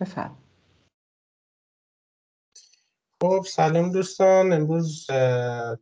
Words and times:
بفرم. 0.00 0.36
خب 3.22 3.44
سلام 3.48 3.92
دوستان. 3.92 4.52
امروز 4.52 5.06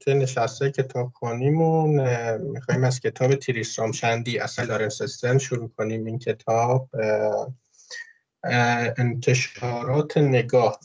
توی 0.00 0.14
نشسته 0.14 0.71
کتاب 0.71 1.12
خانیمون 1.14 2.00
میخواییم 2.36 2.84
از 2.84 3.00
کتاب 3.00 3.34
تیریسرام 3.34 3.92
شندی 3.92 4.38
اصل 4.38 4.66
لارنس 4.66 5.24
شروع 5.38 5.68
کنیم 5.68 6.04
این 6.04 6.18
کتاب. 6.18 6.90
انتشارات 8.98 10.17
نگاه 10.17 10.80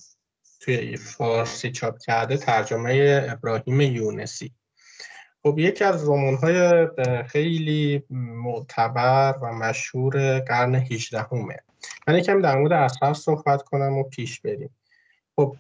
توی 0.60 0.98
فارسی 0.98 1.72
چاپ 1.72 1.98
کرده 2.00 2.38
ترجمه 2.38 3.26
ابراهیم 3.30 3.82
یونسی. 3.82 4.54
خب 5.44 5.60
یکی 5.60 5.84
از 5.84 6.10
رمان 6.10 6.38
خیلی 7.24 8.04
معتبر 8.10 9.36
و 9.42 9.54
مشهور 9.54 10.40
قرن 10.40 10.76
18 10.76 11.22
همه 11.22 11.60
من 12.08 12.16
یکم 12.16 12.42
در 12.42 12.58
مورد 12.58 12.74
اثر 12.74 13.14
صحبت 13.14 13.62
کنم 13.62 13.98
و 13.98 14.04
پیش 14.04 14.40
بریم. 14.40 14.70
خب 15.36 15.56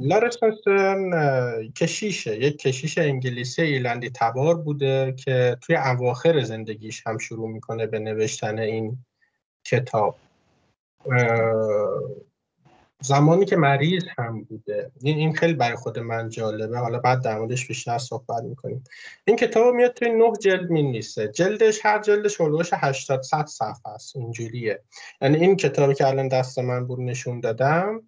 لارس 0.00 0.36
کشیشه 1.76 2.36
یک 2.36 2.58
کشیش 2.58 2.98
انگلیسی 2.98 3.62
ایرلندی 3.62 4.10
تبار 4.10 4.54
بوده 4.54 5.14
که 5.24 5.56
توی 5.60 5.76
اواخر 5.76 6.42
زندگیش 6.42 7.06
هم 7.06 7.18
شروع 7.18 7.48
می‌کنه 7.48 7.86
به 7.86 7.98
نوشتن 7.98 8.58
این 8.58 8.98
کتاب. 9.64 10.16
زمانی 13.02 13.44
که 13.44 13.56
مریض 13.56 14.04
هم 14.18 14.42
بوده. 14.44 14.90
این 15.02 15.34
خیلی 15.34 15.54
برای 15.54 15.76
خود 15.76 15.98
من 15.98 16.28
جالبه. 16.28 16.78
حالا 16.78 16.98
بعد 16.98 17.22
در 17.22 17.38
موردش 17.38 17.66
بیشتر 17.66 17.98
صحبت 17.98 18.42
می‌کنیم. 18.42 18.84
این 19.24 19.36
کتاب 19.36 19.74
میاد 19.74 19.92
توی 19.92 20.10
نه 20.10 20.32
جلد 20.40 20.70
می 20.70 20.82
نیسته 20.82 21.28
جلدش 21.28 21.86
هر 21.86 22.02
جلدش 22.02 22.40
هلوش 22.40 22.70
80 22.72 23.22
100 23.22 23.46
صفحه 23.46 23.88
است. 23.94 24.16
اینجوریه. 24.16 24.82
یعنی 25.22 25.36
این 25.36 25.56
کتابی 25.56 25.94
که 25.94 26.06
الان 26.06 26.28
دست 26.28 26.58
من 26.58 26.86
بود 26.86 27.00
نشون 27.00 27.40
دادم 27.40 28.02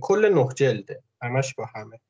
کل 0.00 0.34
نه 0.34 0.48
جلده. 0.54 1.02
همش 1.22 1.54
با 1.54 1.68
همه. 1.74 2.00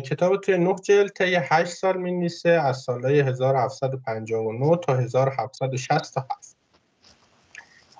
کتاب 0.00 0.40
توی 0.40 0.58
نه 0.58 0.74
جلد 0.84 1.10
طی 1.10 1.34
8 1.34 1.72
سال 1.72 1.96
می 1.96 2.12
نیسته 2.12 2.48
از 2.48 2.78
سالهای 2.78 3.20
1759 3.20 4.76
تا 4.76 4.96
1767 4.96 6.56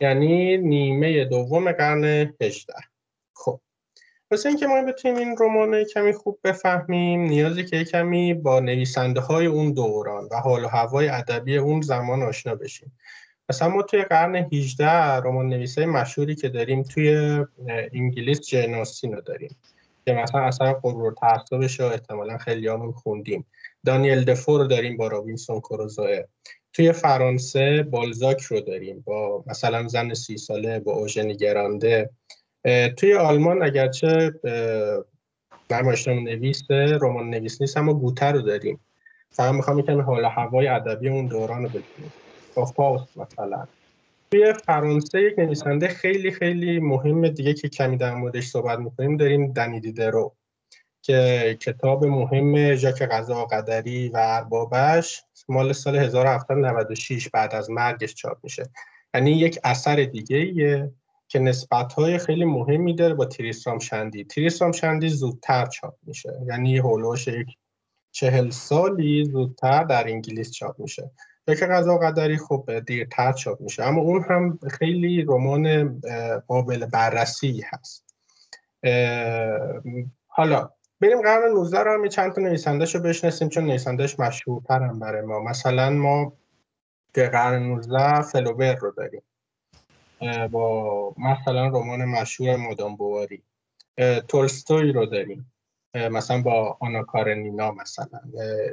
یعنی 0.01 0.59
نیمه 0.59 1.25
دوم 1.25 1.73
قرن 1.73 2.05
18 2.41 2.73
خب 2.75 2.92
واسه 4.33 4.49
اینکه 4.49 4.67
ما 4.67 4.83
بتونیم 4.83 5.17
این 5.17 5.37
رمان 5.41 5.85
کمی 5.85 6.13
خوب 6.13 6.39
بفهمیم 6.45 7.21
نیازی 7.21 7.65
که 7.65 7.85
کمی 7.85 8.35
با 8.35 8.61
نویسنده 8.61 9.21
های 9.21 9.47
اون 9.47 9.73
دوران 9.73 10.29
و 10.31 10.37
حال 10.37 10.65
و 10.65 10.69
هوای 10.69 11.09
ادبی 11.09 11.57
اون 11.57 11.81
زمان 11.81 12.23
آشنا 12.23 12.55
بشیم. 12.55 12.93
مثلا 13.49 13.69
ما 13.69 13.83
توی 13.83 14.03
قرن 14.03 14.37
18 14.37 14.89
رمان 15.17 15.49
نویسای 15.49 15.87
مشهوری 15.87 16.35
که 16.35 16.49
داریم 16.49 16.83
توی 16.83 17.39
انگلیس 17.93 18.41
جین 18.41 18.75
رو 19.03 19.21
داریم 19.21 19.57
که 20.07 20.13
مثلا 20.13 20.41
اثر 20.41 20.73
قرور 20.73 21.15
تعصبش 21.21 21.81
رو 21.81 21.87
احتمالا 21.87 22.39
خیلی 22.39 22.69
همون 22.69 22.93
خوندیم. 22.93 23.47
دانیل 23.87 24.25
دفو 24.25 24.59
رو 24.59 24.67
داریم 24.67 24.97
با 24.97 25.09
رابینسون 25.09 25.61
کروزوه 25.61 26.23
توی 26.73 26.93
فرانسه 26.93 27.83
بالزاک 27.83 28.41
رو 28.41 28.61
داریم 28.61 29.01
با 29.07 29.45
مثلا 29.47 29.89
زن 29.89 30.15
سی 30.15 30.37
ساله 30.37 30.81
با 30.81 30.93
اوژنی 30.93 31.37
گرانده. 31.37 32.11
توی 32.97 33.15
آلمان 33.15 33.63
اگرچه 33.63 34.33
نمایشنامه 35.71 36.21
نویس 36.23 36.63
رمان 36.71 37.31
نویس 37.31 37.61
نیست 37.61 37.77
اما 37.77 37.95
گوته 37.95 38.27
رو 38.27 38.41
داریم. 38.41 38.81
فقط 39.31 39.55
می‌خوام 39.55 39.79
یکم 39.79 40.01
حال 40.01 40.25
هوای 40.25 40.67
ادبی 40.67 41.09
اون 41.09 41.27
دوران 41.27 41.65
رو 41.65 41.71
با 42.55 42.65
فاست 42.65 43.17
مثلا. 43.17 43.67
توی 44.31 44.53
فرانسه 44.53 45.23
یک 45.23 45.39
نویسنده 45.39 45.89
خیلی 45.89 46.31
خیلی 46.31 46.81
مهم 46.81 47.29
دیگه 47.29 47.55
که 47.55 47.69
کمی 47.69 47.97
در 47.97 48.15
موردش 48.15 48.47
صحبت 48.47 48.79
می‌کنیم 48.79 49.17
داریم 49.17 49.53
دنی 49.53 49.81
دیدرو 49.81 50.35
که 51.03 51.59
کتاب 51.61 52.05
مهم 52.05 52.75
ژاک 52.75 53.03
قضا 53.03 53.45
قدری 53.45 54.09
و 54.09 54.17
اربابش 54.17 55.23
مال 55.49 55.73
سال 55.73 55.97
1796 55.97 57.29
بعد 57.29 57.55
از 57.55 57.71
مرگش 57.71 58.15
چاپ 58.15 58.39
میشه. 58.43 58.63
یعنی 59.15 59.31
یک 59.31 59.59
اثر 59.65 59.97
دیگه 59.97 60.91
که 61.33 61.39
نسبت 61.39 62.17
خیلی 62.19 62.45
مهمی 62.45 62.95
داره 62.95 63.15
با 63.15 63.25
تریسرام 63.25 63.79
شندی. 63.79 64.25
تریسرام 64.25 64.73
شندی 64.73 65.09
زودتر 65.09 65.67
چاپ 65.67 65.95
میشه. 66.03 66.39
یعنی 66.47 66.79
هولوش 66.79 67.29
یک 67.29 67.57
چهل 68.11 68.51
سالی 68.51 69.25
زودتر 69.25 69.85
در 69.85 70.09
انگلیس 70.09 70.51
چاپ 70.51 70.81
میشه. 70.81 71.11
فکر 71.47 71.67
غذا 71.67 71.99
قدری 71.99 72.37
خب 72.37 72.81
دیرتر 72.87 73.33
چاپ 73.33 73.61
میشه. 73.61 73.83
اما 73.83 74.01
اون 74.01 74.23
هم 74.23 74.59
خیلی 74.71 75.23
رمان 75.23 76.01
قابل 76.47 76.87
بررسی 76.87 77.65
هست. 77.67 78.15
حالا 80.27 80.71
بریم 81.01 81.23
قرن 81.23 81.53
19 81.53 81.79
رو 81.79 81.93
هم 81.93 82.09
چند 82.09 82.33
تا 82.33 82.41
نویسندهش 82.41 82.95
رو 82.95 83.01
بشناسیم 83.01 83.49
چون 83.49 83.65
نویسندهش 83.65 84.21
مشهورتر 84.21 84.83
هم 84.83 84.99
برای 84.99 85.23
ما. 85.23 85.41
مثلا 85.41 85.91
ما 85.91 86.33
که 87.15 87.23
قرن 87.23 87.63
19 87.63 88.23
فلوبر 88.23 88.75
رو 88.75 88.91
داریم. 88.97 89.23
با 90.51 91.15
مثلا 91.19 91.67
رمان 91.67 92.05
مشهور 92.05 92.57
مادام 92.57 92.97
بواری. 92.97 93.43
تولستوی 94.29 94.93
رو 94.93 95.07
داریم. 95.07 95.53
مثلا 95.95 96.43
با 96.43 96.77
آنا 96.81 97.03
کارنینا 97.03 97.73
مثلا. 97.73 98.21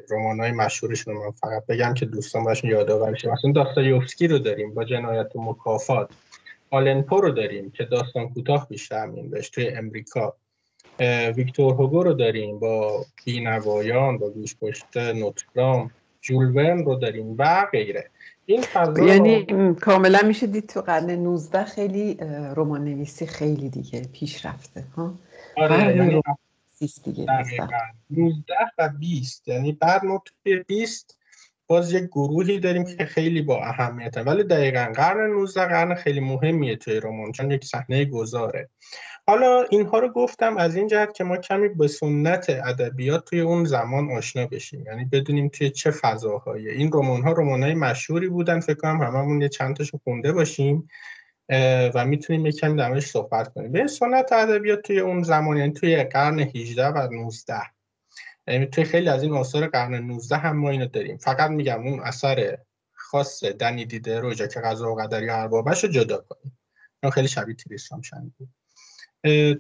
رمان 0.10 0.40
های 0.40 0.52
رو 1.08 1.24
من 1.26 1.32
فقط 1.32 1.66
بگم 1.66 1.94
که 1.94 2.06
دوستان 2.06 2.44
باشون 2.44 2.70
یادآور 2.70 3.16
شه 3.16 3.32
مثلا 3.32 3.52
داستایوفسکی 3.52 4.28
رو 4.28 4.40
داریم 4.40 4.74
با 4.74 4.84
جنایت 4.84 5.36
و 5.36 5.42
مکافات. 5.42 6.10
آلنپو 6.72 7.22
رو 7.22 7.32
داریم 7.32 7.72
که 7.72 7.84
داستان 7.84 8.34
کوتاه 8.34 8.68
بیشتر 8.70 9.08
بهش 9.08 9.50
توی 9.50 9.70
امریکا. 9.70 10.36
ویکتور 11.36 11.74
هوگو 11.74 12.04
رو 12.04 12.14
داریم 12.14 12.60
با 12.60 13.06
بینوایان 13.26 14.18
با 14.18 14.30
گوش 14.30 14.56
پشت 14.56 14.98
نوترام. 14.98 15.92
جول 16.22 16.84
رو 16.86 16.96
داریم 16.96 17.36
و 17.38 17.68
غیره. 17.72 18.10
این 18.50 18.64
یعنی 19.08 19.46
کاملا 19.74 20.20
میشه 20.28 20.48
دید 20.48 20.70
تو 20.70 20.82
قرن 20.82 21.10
19 21.12 21.64
خیلی 21.64 22.18
رمان 22.56 22.84
نویسی 22.84 23.26
خیلی 23.26 23.70
دیگه 23.70 24.02
پیش 24.02 24.46
رفته 24.46 24.86
ها؟ 24.96 25.14
آره 25.58 25.96
یعنی 25.98 26.22
دیگه 27.04 27.26
19 28.10 28.54
و 28.78 28.90
20 29.00 29.48
یعنی 29.48 29.72
بعد 29.72 30.06
ما 30.06 30.24
توی 30.26 30.64
20 30.68 31.19
باز 31.70 31.94
یک 31.94 32.04
گروهی 32.04 32.60
داریم 32.60 32.84
که 32.84 33.06
خیلی 33.06 33.42
با 33.42 33.64
اهمیت 33.64 34.18
ولی 34.18 34.44
دقیقا 34.44 34.92
قرن 34.96 35.32
19 35.32 35.66
قرن 35.66 35.96
خیلی 35.96 36.20
مهمیه 36.20 36.76
توی 36.76 37.00
رمان 37.00 37.32
چون 37.32 37.52
یک 37.52 37.66
صحنه 37.66 38.06
گذاره. 38.06 38.70
حالا 39.28 39.66
اینها 39.70 40.00
رو 40.00 40.10
گفتم 40.10 40.58
از 40.58 40.76
این 40.76 40.88
جهت 40.88 41.14
که 41.14 41.24
ما 41.24 41.38
کمی 41.38 41.70
به 41.70 41.88
سنت 41.88 42.50
ادبیات 42.50 43.26
توی 43.26 43.40
اون 43.42 43.66
زمان 43.66 44.12
آشنا 44.12 44.48
بشیم. 44.48 44.86
یعنی 44.86 45.06
بدونیم 45.06 45.50
توی 45.50 45.70
چه 45.70 45.92
فضاهایی 45.92 46.70
این 46.70 46.90
رمان 46.94 47.22
ها 47.22 47.32
رمان 47.32 47.64
های 47.64 47.74
مشهوری 47.74 48.28
بودن. 48.28 48.60
فکر 48.60 48.78
کنم 48.78 49.02
هممون 49.02 49.42
یه 49.42 49.50
چند 49.50 49.76
تاشو 49.76 50.00
خونده 50.04 50.32
باشیم 50.32 50.88
و 51.96 52.06
می‌تونیم 52.06 52.52
کمی 52.52 52.78
درمش 52.78 53.06
صحبت 53.06 53.54
کنیم. 53.54 53.72
به 53.72 53.88
سنت 53.88 54.32
ادبیات 54.32 54.82
توی 54.82 55.00
اون 55.00 55.24
زمان 55.24 55.58
یعنی 55.58 55.74
توی 55.74 56.04
قرن 56.04 56.40
18 56.40 56.88
و 56.88 57.08
19 57.12 57.56
یعنی 58.50 58.66
توی 58.66 58.84
خیلی 58.84 59.10
از 59.10 59.24
این 59.24 59.34
آثار 59.34 59.68
قرن 59.68 59.96
19 59.96 60.38
هم 60.38 60.58
ما 60.58 60.70
اینو 60.70 60.86
داریم. 60.86 61.18
فقط 61.18 61.52
میگم 61.52 61.88
اون 61.88 62.00
اثر 62.00 62.58
خاص 62.94 63.44
دنی 63.44 63.86
دیده 63.86 64.20
رو 64.20 64.34
که 64.34 64.60
غذا 64.60 64.92
و 64.92 64.96
قدری 64.96 65.30
اربابش 65.30 65.84
رو 65.84 65.90
جدا 65.90 66.18
کنیم. 66.18 66.58
خیلی 67.14 67.28
شبیه 67.28 67.56
تریستام 67.56 68.02
شنید 68.02 68.34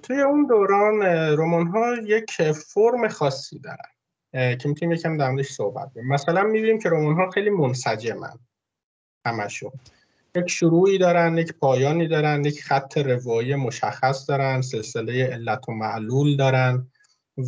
توی 0.01 0.22
اون 0.22 0.47
دوران 0.47 1.01
رمان 1.39 1.67
ها 1.67 1.95
یک 1.95 2.51
فرم 2.51 3.07
خاصی 3.07 3.59
دارن 3.59 4.57
که 4.57 4.69
می‌تونیم 4.69 4.91
یکم 4.91 5.17
در 5.17 5.29
موردش 5.29 5.51
صحبت 5.51 5.94
کنیم. 5.94 6.07
مثلا 6.07 6.44
می‌بینیم 6.44 6.79
که 6.79 6.89
رمان 6.89 7.16
ها 7.16 7.29
خیلی 7.29 7.49
منسجمن 7.49 8.39
همشون. 9.25 9.72
یک 10.35 10.47
شروعی 10.47 10.97
دارن 10.97 11.38
یک 11.38 11.53
پایانی 11.53 12.07
دارن 12.07 12.45
یک 12.45 12.63
خط 12.63 12.97
روایی 12.97 13.55
مشخص 13.55 14.29
دارن 14.29 14.61
سلسله 14.61 15.25
علت 15.25 15.69
و 15.69 15.72
معلول 15.72 16.35
دارن. 16.35 16.87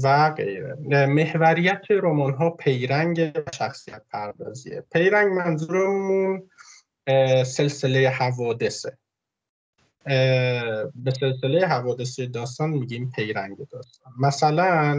و 0.04 0.30
غیره. 0.30 0.76
محوریت 1.06 1.82
رمان 1.90 2.34
ها 2.34 2.50
پیرنگ 2.50 3.34
شخصیت 3.56 4.02
پردازیه. 4.12 4.84
پیرنگ 4.94 5.34
منظورمون 5.34 6.50
سلسله 7.46 8.10
حوادثه. 8.10 8.98
به 10.96 11.12
سلسله 11.20 11.68
حوادث 11.68 12.20
داستان 12.20 12.70
میگیم 12.70 13.12
پیرنگ 13.16 13.58
داستان. 13.58 14.14
مثلا 14.20 14.96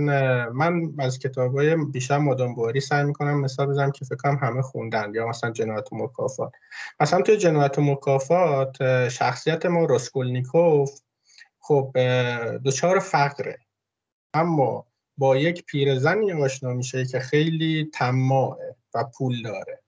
من 0.54 0.92
از 0.98 1.18
کتاب 1.18 1.56
های 1.56 1.76
بیشتر 1.76 2.18
مادام 2.18 2.80
سعی 2.80 3.04
می‌کنم 3.04 3.40
مثال 3.40 3.66
بزنم 3.66 3.90
که 3.90 4.04
فکر 4.04 4.16
کنم 4.16 4.38
همه 4.42 4.62
خوندن 4.62 5.12
یا 5.14 5.28
مثلا 5.28 5.50
جنایت 5.50 5.92
و 5.92 5.96
مکافات. 5.96 6.52
مثلا 7.00 7.22
توی 7.22 7.36
جنایت 7.36 7.78
و 7.78 7.82
مکافات 7.82 9.08
شخصیت 9.08 9.66
ما 9.66 9.84
راسکولنیکوف 9.84 10.90
خب 11.60 11.92
دچار 12.64 12.98
فقره. 12.98 13.58
اما 14.34 14.86
با 15.16 15.36
یک 15.36 15.64
پیرزنی 15.64 16.32
آشنا 16.32 16.72
میشه 16.72 17.04
که 17.04 17.18
خیلی 17.18 17.90
طماعه 17.94 18.76
و 18.94 19.04
پول 19.04 19.42
داره. 19.42 19.82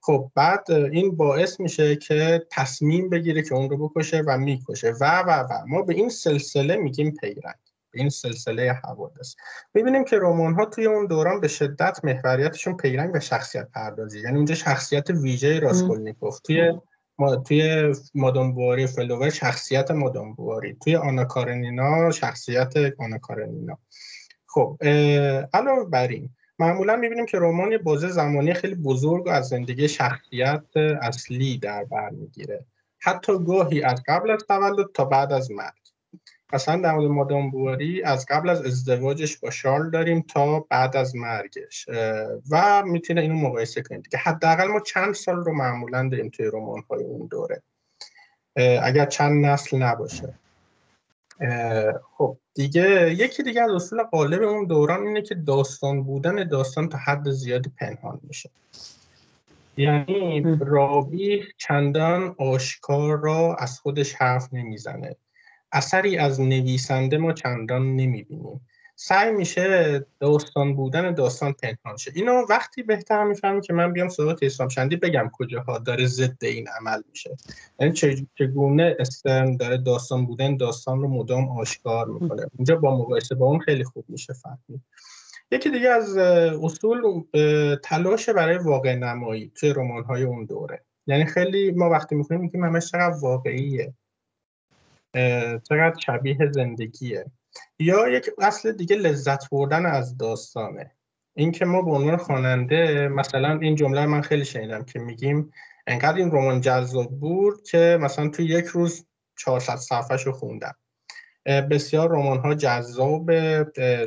خب 0.00 0.30
بعد 0.34 0.70
این 0.70 1.16
باعث 1.16 1.60
میشه 1.60 1.96
که 1.96 2.46
تصمیم 2.50 3.10
بگیره 3.10 3.42
که 3.42 3.54
اون 3.54 3.70
رو 3.70 3.88
بکشه 3.88 4.22
و 4.26 4.38
می‌کشه. 4.38 4.92
و 5.00 5.22
و 5.22 5.30
و. 5.30 5.66
ما 5.66 5.82
به 5.82 5.94
این 5.94 6.08
سلسله 6.08 6.76
میگیم 6.76 7.14
پیرنگ 7.14 7.54
این 7.94 8.08
سلسله 8.08 8.72
حوادث. 8.72 9.34
می‌بینیم 9.74 10.04
که 10.04 10.18
رمان 10.18 10.54
ها 10.54 10.64
توی 10.64 10.86
اون 10.86 11.06
دوران 11.06 11.40
به 11.40 11.48
شدت 11.48 12.00
محوریتشون 12.04 12.76
پیرنگ 12.76 13.14
و 13.14 13.20
شخصیت 13.20 13.68
پردازی. 13.70 14.20
یعنی 14.20 14.36
اونجا 14.36 14.54
شخصیت 14.54 15.10
ویژه 15.10 15.58
راسکولنیکوف. 15.58 16.40
توی 16.40 16.72
ما 17.18 17.36
توی 17.36 17.94
مادام 18.14 18.52
بواری 18.54 18.86
فلوور 18.86 19.30
شخصیت 19.30 19.90
مادام 19.90 20.34
بواری. 20.34 20.76
توی 20.84 20.96
آنا 20.96 21.24
کارنینا 21.24 22.10
شخصیت 22.10 22.72
آنا 22.98 23.18
کارنینا. 23.18 23.78
خب 24.46 24.78
علاوه 25.54 25.84
بر 25.90 26.08
این 26.08 26.28
معمولا 26.58 26.96
می‌بینیم 26.96 27.26
که 27.26 27.38
رمان 27.38 27.72
یه 27.72 27.78
بازه 27.78 28.08
زمانی 28.08 28.54
خیلی 28.54 28.74
بزرگ 28.74 29.28
از 29.28 29.48
زندگی 29.48 29.88
شخصیت 29.88 30.76
اصلی 30.76 31.58
در 31.58 31.84
بر 31.84 32.10
می‌گیره. 32.10 32.64
حتی 32.98 33.38
گاهی 33.38 33.82
از 33.82 34.02
قبل 34.08 34.30
از 34.30 34.44
تولد 34.48 34.86
تا 34.94 35.04
بعد 35.04 35.32
از 35.32 35.50
مرگ. 35.50 35.83
مثلا 36.52 36.82
در 36.82 36.92
مورد 36.92 37.10
مادام 37.10 37.50
بواری 37.50 38.02
از 38.02 38.26
قبل 38.26 38.48
از 38.48 38.66
ازدواجش 38.66 39.38
با 39.38 39.50
شارل 39.50 39.90
داریم 39.90 40.24
تا 40.28 40.60
بعد 40.60 40.96
از 40.96 41.16
مرگش 41.16 41.88
و 42.50 42.82
می‌تونه 42.86 43.20
اینو 43.20 43.34
مقایسه 43.34 43.82
کنید 43.82 44.08
که 44.08 44.18
حداقل 44.18 44.66
ما 44.66 44.80
چند 44.80 45.14
سال 45.14 45.36
رو 45.36 45.54
معمولا 45.54 46.08
داریم 46.08 46.28
توی 46.28 46.46
رمان 46.46 46.82
های 46.90 47.04
اون 47.04 47.26
دوره. 47.26 47.62
اگر 48.82 49.06
چند 49.06 49.46
نسل 49.46 49.78
نباشه. 49.78 50.34
خب 52.18 52.36
دیگه 52.54 53.14
یکی 53.14 53.42
دیگه 53.42 53.62
از 53.62 53.70
اصول 53.70 54.02
غالب 54.02 54.42
اون 54.42 54.66
دوران 54.66 55.06
اینه 55.06 55.22
که 55.22 55.34
داستان 55.34 56.02
بودن 56.02 56.48
داستان 56.48 56.88
تا 56.88 56.98
حد 56.98 57.30
زیادی 57.30 57.70
پنهان 57.80 58.20
میشه. 58.22 58.50
یعنی 59.76 60.58
راوی 60.60 61.42
چندان 61.58 62.34
آشکار 62.38 63.18
را 63.18 63.54
از 63.54 63.80
خودش 63.80 64.14
حرف 64.14 64.48
نمی‌زنه. 64.52 65.16
اثری 65.74 66.16
از 66.16 66.40
نویسنده 66.40 67.18
ما 67.18 67.32
چندان 67.32 67.96
نمی‌بینیم. 67.96 68.60
سعی 68.96 69.32
میشه 69.32 70.06
داستان 70.20 70.74
بودن 70.76 71.14
داستان 71.14 71.52
پنهان 71.52 71.96
شه. 71.96 72.12
اینو 72.14 72.32
وقتی 72.50 72.82
بهتر 72.82 73.24
می‌فهمیم 73.24 73.60
که 73.60 73.72
من 73.72 73.92
بیام 73.92 74.08
سراغ 74.08 74.38
اسلام 74.42 74.68
شندی 74.68 74.96
بگم 74.96 75.30
کجاها 75.32 75.78
داره 75.78 76.06
ضد 76.06 76.44
این 76.44 76.68
عمل 76.80 77.02
میشه. 77.10 77.36
یعنی 77.80 77.94
چگونه 78.38 78.96
استرن 78.98 79.56
داره 79.56 79.76
داستان 79.76 80.26
بودن 80.26 80.56
داستان 80.56 81.00
رو 81.00 81.08
مدام 81.08 81.48
آشکار 81.48 82.06
می‌کنه. 82.06 82.46
اونجا 82.56 82.76
با 82.76 82.96
مقایسه 82.98 83.34
با 83.34 83.46
اون 83.46 83.58
خیلی 83.58 83.84
خوب 83.84 84.04
میشه 84.08 84.32
فهمید. 84.32 84.82
یکی 85.50 85.70
دیگه 85.70 85.88
از 85.88 86.16
اصول 86.16 87.22
تلاش 87.82 88.28
برای 88.28 88.58
واقع 88.58 88.94
نمایی 88.94 89.52
توی 89.54 89.72
رمان 89.72 90.04
های 90.04 90.22
اون 90.22 90.44
دوره. 90.44 90.84
یعنی 91.06 91.24
خیلی 91.24 91.70
ما 91.70 91.90
وقتی 91.90 92.14
می‌خونیم 92.14 92.42
میگیم 92.42 92.64
همش 92.64 92.90
چقدر 92.90 93.16
واقعیه. 93.22 93.94
چقدر 95.68 95.94
شبیه 96.06 96.50
زندگیه. 96.52 97.24
یا 97.78 98.08
یک 98.08 98.30
اصل 98.38 98.72
دیگه 98.72 98.96
لذت 98.96 99.50
بردن 99.50 99.86
از 99.86 100.18
داستانه. 100.18 100.90
اینکه 101.34 101.64
ما 101.64 101.82
به 101.82 101.90
عنوان 101.90 102.16
خواننده 102.16 103.08
مثلا 103.08 103.58
این 103.58 103.74
جمله 103.74 104.06
من 104.06 104.20
خیلی 104.20 104.44
شنیدم 104.44 104.84
که 104.84 104.98
میگیم 104.98 105.52
انقدر 105.86 106.16
این 106.16 106.30
رمان 106.30 106.60
جذاب 106.60 107.20
بود 107.20 107.62
که 107.62 107.98
مثلا 108.00 108.28
تو 108.28 108.42
یک 108.42 108.64
روز 108.64 109.06
400 109.38 109.76
صفحه 109.76 110.16
رو 110.16 110.32
خوندم. 110.32 110.74
بسیار 111.46 112.10
رمان 112.10 112.38
ها 112.38 112.54
جذاب 112.54 113.30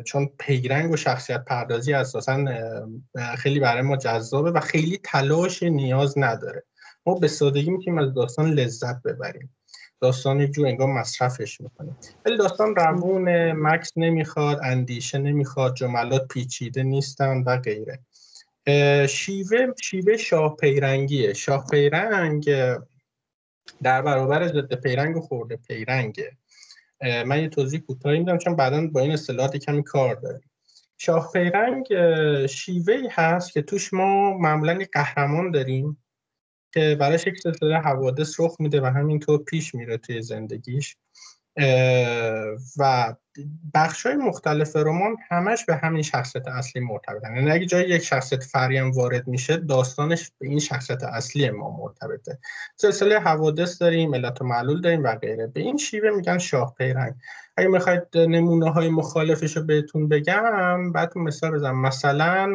چون 0.01 0.30
پیرنگ 0.39 0.92
و 0.92 0.98
شخصیت 0.98 1.45
پردازی 1.45 1.94
اساسا 1.94 2.45
خیلی 3.38 3.60
برای 3.60 3.81
ما 3.81 3.98
جذابه 3.98 4.51
و 4.51 4.60
خیلی 4.60 5.00
تلاش 5.03 5.63
نیاز 5.63 6.18
نداره. 6.18 6.63
ما 7.06 7.13
به 7.13 7.27
سادگی 7.27 7.71
می‌تونیم 7.71 8.00
از 8.00 8.13
داستان 8.13 8.51
لذت 8.51 9.01
ببریم. 9.01 9.56
داستان 10.01 10.51
جو 10.51 10.65
انگار 10.65 10.88
مصرفش 10.88 11.61
می‌کنه. 11.61 11.95
ولی 12.25 12.38
داستان 12.38 12.75
روون 12.75 13.51
مکس 13.51 13.91
نمی‌خواد 13.95 14.59
اندیشه 14.63 15.17
نمی‌خواد 15.17 15.75
جملات 15.75 16.27
پیچیده 16.27 16.83
نیستن 16.83 17.44
و 17.45 17.57
غیره. 17.57 17.99
شیوه 19.07 19.73
شیوه 19.83 20.17
شاه 20.17 20.55
پیرنگیه. 20.55 21.33
شاه 21.33 21.65
پیرنگ 21.71 22.49
در 23.83 24.01
برابر 24.01 24.47
ضد 24.47 24.73
پیرنگ 24.73 25.17
و 25.17 25.21
خورده 25.21 25.55
پیرنگه. 25.67 26.31
من 27.01 27.41
یه 27.41 27.50
توضیح 27.50 27.79
کوتاهی 27.79 28.19
میدم 28.19 28.38
چون 28.38 28.55
بعدا 28.55 28.88
با 28.88 29.01
این 29.01 29.11
اصطلاحات 29.11 29.57
کمی 29.57 29.83
کار 29.83 30.15
داریم. 30.15 30.51
شاه 30.97 31.31
پیرنگ 31.33 31.85
شیوه 32.47 33.01
هست 33.11 33.51
که 33.51 33.61
توش 33.61 33.93
ما 33.93 34.38
معمولا 34.38 34.79
قهرمان 34.93 35.51
داریم. 35.51 36.03
که 36.71 36.97
براش 36.99 37.27
یک 37.27 37.39
سلسله 37.39 37.77
حوادث 37.77 38.39
رخ 38.39 38.55
میده 38.59 38.81
و 38.81 38.85
همینطور 38.85 39.43
پیش 39.43 39.75
میره 39.75 39.97
توی 39.97 40.21
زندگیش. 40.21 40.97
و 42.77 43.13
بخش 43.73 44.05
های 44.05 44.15
مختلف 44.15 44.75
رمان 44.75 45.17
همش 45.29 45.65
به 45.65 45.75
همین 45.75 46.01
شخصیت 46.01 46.47
اصلی 46.47 46.81
مرتبطن. 46.81 47.35
یعنی 47.35 47.51
اگه 47.51 47.65
جای 47.65 47.89
یک 47.89 48.03
شخصیت 48.03 48.43
فریم 48.43 48.91
وارد 48.91 49.27
میشه 49.27 49.57
داستانش 49.57 50.31
به 50.39 50.47
این 50.47 50.59
شخصیت 50.59 51.03
اصلی 51.03 51.49
ما 51.49 51.77
مرتبطه. 51.77 52.37
سلسله 52.75 53.19
حوادث 53.19 53.81
داریم 53.81 54.15
علت 54.15 54.41
و 54.41 54.45
معلول 54.45 54.81
داریم 54.81 55.03
و 55.03 55.15
غیره. 55.15 55.47
به 55.47 55.61
این 55.61 55.77
شیوه 55.77 56.09
میگن 56.09 56.37
شاه 56.37 56.75
پیرنگ. 56.77 57.13
اگه 57.57 57.67
می‌خواید 57.67 58.03
نمونه 58.15 58.71
های 58.71 58.89
مخالفش 58.89 59.57
رو 59.57 59.63
بهتون 59.63 60.07
بگم 60.07 60.91
بعد 60.91 61.17
مثال 61.17 61.51
بزنم. 61.51 61.81
مثلا 61.81 62.47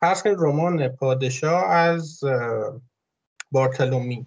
کنید 0.00 0.36
رمان 0.38 0.88
پادشاه 0.88 1.64
از 1.70 2.20
بارتلومی. 3.50 4.26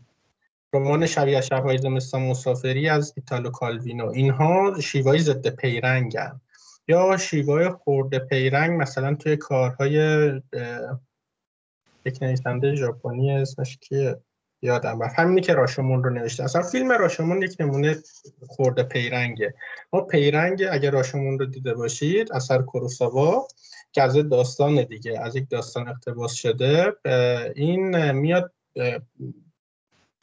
رمان 0.73 1.05
شبیه 1.05 1.41
شبهای 1.41 1.77
زمستان 1.77 2.21
مسافری 2.21 2.89
از 2.89 3.13
ایتالو 3.17 3.49
کالوینو. 3.49 4.07
اینها 4.09 4.79
شیوهای 4.79 5.19
ضد 5.19 5.47
پیرنگن 5.47 6.41
یا 6.87 7.17
شیوای 7.17 7.69
خورده 7.69 8.19
پیرنگ 8.19 8.81
مثلا 8.81 9.15
توی 9.15 9.37
کارهای 9.37 9.95
یک 12.05 12.21
نویسنده 12.21 12.75
ژاپنی 12.75 13.31
اسمش 13.31 13.77
کیه؟ 13.77 14.17
یادم 14.61 15.03
رفت. 15.03 15.19
همینی 15.19 15.41
که 15.41 15.53
راشمون 15.53 16.03
رو 16.03 16.09
نوشته. 16.09 16.43
اصلا 16.43 16.61
فیلم 16.61 16.91
راشمون 16.91 17.41
یک 17.41 17.55
نمونه 17.59 17.97
خورده 18.47 18.83
پیرنگه. 18.83 19.53
ما 19.93 20.01
پیرنگ 20.01 20.63
اگر 20.71 20.91
راشمون 20.91 21.39
رو 21.39 21.45
دیده 21.45 21.73
باشید 21.73 22.33
اثر 22.33 22.61
کوروساوا 22.61 23.47
که 23.91 24.01
از 24.01 24.15
داستان 24.15 24.83
دیگه 24.83 25.19
از 25.19 25.35
یک 25.35 25.49
داستان 25.49 25.87
اقتباس 25.87 26.33
شده 26.33 26.93
این 27.55 28.11
میاد 28.11 28.51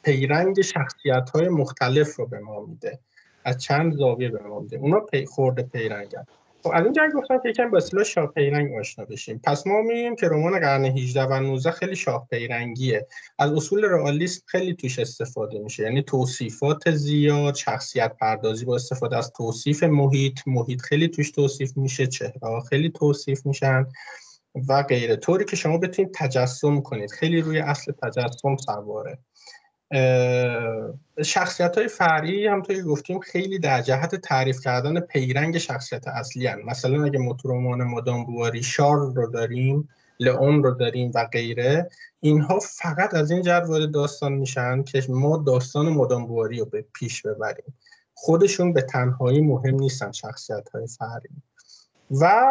پیرنگ 0.03 0.61
شخصیت 0.61 1.31
های 1.35 1.49
مختلف 1.49 2.17
رو 2.17 2.27
به 2.27 2.39
ما 2.39 2.61
میده 2.61 2.99
از 3.45 3.63
چند 3.63 3.97
زاویه 3.97 4.29
به 4.29 4.43
ما 4.43 4.61
میده. 4.61 4.77
اونا 4.77 5.01
پی 5.01 5.27
خورده 5.27 5.63
پیرنگن. 5.63 6.27
خب 6.69 6.75
از 6.75 6.85
اینجا 6.85 7.09
گفتم 7.15 7.39
که 7.43 7.49
یکم 7.49 7.71
با 7.71 7.77
اصطلاح 7.77 8.05
شاه 8.05 8.27
پیرنگ 8.27 8.75
آشنا 8.79 9.05
بشیم. 9.05 9.41
پس 9.45 9.67
ما 9.67 9.83
میگیم 9.83 10.17
که 10.17 10.29
رمان 10.29 10.61
قرن 10.61 10.85
18 10.85 11.23
و 11.23 11.41
19 11.41 11.71
خیلی 11.71 11.97
شاه 11.97 12.27
پیرنگیه. 12.31 13.07
از 13.39 13.53
اصول 13.53 13.85
رئالیسم 13.85 14.43
خیلی 14.47 14.75
توش 14.75 14.99
استفاده 14.99 15.59
میشه. 15.59 15.83
یعنی 15.83 16.03
توصیفات 16.03 16.91
زیاد 16.91 17.55
شخصیت 17.55 18.17
پردازی 18.21 18.65
با 18.65 18.75
استفاده 18.75 19.17
از 19.17 19.33
توصیف 19.33 19.83
محیط. 19.83 20.41
محیط 20.47 20.81
خیلی 20.81 21.09
توش 21.09 21.31
توصیف 21.31 21.77
میشه 21.77 22.07
چهره 22.07 22.61
خیلی 22.69 22.91
توصیف 22.91 23.47
میشن 23.47 23.87
و 24.69 24.83
غیره. 24.83 25.17
طوری 25.17 25.45
که 25.45 25.57
شما 25.57 25.79
بتونید 25.79 26.15
تجسم 26.15 26.81
کنید. 26.81 27.11
خیلی 27.11 27.41
روی 27.41 27.59
اصل 27.59 27.93
تجسم 27.93 28.57
سواره. 28.57 29.19
شخصیت 31.25 31.79
های 31.79 31.89
فرعی 31.89 32.47
هم 32.47 32.63
توی 32.63 32.83
گفتیم 32.83 33.21
خیلی 33.21 33.59
در 33.59 33.83
جهت 33.83 34.15
تعریف 34.15 34.61
کردن 34.61 35.01
پیرنگ 35.01 35.59
شخصیت 35.59 36.09
اصلی 36.09 36.47
هن. 36.47 36.63
مثلا 36.63 37.05
اگه 37.05 37.19
موتورمان 37.19 37.83
مادام 37.83 38.25
بواری 38.25 38.63
شار 38.63 38.97
رو 38.97 39.31
داریم 39.31 39.89
لئون 40.21 40.63
رو 40.63 40.71
داریم 40.71 41.13
و 41.15 41.25
غیره 41.25 41.91
اینها 42.21 42.59
فقط 42.59 43.15
از 43.15 43.31
این 43.31 43.43
جهت 43.43 43.65
وارد 43.69 43.91
داستان 43.91 44.33
میشن 44.33 44.83
که 44.83 45.03
ما 45.09 45.37
داستان 45.47 45.89
مادام 45.89 46.27
بواری 46.27 46.59
رو 46.59 46.65
به 46.65 46.85
پیش 46.95 47.23
ببریم 47.23 47.75
خودشون 48.15 48.73
به 48.73 48.83
تنهایی 48.83 49.41
مهم 49.41 49.75
نیستن 49.75 50.13
شخصیت 50.13 50.69
های 50.69 50.87
فرعی 50.87 51.43
و 52.11 52.43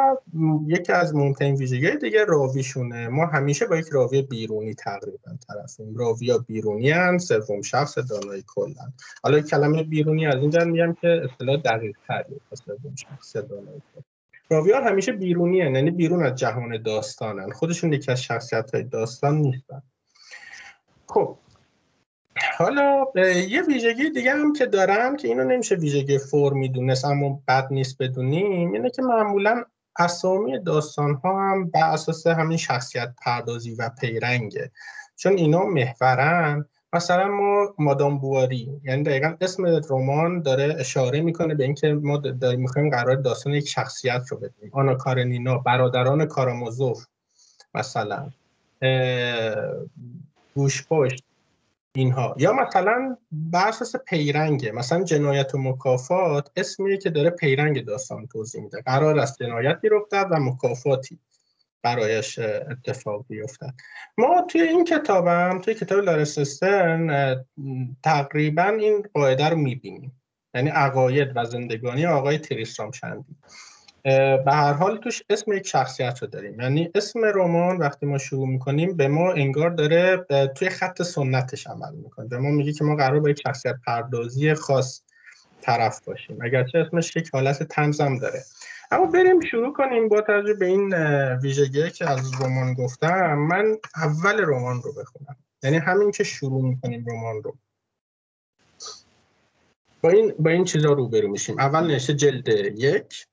یکی 0.68 0.94
از 0.94 1.16
مهمترین 1.16 1.56
ویژگی 1.56 1.98
دیگه 1.98 2.26
راویشونه. 2.26 3.08
ما 3.08 3.26
همیشه 3.26 3.66
با 3.66 3.78
یک 3.78 3.88
راوی 3.92 4.22
بیرونی 4.22 4.74
تقریبا 4.74 5.38
طرفیم. 5.48 5.96
راوی 5.96 6.32
ها 6.32 6.38
بیرونی 6.38 6.90
هن 6.90 7.18
سوم 7.18 7.62
شخص 7.62 7.98
دانای 7.98 8.44
کلن. 8.48 8.94
حالا 9.24 9.42
کلمه 9.42 9.84
بیرونی 9.84 10.28
از 10.28 10.36
اینجا 10.36 10.66
میگم 10.66 10.94
که 10.94 11.22
اصطلاح 11.32 11.58
دقیق 11.58 11.98
تریه 12.08 12.40
سوم 12.54 12.96
شخص 12.96 13.36
دانای 13.36 13.82
راوی 14.50 14.72
ها 14.72 14.82
همیشه 14.82 15.12
بیرونی 15.12 15.62
هن. 15.62 15.76
یعنی 15.76 15.92
بیرون 15.92 16.26
از 16.26 16.36
جهان 16.36 16.82
داستانن. 16.82 17.52
خودشون 17.52 17.94
یکی 17.94 18.12
از 18.12 18.24
شخصیت 18.24 18.74
های 18.74 18.84
داستان 18.84 19.36
نیستن. 19.36 19.82
خب 21.08 21.38
حالا 22.58 23.06
یه 23.50 23.62
ویژگی 23.62 24.10
دیگه 24.10 24.32
هم 24.32 24.54
که 24.54 24.66
دارم 24.66 25.16
که 25.18 25.28
اینو 25.28 25.44
نمیشه 25.44 25.76
ویژگی 25.76 26.18
فرمی 26.18 26.70
دونست 26.70 27.06
اما 27.06 27.40
بد 27.48 27.68
نیست 27.72 27.98
بدونیم 28.00 28.74
اینه 28.74 28.90
که 28.90 29.02
معمولا 29.02 29.64
اسامی 30.00 30.60
داستان 30.60 31.14
ها 31.14 31.52
هم 31.52 31.70
بر 31.70 31.92
اساس 31.92 32.28
همین 32.28 32.58
شخصیت 32.58 33.14
پردازی 33.22 33.76
و 33.76 33.90
پیرنگه. 33.90 34.72
چون 35.16 35.34
اینا 35.34 35.64
محورن. 35.64 36.66
مثلا 36.94 37.28
ما 37.28 37.76
مادام 37.78 38.18
بواری 38.20 38.82
یعنی 38.84 39.04
دقیقا 39.04 39.36
اسم 39.42 39.82
رمان 39.90 40.42
داره 40.42 40.76
اشاره 40.80 41.22
می‌کنه 41.22 41.56
به 41.56 41.64
اینکه 41.64 41.94
ما 41.94 42.18
داریم 42.18 42.62
می‌خوایم 42.62 42.90
قرار 42.90 43.16
داستان 43.16 43.54
یک 43.54 43.68
شخصیت 43.68 44.22
رو 44.30 44.38
بدیم 44.38 44.70
آنا 44.72 44.96
کارنینا 44.96 45.58
برادران 45.58 46.26
کارامازوف 46.26 47.06
مثلا. 47.76 48.30
گوشپشت. 50.56 51.27
اینها. 51.96 52.36
یا 52.38 52.54
مثلا 52.54 53.18
بر 53.32 53.68
اساس 53.68 53.96
پیرنگه. 53.96 54.72
مثلا 54.72 55.04
جنایت 55.04 55.56
و 55.56 55.58
مکافات 55.58 56.52
اسمیه 56.56 56.98
که 56.98 57.10
داره 57.10 57.30
پیرنگ 57.30 57.86
داستان 57.86 58.28
توضیح 58.28 58.62
میده. 58.62 58.82
قرار 58.82 59.20
است 59.20 59.44
جنایتی 59.44 59.90
رخ 59.90 60.04
و 60.12 60.40
مکافاتی 60.40 61.20
برایش 61.84 62.40
اتفاق 62.40 63.26
بیفتد. 63.30 63.74
ما 64.18 64.46
توی 64.50 64.62
این 64.62 64.86
کتابم 64.86 65.62
توی 65.64 65.74
کتاب 65.74 66.00
لارسستن 66.00 67.36
تقریبا 68.04 68.64
این 68.64 69.04
قاعده 69.14 69.50
رو 69.50 69.58
می‌بینیم. 69.58 70.22
یعنی 70.54 70.70
عقاید 70.70 71.32
و 71.36 71.46
زندگانی 71.46 72.06
آقای 72.06 72.38
تریسترام 72.38 72.92
شندی 72.92 73.36
به 74.46 74.52
هر 74.52 74.74
حال 74.74 74.98
توش 74.98 75.24
اسم 75.30 75.54
یک 75.54 75.68
شخصیت 75.68 76.20
رو 76.22 76.28
داریم. 76.28 76.60
یعنی 76.60 76.92
اسم 76.96 77.20
رمان 77.26 77.78
وقتی 77.78 78.06
ما 78.06 78.18
شروع 78.18 78.48
می‌کنیم 78.48 78.98
به 78.98 79.08
ما 79.08 79.32
انگار 79.32 79.70
داره 79.70 80.26
توی 80.56 80.70
خط 80.70 81.02
سنتش 81.02 81.68
عمل 81.68 81.96
می‌کنه 81.96 82.28
به 82.28 82.38
ما 82.38 82.50
میگه 82.50 82.74
که 82.74 82.84
ما 82.84 82.96
قرار 82.96 83.20
با 83.20 83.30
یک 83.30 83.42
شخصیت 83.48 83.76
پردازی 83.86 84.54
خاص 84.54 85.02
طرف 85.62 86.06
باشیم. 86.06 86.38
اگرچه 86.42 86.78
اسمش 86.78 87.16
یک 87.16 87.30
حالت 87.34 87.64
تنظم 87.64 88.20
داره. 88.20 88.44
اما 88.92 89.06
بریم 89.06 89.40
شروع 89.42 89.74
کنیم 89.74 90.10
با 90.10 90.22
توجه 90.22 90.54
به 90.54 90.66
این 90.66 90.94
ویژگی 91.34 91.90
که 91.90 92.10
از 92.10 92.42
رمان 92.42 92.74
گفتم. 92.74 93.36
من 93.36 93.78
اول 93.96 94.46
رمان 94.46 94.82
رو 94.82 94.94
بخونم. 94.94 95.36
یعنی 95.64 95.78
همین 95.78 96.12
که 96.12 96.24
شروع 96.24 96.64
می‌کنیم 96.64 97.06
رمان 97.08 97.44
رو. 97.44 97.58
با 100.02 100.10
این 100.10 100.34
با 100.40 100.50
این 100.50 100.64
چیزا 100.64 100.94
روبرو 100.94 101.28
میشیم. 101.28 101.60
اول 101.60 101.96
نشه 101.96 102.14
جلد 102.14 102.48
یک. 102.78 103.28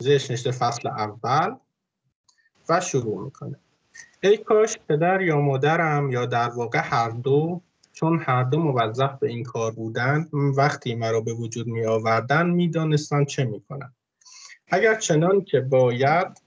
زیرش 0.00 0.30
نشته 0.30 0.50
فصل 0.50 0.88
اول 0.88 1.54
و 2.68 2.80
شروع 2.80 3.24
می‌کنه. 3.24 3.56
ای 4.22 4.36
کاش 4.36 4.78
پدر 4.88 5.20
یا 5.20 5.40
مادرم 5.40 6.10
یا 6.12 6.26
در 6.26 6.48
واقع 6.48 6.80
هر 6.84 7.10
دو 7.10 7.60
چون 7.92 8.22
هر 8.22 8.44
دو 8.44 8.58
موظف 8.58 9.18
به 9.18 9.28
این 9.28 9.42
کار 9.42 9.72
بودند 9.72 10.30
وقتی 10.32 10.94
مرا 10.94 11.20
به 11.20 11.32
وجود 11.32 11.66
می 11.66 11.86
آوردن 11.86 12.50
می 12.50 12.70
چه 13.26 13.44
می 13.44 13.62
اگر 14.68 14.94
چنان 14.94 15.44
که 15.44 15.60
باید 15.60 16.40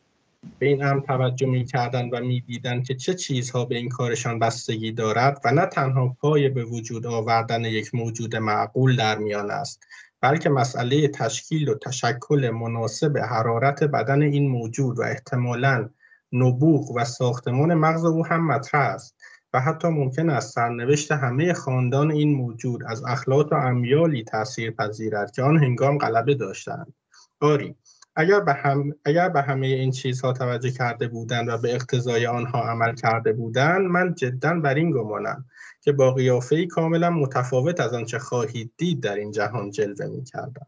به 0.60 0.66
این 0.66 0.82
هم 0.82 1.00
توجه 1.00 1.48
می 1.48 1.66
کردن 1.66 2.10
و 2.10 2.20
می 2.20 2.42
دیدن 2.42 2.84
که 2.84 2.96
چه 2.96 3.14
چیزها 3.14 3.66
به 3.66 3.76
این 3.76 3.90
کارشان 3.90 4.40
بستگی 4.40 4.92
دارد 4.92 5.42
و 5.46 5.52
نه 5.52 5.66
تنها 5.66 6.18
پای 6.22 6.50
به 6.50 6.64
وجود 6.64 7.06
آوردن 7.06 7.66
یک 7.66 7.96
موجود 7.96 8.36
معقول 8.36 8.96
در 8.96 9.18
میان 9.18 9.52
است 9.52 9.84
بلکه 10.24 10.50
مسئله 10.50 11.08
تشکیل 11.08 11.70
و 11.70 11.75
تشکل 11.75 12.50
مناسب 12.50 13.18
حرارت 13.18 13.84
بدن 13.84 14.22
این 14.22 14.48
موجود 14.48 15.00
و 15.00 15.01
احتمالاً 15.01 15.89
نبوغ 16.34 16.92
و 16.92 17.06
ساختمان 17.06 17.74
مغز 17.74 18.06
او 18.06 18.25
هم 18.25 18.48
مطرح 18.48 18.82
است 18.82 19.15
و 19.53 19.60
حتی 19.60 19.88
ممکن 19.88 20.30
است 20.30 20.53
سرنوشت 20.53 21.12
همه 21.12 21.53
خاندان 21.53 22.12
این 22.12 22.36
موجود 22.36 22.84
از 22.88 23.03
اخلاق 23.03 23.53
و 23.53 23.56
امیالی 23.56 24.24
تأثیر 24.24 24.72
پذیرد 24.72 25.32
که 25.32 25.44
آن 25.44 25.63
هنگام 25.63 25.98
غلبه 25.98 26.36
داشتند. 26.36 26.94
آری 27.39 27.75
اگر 28.15 28.39
به, 28.39 28.53
هم، 28.53 28.96
اگر 29.06 29.30
به 29.30 29.42
همه 29.42 29.68
این 29.68 29.92
چیزها 29.92 30.34
توجه 30.34 30.72
کرده 30.72 31.08
بودند 31.08 31.50
و 31.50 31.58
به 31.58 31.75
اقتضای 31.75 32.25
آنها 32.25 32.63
عمل 32.63 32.96
کرده 32.96 33.34
بودند 33.34 33.82
من 33.82 34.15
جدا 34.15 34.60
بر 34.60 34.74
این 34.74 34.92
گمانم. 34.92 35.46
که 35.84 35.92
با 35.92 36.12
قیافه 36.12 36.66
کاملا 36.66 37.10
متفاوت 37.10 37.80
از 37.80 37.94
آنچه 37.94 38.20
خواهید 38.20 38.74
دید 38.78 39.04
در 39.04 39.16
این 39.16 39.32
جهان 39.32 39.72
جلوه 39.72 40.06
می 40.06 40.24
کردم. 40.24 40.68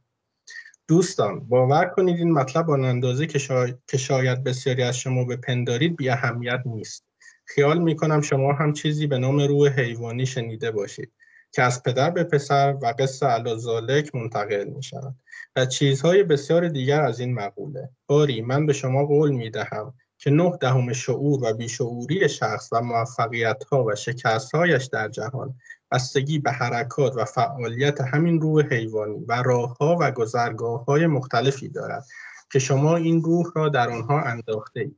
دوستان 0.87 1.39
باور 1.39 1.85
کنید 1.85 2.17
این 2.17 2.31
مطلب 2.31 2.69
آن 2.69 2.85
اندازه 2.85 3.27
که, 3.27 3.39
که 3.87 3.97
شاید 3.97 4.43
بسیاری 4.43 4.83
از 4.83 4.97
شما 4.97 5.23
بپندارید 5.23 5.95
بی 5.95 6.09
اهمیت 6.09 6.61
نیست 6.65 7.05
خیال 7.45 7.79
می 7.79 7.95
کنم 7.95 8.21
شما 8.21 8.53
هم 8.53 8.73
چیزی 8.73 9.07
به 9.07 9.17
نام 9.17 9.39
روح 9.39 9.79
حیوانی 9.79 10.25
شنیده 10.25 10.71
باشید 10.71 11.11
که 11.51 11.61
از 11.61 11.83
پدر 11.83 12.09
به 12.09 12.23
پسر 12.23 12.77
و 12.81 12.93
قصه 12.99 13.25
علازالک 13.25 14.15
منتقل 14.15 14.63
می 14.63 14.83
شود 14.83 15.15
و 15.55 15.65
چیزهای 15.65 16.23
بسیار 16.23 16.67
دیگر 16.67 17.01
از 17.01 17.19
این 17.19 17.33
مقوله 17.33 17.89
باری 18.07 18.41
من 18.41 18.65
به 18.65 18.73
شما 18.73 19.05
قول 19.05 19.31
می 19.31 19.49
دهم 19.49 19.93
که 20.25 20.31
نه 20.31 20.57
دهم 20.61 20.93
شعور 20.93 21.39
و 21.43 21.53
بیشعوری 21.53 22.29
شخص 22.29 22.69
و 22.71 22.81
موفقیت 22.81 23.63
ها 23.63 23.83
و 23.83 23.95
شکست 23.95 24.55
هایش 24.55 24.85
در 24.85 25.09
جهان 25.09 25.53
بستگی 25.91 26.39
به 26.39 26.51
حرکات 26.51 27.13
و 27.15 27.25
فعالیت 27.25 28.01
همین 28.01 28.41
روح 28.41 28.63
حیوانی 28.73 29.25
و 29.27 29.43
راه 29.43 29.77
ها 29.77 29.97
و 30.01 30.11
گذرگاه 30.11 30.85
های 30.85 31.07
مختلفی 31.07 31.69
دارد 31.69 32.05
که 32.51 32.59
شما 32.59 32.95
این 32.95 33.21
روح 33.21 33.45
را 33.55 33.69
در 33.69 33.89
آنها 33.89 34.21
انداخته 34.21 34.79
اید. 34.79 34.97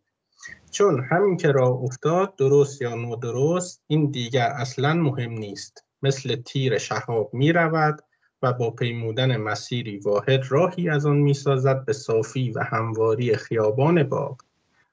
چون 0.72 1.04
همین 1.12 1.38
که 1.38 1.52
راه 1.52 1.84
افتاد 1.84 2.36
درست 2.36 2.82
یا 2.82 2.96
نادرست 2.96 3.82
این 3.88 4.12
دیگر 4.12 4.48
اصلا 4.48 4.94
مهم 4.94 5.32
نیست 5.32 5.86
مثل 6.02 6.36
تیر 6.36 6.78
شهاب 6.78 7.34
می 7.34 7.52
رود 7.52 8.04
و 8.42 8.54
با 8.54 8.72
پیمودن 8.72 9.38
مسیری 9.38 9.98
واحد 9.98 10.44
راهی 10.50 10.90
از 10.90 11.06
آن 11.06 11.18
می 11.18 11.34
سازد 11.34 11.86
به 11.86 11.94
صافی 11.94 12.52
و 12.52 12.64
همواری 12.64 13.36
خیابان 13.36 14.04
باغ 14.04 14.47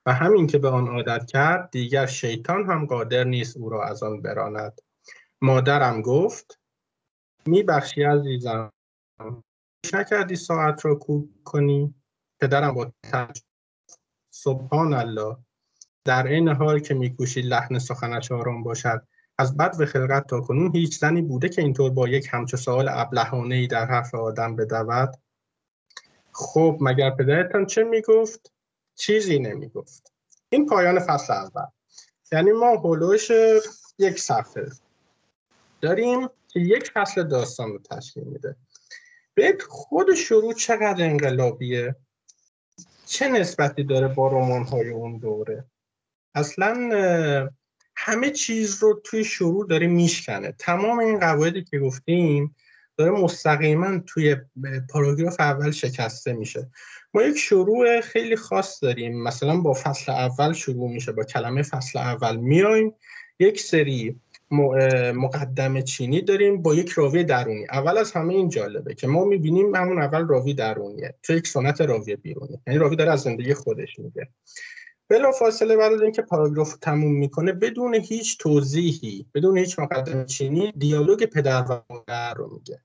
و 0.06 0.12
همین 0.12 0.46
که 0.46 0.58
به 0.58 0.68
آن 0.68 0.88
عادت 0.88 1.26
کرد 1.26 1.70
دیگر 1.70 2.06
شیطان 2.06 2.66
هم 2.66 2.86
قادر 2.86 3.24
نیست 3.24 3.56
او 3.56 3.68
را 3.68 3.84
از 3.84 4.02
آن 4.02 4.22
براند. 4.22 4.80
مادرم 5.42 6.02
گفت 6.02 6.60
میبخشی 7.46 8.02
عزیزم 8.02 8.72
نکردی 9.94 10.36
ساعت 10.36 10.84
را 10.84 10.94
کوک 10.94 11.28
کنی؟ 11.44 11.94
پدرم 12.40 12.74
با 12.74 12.92
تج 13.02 13.40
سبحان 14.30 14.94
الله 14.94 15.36
در 16.04 16.26
این 16.26 16.48
حال 16.48 16.78
که 16.78 16.94
میکوشی 16.94 17.42
لحن 17.42 17.78
سخنش 17.78 18.32
آرام 18.32 18.62
باشد. 18.62 19.06
از 19.38 19.56
بد 19.56 19.80
و 19.80 19.86
خلقت 19.86 20.26
تا 20.26 20.40
کنون 20.40 20.76
هیچ 20.76 20.98
زنی 20.98 21.22
بوده 21.22 21.48
که 21.48 21.62
اینطور 21.62 21.90
با 21.90 22.08
یک 22.08 22.28
همچو 22.30 22.56
سوال 22.56 22.88
ابلهانه 22.90 23.54
ای 23.54 23.66
در 23.66 23.86
حرف 23.86 24.14
آدم 24.14 24.56
بدود؟ 24.56 25.16
خب 26.32 26.78
مگر 26.80 27.10
پدرتان 27.10 27.66
چه 27.66 27.84
می‌گفت؟ 27.84 28.53
چیزی 28.94 29.38
نمی‌گفت. 29.38 30.12
این 30.48 30.66
پایان 30.66 31.00
فصل 31.00 31.32
اول. 31.32 31.66
یعنی 32.32 32.52
ما 32.52 32.76
هلوش 32.76 33.30
یک 33.98 34.18
صفحه 34.20 34.70
داریم 35.80 36.28
که 36.48 36.60
یک 36.60 36.90
فصل 36.90 37.22
داستان 37.22 37.70
رو 37.70 37.78
تشکیل 37.78 38.24
میده. 38.24 38.56
به 39.34 39.58
خود 39.68 40.14
شروع 40.14 40.54
چقدر 40.54 41.04
انقلابیه؟ 41.04 41.96
چه 43.06 43.28
نسبتی 43.28 43.84
داره 43.84 44.08
با 44.08 44.28
رمان 44.28 44.62
های 44.62 44.90
اون 44.90 45.18
دوره؟ 45.18 45.64
اصلا 46.34 46.90
همه 47.96 48.30
چیز 48.30 48.82
رو 48.82 49.00
توی 49.04 49.24
شروع 49.24 49.66
داره 49.68 49.86
میشکنه. 49.86 50.52
تمام 50.52 50.98
این 50.98 51.20
قواعدی 51.20 51.64
که 51.64 51.78
گفتیم 51.78 52.56
داره 52.96 53.10
مستقیما 53.10 53.98
توی 54.06 54.36
پاراگراف 54.90 55.40
اول 55.40 55.70
شکسته 55.70 56.32
میشه. 56.32 56.70
ما 57.14 57.22
یک 57.22 57.38
شروع 57.38 58.00
خیلی 58.00 58.36
خاص 58.36 58.82
داریم. 58.82 59.22
مثلا 59.22 59.60
با 59.60 59.72
فصل 59.72 60.12
اول 60.12 60.52
شروع 60.52 60.90
میشه 60.90 61.12
با 61.12 61.24
کلمه 61.24 61.62
فصل 61.62 61.98
اول 61.98 62.36
میایم 62.36 62.94
یک 63.38 63.60
سری 63.60 64.20
مقدمه 65.14 65.82
چینی 65.82 66.22
داریم 66.22 66.62
با 66.62 66.74
یک 66.74 66.90
راوی 66.90 67.24
درونی. 67.24 67.66
اول 67.70 67.98
از 67.98 68.12
همه 68.12 68.34
این 68.34 68.48
جالبه 68.48 68.94
که 68.94 69.06
ما 69.06 69.24
می‌بینیم 69.24 69.74
همون 69.74 70.02
اول 70.02 70.26
راوی 70.26 70.54
درونیه. 70.54 71.14
تو 71.22 71.32
یک 71.32 71.46
سنت 71.46 71.80
راوی 71.80 72.16
بیرونی. 72.16 72.60
یعنی 72.66 72.78
راوی 72.78 72.96
داره 72.96 73.12
از 73.12 73.20
زندگی 73.20 73.54
خودش 73.54 73.98
میگه. 73.98 74.28
بلا 75.08 75.32
فاصله 75.32 75.76
بعد 75.76 75.92
از 75.92 76.02
اینکه 76.02 76.22
پاراگراف 76.22 76.76
تموم 76.76 77.12
می‌کنه 77.12 77.52
بدون 77.52 77.94
هیچ 77.94 78.38
توضیحی 78.38 79.26
بدون 79.34 79.58
هیچ 79.58 79.78
مقدمه 79.78 80.24
چینی 80.24 80.72
دیالوگ 80.76 81.24
پدر 81.24 81.64
و 81.70 81.80
مادر 81.90 82.34
رو 82.34 82.54
میگه. 82.54 82.80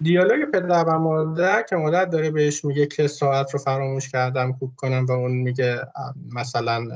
دیالوگ 0.00 0.50
پدر 0.50 0.84
و 0.84 0.98
مادر 0.98 1.62
که 1.62 1.76
مادر 1.76 2.04
داره 2.04 2.30
بهش 2.30 2.64
میگه 2.64 2.86
که 2.86 3.06
ساعت 3.06 3.50
رو 3.50 3.58
فراموش 3.58 4.08
کردم 4.08 4.52
کوک 4.52 4.76
کنم 4.76 5.06
و 5.06 5.12
اون 5.12 5.32
میگه 5.32 5.80
مثلا 6.32 6.88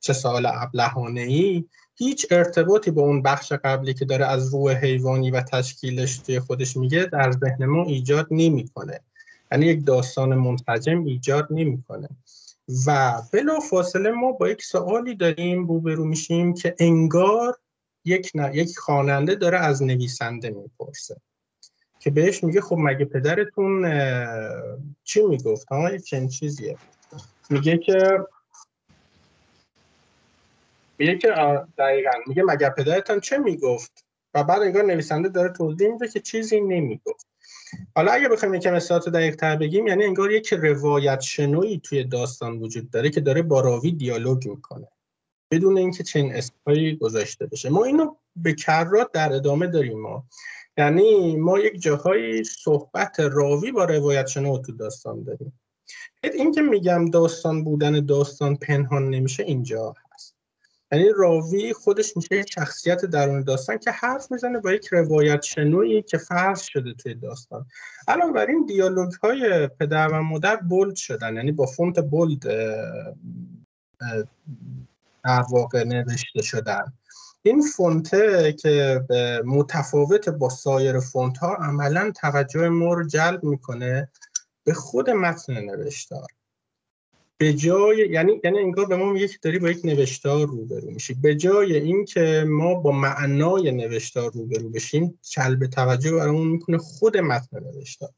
چه 0.00 0.12
سوال 0.12 0.46
ابلهانه 0.46 1.20
ای 1.20 1.64
هیچ 1.96 2.26
ارتباطی 2.30 2.90
با 2.90 3.02
اون 3.02 3.22
بخش 3.22 3.52
قبلی 3.52 3.94
که 3.94 4.04
داره 4.04 4.26
از 4.26 4.54
روح 4.54 4.72
حیوانی 4.72 5.30
و 5.30 5.40
تشکیلش 5.40 6.18
توی 6.18 6.40
خودش 6.40 6.76
میگه 6.76 7.04
در 7.04 7.32
ذهن 7.32 7.66
ما 7.66 7.84
ایجاد 7.84 8.26
نمی‌کنه. 8.30 9.00
یعنی 9.52 9.66
یک 9.66 9.86
داستان 9.86 10.34
منسجم 10.34 11.04
ایجاد 11.04 11.48
نمی‌کنه. 11.50 12.08
و 12.86 13.22
بلا 13.32 13.60
فاصله 13.60 14.10
ما 14.10 14.32
با 14.32 14.48
یک 14.48 14.62
سوالی 14.62 15.14
داریم 15.14 15.66
روبرو 15.66 16.04
میشیم 16.04 16.54
که 16.54 16.74
انگار 16.78 17.58
یک, 18.04 18.32
یک 18.52 18.78
خواننده 18.78 19.34
داره 19.34 19.58
از 19.58 19.82
نویسنده 19.82 20.50
می‌پرسه 20.50 21.16
که 21.98 22.10
بهش 22.10 22.44
میگه 22.44 22.60
خب 22.60 22.76
مگه 22.78 23.04
پدرتون 23.04 23.86
چی 25.04 25.22
می‌گفت؟ 25.22 25.66
ها 25.68 25.90
یک 25.92 26.28
چیزیه. 26.30 26.76
میگه 27.50 27.78
که 27.78 28.18
میگه 30.98 31.18
که 31.18 31.28
دقیقا 31.78 32.10
میگه 32.26 32.42
مگر 32.42 32.70
پدرتان 32.70 33.20
چه 33.20 33.38
می‌گفت؟ 33.38 34.04
و 34.34 34.44
بعد 34.44 34.62
انگار 34.62 34.84
نویسنده 34.84 35.28
داره 35.28 35.52
توضیح 35.52 35.88
میده 35.88 36.08
که 36.08 36.20
چیزی 36.20 36.60
نمی‌گفت. 36.60 37.29
حالا 37.96 38.12
اگه 38.12 38.28
بخوایم 38.28 38.54
یکم 38.54 38.74
اصلاحات 38.74 39.08
دقیق 39.08 39.36
تر 39.36 39.56
بگیم 39.56 39.86
یعنی 39.86 40.04
انگار 40.04 40.32
یک 40.32 40.52
روایت 40.52 41.20
شنوی 41.20 41.80
توی 41.82 42.04
داستان 42.04 42.58
وجود 42.58 42.90
داره 42.90 43.10
که 43.10 43.20
داره 43.20 43.42
با 43.42 43.60
راوی 43.60 43.92
دیالوگ 43.92 44.48
می‌کنه 44.48 44.88
بدون 45.52 45.78
اینکه 45.78 46.02
چنین 46.02 46.34
اسمهایی 46.34 46.96
گذاشته 46.96 47.46
بشه. 47.46 47.68
ما 47.70 47.84
اینو 47.84 48.14
به 48.36 48.52
کرات 48.52 49.12
در 49.12 49.32
ادامه 49.32 49.66
داریم 49.66 50.00
ما. 50.00 50.24
یعنی 50.78 51.36
ما 51.36 51.58
یک 51.58 51.82
جاهایی 51.82 52.44
صحبت 52.44 53.20
راوی 53.20 53.72
با 53.72 53.84
روایت 53.84 54.26
شنو 54.26 54.58
تو 54.58 54.72
داستان 54.72 55.22
داریم. 55.24 55.60
این 56.22 56.52
که 56.52 56.62
میگم 56.62 57.10
داستان 57.10 57.64
بودن 57.64 58.06
داستان 58.06 58.56
پنهان 58.56 59.08
نمیشه 59.08 59.42
اینجا 59.42 59.94
یعنی 60.92 61.08
راوی 61.16 61.72
خودش 61.72 62.16
میشه 62.16 62.36
یک 62.36 62.52
شخصیت 62.52 63.04
درون 63.04 63.42
داستان 63.42 63.78
که 63.78 63.90
حرف 63.90 64.32
می‌زنه 64.32 64.58
با 64.58 64.72
یک 64.72 64.86
روایت 64.86 65.42
شنویی 65.42 66.02
که 66.02 66.18
فرض 66.18 66.60
شده 66.60 66.94
توی 66.94 67.14
داستان. 67.14 67.66
الان 68.08 68.32
بر 68.32 68.46
این 68.46 68.66
دیالوگ 68.66 69.12
های 69.12 69.66
پدر 69.66 70.08
و 70.08 70.22
مادر 70.22 70.56
بولد 70.56 70.96
شدن 70.96 71.36
یعنی 71.36 71.52
با 71.52 71.66
فونت 71.66 71.98
بولد 71.98 72.40
در 75.24 75.44
واقع 75.50 75.84
نوشته 75.84 76.42
شدن. 76.42 76.92
این 77.42 77.62
فونته 77.62 78.52
که 78.52 79.04
متفاوت 79.44 80.28
با 80.28 80.48
سایر 80.48 81.00
فونت 81.00 81.38
ها 81.38 81.54
عملا 81.54 82.12
توجه 82.20 82.68
ما 82.68 82.94
رو 82.94 83.06
جلب 83.06 83.44
می‌کنه 83.44 84.08
به 84.64 84.74
خود 84.74 85.10
متن 85.10 85.52
نوشتار. 85.52 86.26
به 87.40 87.52
جای 87.52 88.08
یعنی 88.10 88.40
یعنی 88.44 88.58
انگار 88.58 88.86
به 88.86 88.96
ما 88.96 89.12
میگه 89.12 89.28
که 89.28 89.38
داری 89.42 89.58
با 89.58 89.70
یک 89.70 89.84
نوشتار 89.84 90.46
روبرو 90.46 90.90
میشی. 90.90 91.14
به 91.14 91.34
جای 91.34 91.76
اینکه 91.76 92.44
ما 92.48 92.74
با 92.74 92.92
معنای 92.92 93.70
نوشتار 93.70 94.32
روبرو 94.32 94.68
بشیم 94.68 95.18
جلب 95.22 95.66
توجه 95.66 96.12
برامون 96.12 96.48
می‌کنه 96.48 96.78
خود 96.78 97.16
متن 97.16 97.60
نوشتار. 97.60 98.10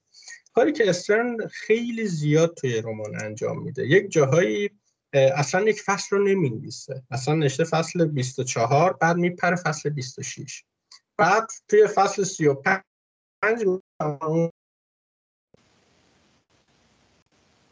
کاری 0.54 0.72
که 0.72 0.90
استرن 0.90 1.36
خیلی 1.46 2.06
زیاد 2.06 2.54
توی 2.54 2.80
رمان 2.80 3.20
انجام 3.24 3.62
میده. 3.62 3.86
یک 3.86 4.10
جاهایی 4.10 4.70
اصلا 5.12 5.60
یک 5.60 5.80
فصل 5.80 6.16
رو 6.16 6.24
نمی‌نویسه. 6.24 7.02
اصلا 7.10 7.34
نشته 7.34 7.64
فصل 7.64 8.04
24 8.04 8.92
بعد 8.92 9.16
میپره 9.16 9.56
فصل 9.56 9.90
26 9.90 10.64
بعد 11.18 11.46
توی 11.68 11.86
فصل 11.86 12.24
35 12.24 12.82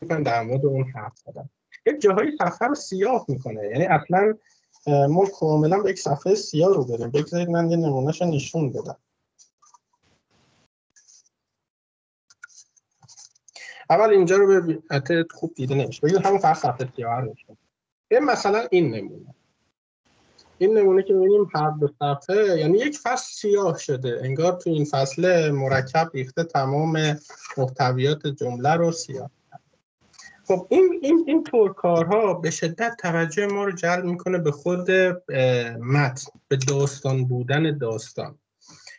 در 0.08 0.42
مورد 0.42 0.66
اون 0.66 0.84
حرف 0.84 1.12
زدن 1.16 1.48
یک 1.86 2.00
جاهای 2.00 2.36
صفحه 2.38 2.68
رو 2.68 2.74
سیاه 2.74 3.24
می‌کنه. 3.28 3.62
یعنی 3.62 3.84
اصلا 3.84 4.34
ما 4.86 5.26
کاملا 5.26 5.78
به 5.78 5.90
یک 5.90 5.98
صفحه 5.98 6.34
سیاه 6.34 6.74
رو 6.74 6.84
داریم 6.84 7.10
بگذارید 7.10 7.50
من 7.50 7.70
یه 7.70 7.76
نمونهش 7.76 8.22
نشون 8.22 8.72
بدم. 8.72 8.96
اول 13.90 14.10
اینجا 14.10 14.36
رو 14.36 14.62
به 14.62 14.78
خوب 15.30 15.54
دیده 15.54 15.74
نمیشه. 15.74 16.00
بگید 16.02 16.26
همون 16.26 16.38
فقط 16.38 16.56
صفحه 16.56 16.88
سیاه 16.96 17.20
نشون 17.20 17.56
این 18.10 18.24
مثلا 18.24 18.66
این 18.70 18.94
نمونه. 18.94 19.34
این 20.58 20.78
نمونه 20.78 21.02
که 21.02 21.12
می‌بینیم 21.12 21.50
هر 21.54 21.70
دو 21.70 21.88
صفحه 21.98 22.58
یعنی 22.58 22.78
یک 22.78 22.98
فصل 22.98 23.32
سیاه 23.32 23.78
شده. 23.78 24.20
انگار 24.22 24.52
تو 24.52 24.70
این 24.70 24.84
فصل 24.84 25.50
مرکب 25.50 26.10
ریخته 26.14 26.44
تمام 26.44 27.18
محتویات 27.56 28.26
جمله 28.26 28.74
رو 28.74 28.92
سیاه. 28.92 29.30
خب 30.50 30.66
این 30.70 30.98
این 31.02 31.24
این 31.26 31.44
طور 31.44 31.72
کارها 31.72 32.34
به 32.34 32.50
شدت 32.50 32.96
توجه 32.98 33.46
ما 33.46 33.64
رو 33.64 33.72
جلب 33.72 34.04
می‌کنه 34.04 34.38
به 34.38 34.52
خود 34.52 34.90
متن 35.80 36.30
به 36.48 36.56
داستان 36.68 37.24
بودن 37.24 37.78
داستان. 37.78 38.38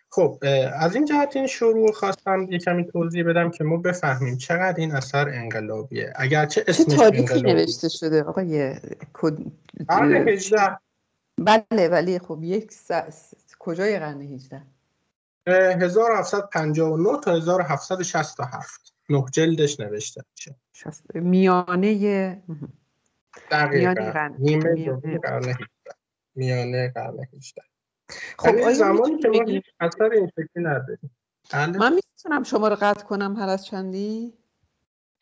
خب 0.10 0.38
از 0.80 0.96
این 0.96 1.06
جهت 1.06 1.36
این 1.36 1.48
شروع 1.48 1.92
خواستم 1.92 2.48
یه 2.52 2.60
کمی 2.60 2.86
توضیح 2.86 3.24
بدم 3.24 3.52
که 3.52 3.64
ما 3.64 3.78
بفهمیم 3.78 4.38
چقدر 4.38 4.76
این 4.78 4.92
اثر 4.92 5.30
انقلابیه. 5.30 6.14
اگرچه 6.16 6.64
اسمش 6.68 6.88
چه 6.88 6.96
تاریخی 6.96 7.42
نوشته 7.42 7.90
شده؟ 7.90 8.24
آقای 8.24 8.76
کد 9.14 9.38
بله 11.38 11.88
ولی 11.88 12.20
خب 12.20 12.40
یک 12.44 12.72
س... 12.72 12.92
کجای 13.60 14.00
قرن 14.00 14.22
18 14.22 14.62
1759 15.48 17.20
تا 17.24 17.32
1767 17.36 18.91
نه 19.12 19.26
جلدش 19.32 19.80
نوشته 19.80 20.24
میشه. 20.32 20.56
میانه 21.14 22.44
دقیقا. 23.52 24.36
میانه 24.38 25.18
قرن 25.24 25.56
میانه 26.36 26.92
قرن 26.96 27.28
18 27.34 27.62
خب 28.40 28.74
زمانی 28.74 29.18
که 29.18 29.30
ما 29.30 29.44
هیچ 29.48 29.64
اثر 29.80 30.04
این 30.04 30.28
شکلی 30.28 30.64
نداریم. 30.64 31.16
بله. 31.54 31.78
من 31.78 31.94
می‌تونم 31.94 32.44
شما 32.44 32.68
رو 32.68 32.78
قطع 32.82 33.06
کنم 33.06 33.36
هر 33.36 33.50
از 33.50 33.66
چندی؟ 33.66 34.34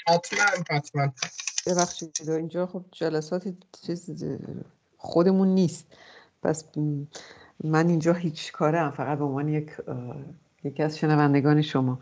حتما 0.08 0.44
حتما. 0.70 1.14
ببخشید 1.68 2.30
اینجا 2.30 2.66
خب 2.66 2.86
جلسات 2.92 3.54
چیز 3.86 4.26
خودمون 4.98 5.48
نیست. 5.48 5.88
پس 6.44 6.66
من 7.64 7.88
اینجا 7.88 8.14
هیچ 8.14 8.52
کارم 8.52 8.92
فقط 8.92 9.18
به 9.18 9.24
عنوان 9.24 9.50
یک 9.50 9.72
یکی 10.64 10.84
از 10.84 10.98
شنوندگان 10.98 11.62
شما. 11.62 12.00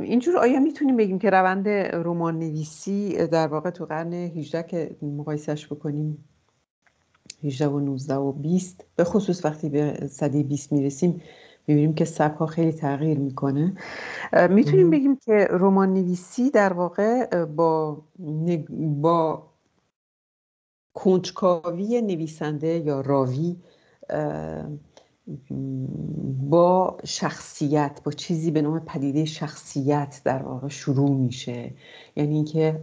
اینجور 0.00 0.38
آیا 0.38 0.60
می‌تونیم 0.60 0.96
بگیم 0.96 1.18
که 1.18 1.30
روند 1.30 1.68
رمان 1.68 2.38
نویسی 2.38 3.26
در 3.26 3.46
واقع 3.46 3.70
تو 3.70 3.84
قرن 3.84 4.12
18 4.12 4.62
که 4.62 4.96
مقایسش 5.02 5.66
بکنیم 5.66 6.24
18 7.44 7.68
و 7.68 7.80
19 7.80 8.14
و 8.14 8.32
20 8.32 8.84
به 8.96 9.04
خصوص 9.04 9.44
وقتی 9.44 9.68
به 9.68 10.08
صده 10.10 10.42
20 10.42 10.72
می‌رسیم 10.72 11.22
می‌بینیم 11.66 11.94
که 11.94 12.04
سبک 12.04 12.38
ها 12.38 12.46
خیلی 12.46 12.72
تغییر 12.72 13.18
می‌کنه. 13.18 13.76
می‌تونیم 14.50 14.90
بگیم 14.90 15.16
که 15.16 15.48
رمان 15.50 15.94
نویسی 15.94 16.50
در 16.50 16.72
واقع 16.72 17.44
با 17.44 18.02
با 18.78 19.42
کنجکاوی 20.94 22.02
نویسنده 22.02 22.68
یا 22.68 23.00
راوی 23.00 23.56
با 26.40 26.96
شخصیت 27.04 28.00
با 28.04 28.12
چیزی 28.12 28.50
به 28.50 28.62
نام 28.62 28.80
پدیده 28.80 29.24
شخصیت 29.24 30.20
در 30.24 30.42
واقع 30.42 30.68
شروع 30.68 31.10
میشه. 31.10 31.74
یعنی 32.16 32.34
اینکه 32.34 32.80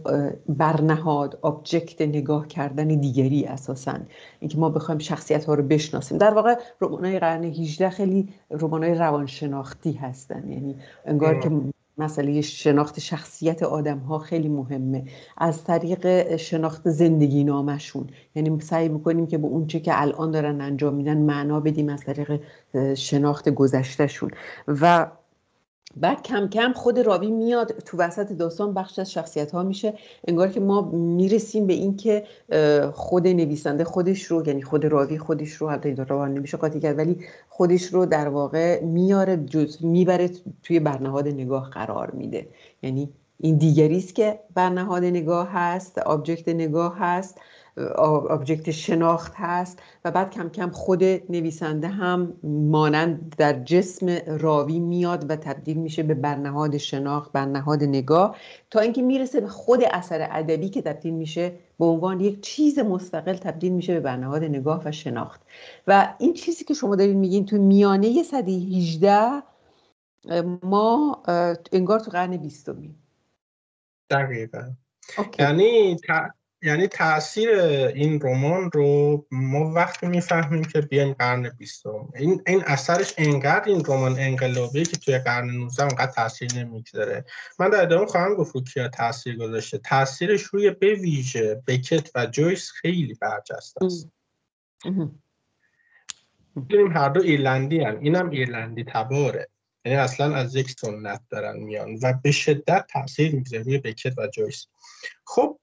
برنهاد 0.48 1.38
آبجکت 1.42 2.02
نگاه 2.02 2.48
کردن 2.48 2.88
دیگری 2.88 3.44
اساسا. 3.44 3.98
اینکه 4.40 4.58
ما 4.58 4.70
بخوایم 4.70 4.98
شخصیت 4.98 5.44
ها 5.44 5.54
رو 5.54 5.62
بشناسیم. 5.62 6.18
در 6.18 6.34
واقع 6.34 6.54
رمانای 6.80 7.18
قرن 7.18 7.44
18 7.44 7.90
خیلی 7.90 8.28
رمانای 8.50 8.94
روانشناختی 8.94 9.92
هستن. 9.92 10.52
یعنی 10.52 10.76
انگار 11.04 11.40
که 11.40 11.50
مسئله 11.98 12.40
شناخت 12.40 13.00
شخصیت 13.00 13.62
آدم 13.62 13.98
ها 13.98 14.18
خیلی 14.18 14.48
مهمه. 14.48 15.04
از 15.36 15.64
طریق 15.64 16.36
شناخت 16.36 16.88
زندگی 16.88 17.44
نامشون. 17.44 18.06
یعنی 18.34 18.60
سعی 18.60 18.88
می‌کنیم 18.88 19.26
که 19.26 19.38
به 19.38 19.46
اونچه 19.46 19.80
که 19.80 20.00
الان 20.02 20.30
دارن 20.30 20.60
انجام 20.60 20.94
میدن 20.94 21.18
معنا 21.18 21.60
بدیم 21.60 21.88
از 21.88 22.00
طریق 22.00 22.40
شناخت 22.94 23.48
گذشتهشون. 23.48 24.30
و 24.68 25.06
بعد 25.96 26.22
کم 26.22 26.48
کم 26.48 26.72
خود 26.72 26.98
راوی 26.98 27.30
میاد 27.30 27.72
تو 27.72 27.96
وسط 27.96 28.32
داستان 28.32 28.74
بخش 28.74 28.98
از 28.98 29.12
شخصیت 29.12 29.52
ها 29.52 29.62
میشه. 29.62 29.94
انگار 30.28 30.48
که 30.48 30.60
ما 30.60 30.80
می‌رسیم 30.90 31.66
به 31.66 31.72
این 31.72 31.96
که 31.96 32.24
خود 32.92 33.28
نویسنده 33.28 33.84
خودش 33.84 34.22
رو 34.22 34.46
یعنی 34.46 34.62
خود 34.62 34.84
راوی 34.84 35.18
خودش 35.18 35.52
رو 35.52 35.68
حتی 35.68 35.94
روان 35.94 36.34
نمیشه 36.34 36.56
قاطی 36.56 36.80
کرد 36.80 36.98
ولی 36.98 37.18
خودش 37.48 37.84
رو 37.84 38.06
در 38.06 38.28
واقع 38.28 38.84
میاره 38.84 39.36
جز 39.36 39.84
می‌بره 39.84 40.30
توی 40.62 40.80
برنهاد 40.80 41.28
نگاه 41.28 41.70
قرار 41.70 42.10
میده. 42.10 42.48
یعنی 42.82 43.12
این 43.40 43.56
دیگری 43.56 43.98
است 43.98 44.14
که 44.14 44.40
برنهاد 44.54 45.04
نگاه 45.04 45.48
هست 45.52 45.98
object 45.98 46.48
نگاه 46.48 46.98
هست. 46.98 47.38
object 47.96 48.70
شناخت 48.70 49.32
هست 49.36 49.82
و 50.04 50.10
بعد 50.10 50.30
کم 50.30 50.48
کم 50.48 50.70
خود 50.70 51.04
نویسنده 51.04 51.88
هم 51.88 52.32
مانند 52.42 53.34
در 53.38 53.52
جسم 53.52 54.06
راوی 54.26 54.78
میاد 54.78 55.30
و 55.30 55.36
تبدیل 55.36 55.76
میشه 55.76 56.02
به 56.02 56.14
برنهاد 56.14 56.76
شناخت 56.76 57.32
برنهاد 57.32 57.82
نگاه 57.82 58.36
تا 58.70 58.80
اینکه 58.80 59.02
می‌رسه 59.02 59.40
به 59.40 59.48
خود 59.48 59.80
اثر 59.92 60.28
ادبی 60.30 60.68
که 60.68 60.82
تبدیل 60.82 61.14
میشه 61.14 61.52
به 61.78 61.84
عنوان 61.84 62.20
یک 62.20 62.40
چیز 62.40 62.78
مستقل 62.78 63.36
تبدیل 63.36 63.72
میشه 63.72 63.94
به 63.94 64.00
برنهاد 64.00 64.44
نگاه 64.44 64.82
و 64.84 64.92
شناخت. 64.92 65.40
و 65.86 66.14
این 66.18 66.34
چیزی 66.34 66.64
که 66.64 66.74
شما 66.74 66.96
دارید 66.96 67.16
میگین 67.16 67.46
تو 67.46 67.56
میانه 67.56 68.22
صده 68.22 68.52
18 68.52 69.42
ما 70.62 71.22
انگار 71.72 72.00
تو 72.00 72.10
قرن 72.10 72.36
بیستمی 72.36 72.94
دقیقا. 74.10 74.70
یعنی 75.38 75.96
یعنی 76.64 76.86
تاثیر 76.86 77.50
این 77.94 78.20
رمان 78.20 78.70
رو 78.72 79.26
ما 79.30 79.72
وقتی 79.72 80.06
می‌فهمیم 80.06 80.64
که 80.64 80.80
بیایم 80.80 81.12
قرن 81.12 81.48
بیستم. 81.48 82.08
این 82.16 82.42
این 82.46 82.62
اثرش 82.66 83.14
انقدر 83.18 83.68
این 83.68 83.84
رمان 83.88 84.18
انقلابی 84.18 84.84
که 84.84 84.96
توی 84.96 85.18
قرن 85.18 85.50
19 85.50 85.82
انقدر 85.82 86.12
تاثیر 86.12 86.54
نمی‌گذاره. 86.54 87.24
من 87.58 87.70
در 87.70 87.82
ادامه 87.82 88.06
خواهم 88.06 88.34
گفت 88.34 88.54
رو 88.54 88.62
کیا 88.62 88.88
تاثیر 88.88 89.36
گذاشته. 89.36 89.78
تاثیرش 89.78 90.42
روی 90.42 90.70
به 90.70 90.96
بکت 91.66 92.10
و 92.14 92.26
جویس 92.26 92.70
خیلی 92.70 93.14
برجسته 93.14 93.84
است. 93.84 94.10
می‌دونیم 96.54 96.92
هر 96.92 97.08
دو 97.08 97.22
ایرلندی 97.22 97.80
هم 97.80 98.00
اینم 98.00 98.30
ایرلندی 98.30 98.84
تباره. 98.84 99.48
یعنی 99.84 99.98
اصلا 99.98 100.34
از 100.36 100.56
یک 100.56 100.70
سنت 100.70 101.20
دارن 101.30 101.56
میان 101.56 101.98
و 102.02 102.14
به 102.22 102.30
شدت 102.30 102.86
تاثیر 102.92 103.34
می‌گذاره 103.34 103.62
روی 103.62 103.78
بکت 103.78 104.18
و 104.18 104.26
جویس. 104.26 104.66
خب 105.26 105.58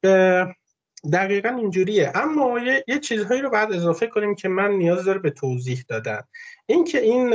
دقیقا 1.14 1.50
اینجوریه. 1.50 2.12
اما 2.16 2.60
یه،, 2.60 2.84
یه 2.88 3.00
چیزهایی 3.00 3.42
رو 3.42 3.50
باید 3.50 3.72
اضافه 3.72 4.08
کنیم 4.08 4.36
که 4.36 4.48
من 4.48 4.72
نیاز 4.72 5.06
داره 5.06 5.20
به 5.20 5.30
توضیح 5.30 5.84
دادن. 5.88 6.22
اینکه 6.66 7.00
این 7.00 7.34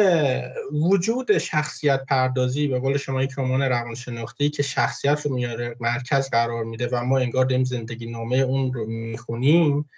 وجود 0.73 1.39
شخصیت 1.39 2.05
پردازی 2.09 2.69
به 2.69 2.79
قول 2.79 2.97
شما 2.97 3.23
یک 3.23 3.33
رمان 3.39 3.63
روانشناختی 3.63 4.51
که 4.51 4.63
شخصیت 4.63 5.27
رو 5.27 5.35
میاره 5.35 5.77
مرکز 5.81 6.31
قرار 6.31 6.65
میده 6.65 6.89
و 6.93 7.05
ما 7.05 7.19
انگار 7.19 7.45
داریم 7.45 7.65
زندگی 7.65 8.11
نامه 8.11 8.37
اون 8.37 8.73
رو 8.73 8.87
می‌خونیم 8.87 9.91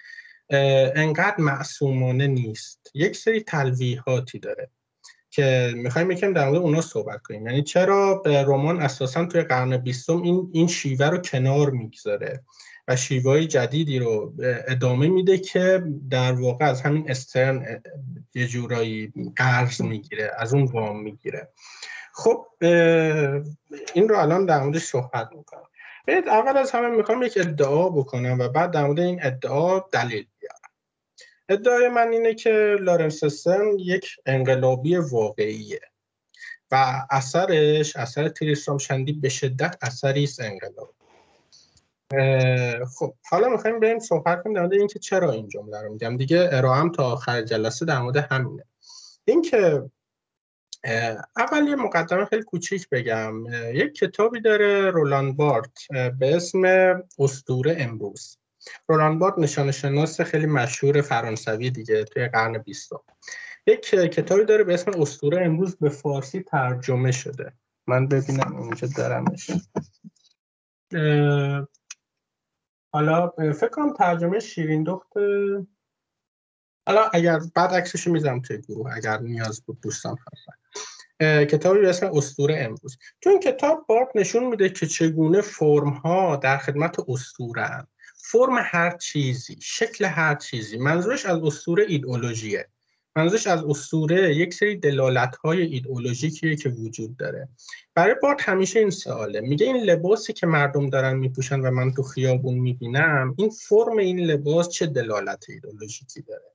انقدر 0.49 1.35
معصومانه 1.37 2.27
نیست. 2.27 2.91
یک 2.93 3.15
سری 3.15 3.41
تلویحاتی 3.41 4.39
داره 4.39 4.69
که 5.29 5.73
می‌خوایم 5.75 6.11
یکم 6.11 6.33
در 6.33 6.45
مورد 6.49 6.61
اونا 6.61 6.81
صحبت 6.81 7.21
کنیم. 7.21 7.47
یعنی 7.47 7.63
چرا 7.63 8.23
رمان 8.25 8.81
اساسا 8.81 9.25
توی 9.25 9.41
قرن 9.41 9.77
بیستم 9.77 10.21
این 10.21 10.49
این 10.53 10.67
شیوه 10.67 11.05
رو 11.05 11.17
کنار 11.17 11.69
می‌گذاره؟ 11.69 12.43
و 12.89 12.95
شیوه 12.95 13.45
جدیدی 13.45 13.99
رو 13.99 14.33
ادامه 14.67 15.07
میده 15.07 15.37
که 15.37 15.83
در 16.09 16.31
واقع 16.31 16.65
از 16.65 16.81
همین 16.81 17.11
استرن 17.11 17.83
یه 18.33 18.47
جورایی 18.47 19.13
قرض 19.35 19.81
می‌گیره 19.81 20.31
از 20.37 20.53
اون 20.53 20.65
وام 20.65 21.03
می‌گیره. 21.03 21.49
خب 22.13 22.45
این 23.93 24.09
رو 24.09 24.17
الان 24.17 24.45
در 24.45 24.63
موردش 24.63 24.83
صحبت 24.83 25.29
می‌کنم. 25.35 25.63
اول 26.07 26.57
از 26.57 26.71
همه 26.71 26.89
می‌خوام 26.89 27.23
یک 27.23 27.37
ادعا 27.37 27.89
بکنم 27.89 28.39
و 28.39 28.49
بعد 28.49 28.71
در 28.71 28.85
مورد 28.85 28.99
این 28.99 29.19
ادعا 29.23 29.79
دلیل 29.79 30.25
بیارم. 30.39 30.71
ادعای 31.49 31.87
من 31.87 32.11
اینه 32.11 32.33
که 32.33 32.77
لارنس 32.79 33.25
سن 33.25 33.79
یک 33.79 34.07
انقلابی 34.25 34.95
واقعیه 34.95 35.81
و 36.71 37.01
اثرش 37.11 37.95
اثر 37.95 38.29
تریسترام 38.29 38.77
شندی 38.77 39.13
به 39.13 39.29
شدت 39.29 39.77
اثری 39.81 40.23
است 40.23 40.41
انقلاب. 40.41 40.93
خب 42.95 43.13
حالا 43.29 43.49
می‌خوایم 43.49 43.79
بریم 43.79 43.99
صحبت 43.99 44.43
کنیم 44.43 44.55
در 44.55 44.61
مورد 44.61 44.73
اینکه 44.73 44.99
چرا 44.99 45.31
این 45.31 45.47
جمله 45.47 45.81
رو 45.81 45.91
میگم. 45.91 46.17
دیگه 46.17 46.49
ارائم 46.51 46.91
تا 46.91 47.11
آخر 47.11 47.41
جلسه 47.41 47.85
در 47.85 47.99
مورد 47.99 48.17
همینه. 48.17 48.63
اینکه 49.25 49.89
اول 51.37 51.67
یه 51.67 51.75
مقدمه 51.75 52.25
خیلی 52.25 52.43
کوچیک 52.43 52.89
بگم. 52.89 53.45
یک 53.73 53.93
کتابی 53.93 54.41
داره 54.41 54.91
رولان 54.91 55.33
بارت 55.33 55.87
به 56.19 56.35
اسم 56.35 56.61
استوره 57.19 57.75
امروز. 57.79 58.37
رولان 58.87 59.19
بارت 59.19 59.37
نشان 59.37 59.71
شناس 59.71 60.21
خیلی 60.21 60.45
مشهور 60.45 61.01
فرانسوی 61.01 61.69
دیگه 61.69 62.03
توی 62.03 62.27
قرن 62.27 62.57
بیستم. 62.57 62.99
یک 63.67 63.81
کتابی 63.89 64.45
داره 64.45 64.63
به 64.63 64.73
اسم 64.73 65.01
استوره 65.01 65.45
امروز 65.45 65.75
به 65.75 65.89
فارسی 65.89 66.41
ترجمه 66.41 67.11
شده. 67.11 67.53
من 67.87 68.07
ببینم 68.07 68.55
اونجا 68.55 68.87
دارمش. 68.97 69.51
حالا 72.93 73.29
فکر 73.37 73.69
کنم 73.69 73.93
ترجمه 73.93 74.39
شیرین 74.39 74.83
دخت 74.83 75.17
حالا 76.87 77.09
اگر 77.13 77.39
بعد 77.55 77.71
عکسشو 77.71 78.11
می‌ذارم 78.11 78.41
توی 78.41 78.57
گروه 78.57 78.95
اگر 78.95 79.19
نیاز 79.19 79.61
بود 79.61 79.81
دوستان 79.81 80.17
هستن 80.31 80.53
کتابی 81.45 81.79
به 81.79 81.89
اسم 81.89 82.09
اسطوره 82.13 82.57
امروز. 82.59 82.97
تو 83.21 83.29
این 83.29 83.39
کتاب 83.39 83.85
بارت 83.87 84.07
نشون 84.15 84.43
میده 84.43 84.69
که 84.69 84.85
چگونه 84.85 85.41
فرم 85.41 85.89
ها 85.89 86.35
در 86.35 86.57
خدمت 86.57 86.95
اسطوره 87.07 87.87
فرم 88.15 88.57
هر 88.63 88.97
چیزی 88.97 89.57
شکل 89.61 90.05
هر 90.05 90.35
چیزی. 90.35 90.77
منظورش 90.77 91.25
از 91.25 91.39
اسطوره 91.43 91.85
ایدئولوژیه. 91.87 92.69
منظورش 93.15 93.47
از 93.47 93.63
اسطوره 93.63 94.35
یک 94.35 94.53
سری 94.53 94.75
دلالت 94.75 95.35
های 95.35 95.61
ایدئولوژیکیه 95.61 96.55
که 96.55 96.69
وجود 96.69 97.17
داره. 97.17 97.49
برای 97.95 98.15
بارت 98.21 98.49
همیشه 98.49 98.79
این 98.79 98.89
سواله. 98.89 99.41
میگه 99.41 99.65
این 99.65 99.77
لباسی 99.77 100.33
که 100.33 100.47
مردم 100.47 100.89
دارن 100.89 101.17
میپوشن 101.17 101.59
و 101.59 101.71
من 101.71 101.93
تو 101.93 102.03
خیابون 102.03 102.53
می‌بینم 102.53 103.35
این 103.37 103.49
فرم 103.49 103.97
این 103.97 104.19
لباس 104.19 104.69
چه 104.69 104.85
دلالت 104.85 105.45
ایدئولوژیکی 105.49 106.21
داره؟ 106.21 106.51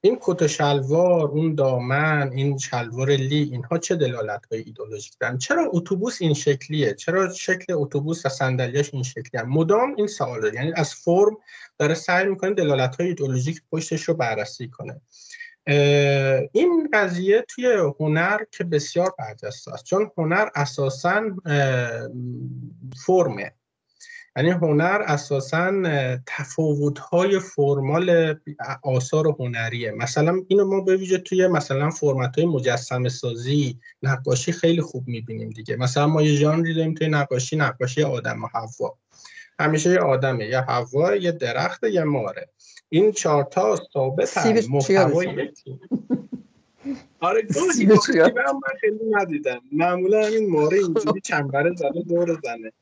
این 0.00 0.18
کت 0.20 0.42
و 0.42 0.48
شلوار 0.48 1.28
اون 1.28 1.54
دامن 1.54 2.30
این 2.32 2.58
شلوار 2.58 3.10
لی 3.10 3.48
اینها 3.52 3.78
چه 3.78 3.96
دلالت 3.96 4.46
های 4.46 4.60
ایدئولوژیک 4.60 5.12
دارن؟ 5.20 5.38
چرا 5.38 5.70
اتوبوس 5.72 6.22
این 6.22 6.34
شکلیه؟ 6.34 6.94
چرا 6.94 7.32
شکل 7.34 7.72
اتوبوس 7.72 8.26
و 8.26 8.28
صندلیاش 8.28 8.94
این 8.94 9.02
شکلیه؟ 9.02 9.42
مدام 9.42 9.94
این 9.96 10.06
سوال 10.06 10.54
یعنی 10.54 10.72
از 10.76 10.94
فرم 10.94 11.36
داره 11.78 11.94
سعی 11.94 12.26
می‌کنه 12.26 12.54
دلالت 12.54 12.96
های 12.96 13.08
ایدئولوژیک 13.08 13.62
پشتش 13.72 14.02
رو 14.02 14.14
بررسی 14.14 14.68
کنه. 14.68 15.00
این 16.52 16.88
قضیه 16.92 17.44
توی 17.48 17.66
هنر 18.00 18.38
که 18.50 18.64
بسیار 18.64 19.14
برجسته 19.18 19.72
است. 19.72 19.84
چون 19.84 20.10
هنر 20.18 20.48
اساسا 20.54 21.22
فرمه. 23.06 23.52
یعنی 24.36 24.50
هنر 24.50 25.02
اساسا 25.06 25.82
تفاوت‌های 26.26 27.38
فرمال 27.38 28.34
آثار 28.82 29.26
هنریه. 29.38 29.90
مثلا 29.90 30.42
اینو 30.48 30.64
ما 30.64 30.80
به 30.80 30.96
ویژه 30.96 31.18
توی 31.18 31.46
مثلا 31.46 31.90
فرمت 31.90 32.38
های 32.38 32.46
مجسم 32.46 33.08
سازی 33.08 33.78
نقاشی 34.02 34.52
خیلی 34.52 34.80
خوب 34.80 35.08
می‌بینیم 35.08 35.50
دیگه. 35.50 35.76
مثلا 35.76 36.06
ما 36.06 36.22
یه 36.22 36.34
ژانری 36.34 36.74
داریم 36.74 36.94
توی 36.94 37.08
نقاشی 37.08 37.56
نقاشی 37.56 38.02
آدم 38.02 38.44
و 38.44 38.46
حوا. 38.46 38.98
همیشه 39.58 39.90
یه 39.90 39.98
آدمه 39.98 40.46
یه 40.46 40.60
حوا 40.60 41.16
یه 41.16 41.32
درخت 41.32 41.84
یه 41.84 42.04
ماره. 42.04 42.48
این 42.88 43.12
چهارتا 43.12 43.76
ثابت 43.92 44.36
هم 44.36 44.54
محتوای 44.70 45.26
یکی. 45.26 45.80
آره 47.20 47.42
گاهی 47.54 47.86
من 47.86 48.74
خیلی 48.80 48.98
ندیدم. 49.10 49.60
معمولا 49.72 50.26
همین 50.26 50.50
ماره 50.50 50.78
اینجوری 50.78 51.20
چنبره 51.30 51.74
زده 51.74 52.02
دور 52.08 52.40
زنه. 52.44 52.72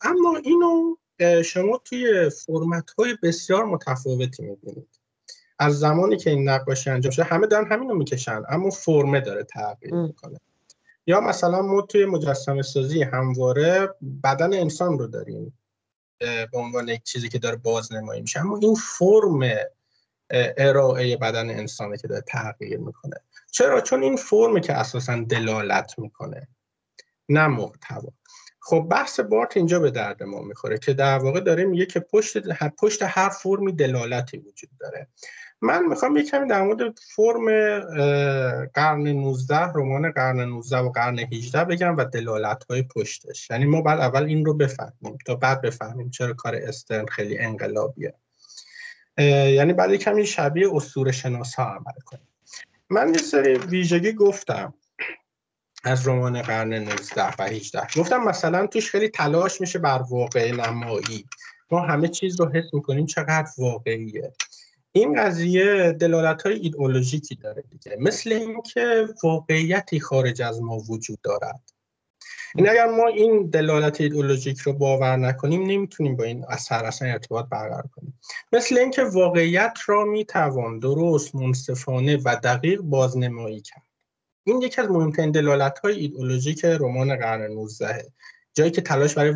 اما 0.00 0.36
اینو 0.44 0.96
شما 1.42 1.80
توی 1.84 2.30
فرمت 2.30 2.90
های 2.90 3.16
بسیار 3.22 3.64
متفاوتی 3.64 4.42
می‌بینید. 4.42 5.00
از 5.58 5.78
زمانی 5.78 6.16
که 6.16 6.30
این 6.30 6.48
نقاشی 6.48 6.90
انجام 6.90 7.10
شده 7.10 7.24
همه 7.24 7.46
دارن 7.46 7.72
همینو 7.72 7.94
می‌کشن 7.94 8.42
اما 8.48 8.70
فرمه 8.70 9.20
داره 9.20 9.44
تغییر 9.44 9.94
می‌کنه. 9.94 10.40
یا 11.06 11.20
مثلا 11.20 11.62
ما 11.62 11.82
توی 11.82 12.06
مجسمه 12.06 12.62
سازی 12.62 13.02
همواره 13.02 13.94
بدن 14.24 14.54
انسان 14.54 14.98
رو 14.98 15.06
داریم 15.06 15.58
به 16.18 16.58
عنوان 16.58 16.88
یک 16.88 17.02
چیزی 17.02 17.28
که 17.28 17.38
داره 17.38 17.56
بازنمایی 17.56 18.20
میشه. 18.20 18.40
اما 18.40 18.58
این 18.58 18.74
فرم 18.74 19.50
ارائه 20.30 21.16
بدن 21.16 21.50
انسانه 21.50 21.96
که 21.96 22.08
داره 22.08 22.20
تغییر 22.20 22.78
می‌کنه. 22.78 23.16
چرا؟ 23.50 23.80
چون 23.80 24.02
این 24.02 24.16
فرمی 24.16 24.60
که 24.60 24.72
اساسا 24.72 25.24
دلالت 25.28 25.98
می‌کنه 25.98 26.48
نه 27.28 27.46
محتوا. 27.46 28.12
خب 28.60 28.86
بحث 28.90 29.20
بارت 29.20 29.56
اینجا 29.56 29.80
به 29.80 29.90
درد 29.90 30.22
ما 30.22 30.42
می‌خوره 30.42 30.78
که 30.78 30.92
در 30.92 31.18
واقع 31.18 31.40
داره 31.40 31.64
میگه 31.64 31.86
که 31.86 32.00
پشت 32.00 32.38
پشت 32.78 33.02
هر 33.02 33.28
فرمی 33.28 33.72
دلالتی 33.72 34.38
وجود 34.38 34.70
داره. 34.80 35.08
من 35.64 35.86
می‌خوام 35.86 36.16
یک 36.16 36.30
کمی 36.30 36.48
در 36.48 36.62
مورد 36.62 36.98
فرم 36.98 37.46
قرن 38.64 39.08
19 39.08 39.56
رمان 39.56 40.12
قرن 40.12 40.40
19 40.40 40.78
و 40.78 40.90
قرن 40.90 41.18
18 41.18 41.64
بگم 41.64 41.96
و 41.96 42.04
دلالت 42.04 42.64
های 42.64 42.82
پشتش. 42.82 43.50
یعنی 43.50 43.64
ما 43.64 43.82
بعد 43.82 44.00
اول 44.00 44.22
این 44.24 44.44
رو 44.44 44.54
بفهمیم 44.54 45.18
تا 45.26 45.34
بعد 45.34 45.62
بفهمیم 45.62 46.10
چرا 46.10 46.32
کار 46.32 46.54
استرن 46.54 47.06
خیلی 47.06 47.38
انقلابیه. 47.38 48.14
یعنی 49.18 49.72
بعد 49.72 49.94
کمی 49.94 50.26
شبیه 50.26 50.74
اسطوره 50.74 51.12
شناس 51.12 51.54
ها 51.54 51.64
عمل 51.64 52.00
کنیم. 52.04 52.28
من 52.90 53.08
یه 53.08 53.18
سری 53.18 53.54
ویژگی 53.54 54.12
گفتم 54.12 54.74
از 55.84 56.08
رمان 56.08 56.42
قرن 56.42 56.74
19 56.74 57.34
و 57.38 57.42
18 57.42 57.86
گفتم 57.96 58.24
مثلا 58.24 58.66
توش 58.66 58.90
خیلی 58.90 59.08
تلاش 59.08 59.60
میشه 59.60 59.78
بر 59.78 60.02
واقع 60.10 60.52
نمایی. 60.52 61.26
ما 61.70 61.80
همه 61.80 62.08
چیز 62.08 62.40
رو 62.40 62.50
حس 62.52 62.74
می‌کنیم 62.74 63.06
چقدر 63.06 63.48
واقعیه. 63.58 64.32
این 64.96 65.22
قضیه 65.22 65.92
دلالت 65.92 66.42
های 66.42 66.54
ایدئولوژیکی 66.54 67.34
داره 67.34 67.64
دیگه. 67.70 67.96
مثل 68.00 68.32
اینکه 68.32 69.08
واقعیتی 69.22 70.00
خارج 70.00 70.42
از 70.42 70.62
ما 70.62 70.78
وجود 70.78 71.18
دارد. 71.22 71.70
این 72.56 72.68
اگر 72.68 72.86
ما 72.86 73.06
این 73.06 73.50
دلالت 73.50 74.00
ایدئولوژیک 74.00 74.58
رو 74.58 74.72
باور 74.72 75.16
نکنیم 75.16 75.62
نمی‌تونیم 75.62 76.16
با 76.16 76.24
این 76.24 76.44
اثر 76.48 76.84
اصلا 76.84 77.08
ارتباط 77.08 77.48
برقرار 77.48 77.88
کنیم. 77.96 78.20
مثل 78.52 78.78
اینکه 78.78 79.02
واقعیت 79.04 79.78
را 79.86 80.04
می‌توان 80.04 80.78
درست 80.78 81.34
منصفانه 81.34 82.16
و 82.16 82.36
دقیق 82.44 82.80
بازنمایی 82.80 83.60
کرد. 83.60 83.86
این 84.44 84.62
یکی 84.62 84.80
از 84.80 84.90
مهمترین 84.90 85.30
دلالت 85.30 85.78
های 85.78 85.98
ایدئولوژیک 85.98 86.64
رمان 86.64 87.16
قرن 87.16 87.52
19 87.52 88.12
جایی 88.54 88.70
که 88.70 88.80
تلاش 88.80 89.14
برای 89.14 89.32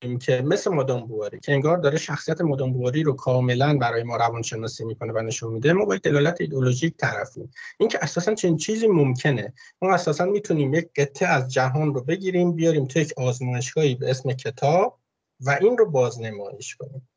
که 0.00 0.42
مثل 0.42 0.70
مادام 0.70 1.06
بواری 1.06 1.40
که 1.40 1.52
انگار 1.52 1.78
داره 1.78 1.98
شخصیت 1.98 2.40
مادام 2.40 2.72
بواری 2.72 3.02
رو 3.02 3.12
کاملا 3.12 3.78
برای 3.78 4.02
ما 4.02 4.16
روانشناسی 4.16 4.84
می‌کنه 4.84 5.12
و 5.12 5.22
نشون 5.22 5.52
میده 5.52 5.72
ما 5.72 5.84
با 5.84 5.96
دلالت 5.96 6.40
ایدئولوژیک 6.40 6.96
طرفیم. 6.96 7.50
اینکه 7.78 7.98
اساسا 8.02 8.34
چنین 8.34 8.56
چیزی 8.56 8.86
ممکنه. 8.86 9.52
ما 9.82 9.94
اساسا 9.94 10.24
می‌تونیم 10.24 10.74
یک 10.74 10.88
قطعه 10.96 11.28
از 11.28 11.52
جهان 11.52 11.94
رو 11.94 12.04
بگیریم 12.04 12.52
بیاریم 12.52 12.86
تو 12.86 12.98
یک 12.98 13.12
آزمایشگاهی 13.16 13.94
به 13.94 14.10
اسم 14.10 14.32
کتاب 14.32 15.00
و 15.40 15.58
این 15.60 15.78
رو 15.78 15.90
بازنمایش 15.90 16.76
کنیم. 16.76 17.08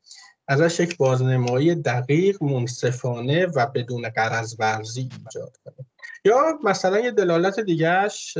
ازش 0.50 0.80
یک 0.80 0.96
بازنمایی 0.96 1.74
دقیق 1.74 2.42
منصفانه 2.42 3.46
و 3.46 3.66
بدون 3.66 4.08
قرض 4.08 4.56
ورزی 4.58 5.00
ایجاد 5.00 5.56
کنیم 5.64 5.86
یا 6.24 6.58
مثلا 6.64 7.00
یه 7.00 7.10
دلالت 7.10 7.60
دیگهش 7.60 8.36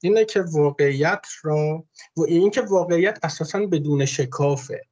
اینه 0.00 0.24
که 0.24 0.44
واقعیت 0.52 1.26
را 1.42 1.84
این 2.28 2.50
که 2.50 2.60
واقعیت 2.60 3.18
اساسا 3.22 3.66
بدون 3.66 4.04
شکافه. 4.04 4.82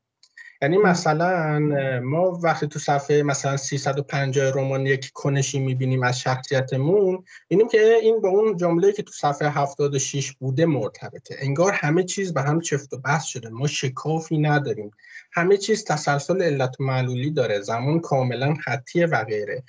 یعنی 0.63 0.79
مثلا 0.79 1.59
ما 2.03 2.41
وقتی 2.43 2.67
تو 2.67 2.79
صفحه 2.79 3.23
مثلا 3.23 3.57
350 3.57 4.53
رمان 4.55 4.87
یک 4.87 5.11
کنشی 5.15 5.59
می‌بینیم 5.59 6.03
از 6.03 6.21
شخصیتمون 6.21 7.25
اینیم 7.49 7.69
که 7.69 7.99
این 8.03 8.21
با 8.21 8.29
اون 8.29 8.57
جمله 8.57 8.93
که 8.93 9.03
تو 9.03 9.13
صفحه 9.13 9.49
76 9.49 10.33
بوده 10.33 10.67
مرتبطه. 10.67 11.37
انگار 11.39 11.73
همه 11.73 12.05
چیز 12.05 12.35
به 12.35 12.43
هم 12.43 12.61
چفت 12.61 12.93
و 12.93 12.99
بحث 12.99 13.25
شده. 13.25 13.49
ما 13.49 13.67
شکافی 13.67 14.39
نداریم. 14.39 14.91
همه 15.33 15.57
چیز 15.57 15.85
تسلسل 15.85 16.43
علت 16.43 16.81
و 16.81 16.85
معلولی 16.85 17.31
داره. 17.31 17.61
زمان 17.61 18.01
کاملا 18.01 18.55
خطیه 18.55 19.07
و 19.07 19.25
غیره 19.25 19.63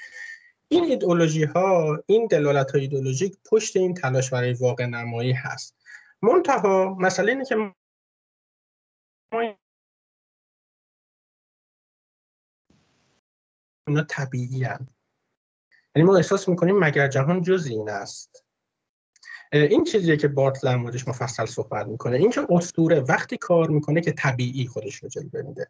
این 0.68 0.84
ایدئولوژی 0.84 1.44
ها 1.44 1.98
این 2.06 2.28
دلالت 2.28 2.72
های 2.72 2.82
ایدئولوژیک 2.82 3.38
پشت 3.46 3.78
این 3.78 3.94
تلاش 3.94 4.30
برای 4.30 4.54
واقع 4.54 4.86
نمایی 4.86 5.32
هست. 5.32 5.76
منتها 6.22 6.98
مسئله 7.00 7.32
اینه 7.32 7.46
که 7.46 7.56
ما 7.56 7.74
اینا 13.88 14.04
طبیعی 14.04 14.64
هم. 14.64 14.88
یعنی 15.96 16.08
ما 16.08 16.18
احساس 16.18 16.50
می‌کنیم 16.50 16.80
مگر 16.80 17.08
جهان 17.08 17.42
جز 17.42 17.66
این 17.66 17.90
است. 17.90 18.46
این 19.52 19.84
چیزیه 19.84 20.18
که 20.18 20.28
بارت 20.28 20.66
موردش 20.66 21.08
مفصل 21.08 21.46
صحبت 21.46 21.88
می‌کنه. 21.88 22.18
این 22.18 22.32
که 22.32 22.48
اسطوره 22.50 23.00
وقتی 23.00 23.38
کار 23.38 23.70
می‌کنه 23.70 24.02
که 24.02 24.12
طبیعی 24.12 24.68
خودش 24.68 24.96
رو 24.96 25.10
جلوه 25.10 25.42
میده. 25.42 25.68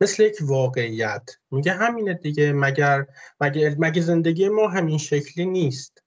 مثل 0.00 0.22
یک 0.22 0.36
واقعیت. 0.40 1.30
میگه 1.50 1.72
همینه 1.72 2.14
دیگه 2.14 2.52
مگر 2.52 3.06
مگر, 3.40 3.74
مگر 3.78 4.00
زندگی 4.00 4.48
ما 4.48 4.68
همین 4.68 4.98
شکلی 4.98 5.46
نیست. 5.46 6.02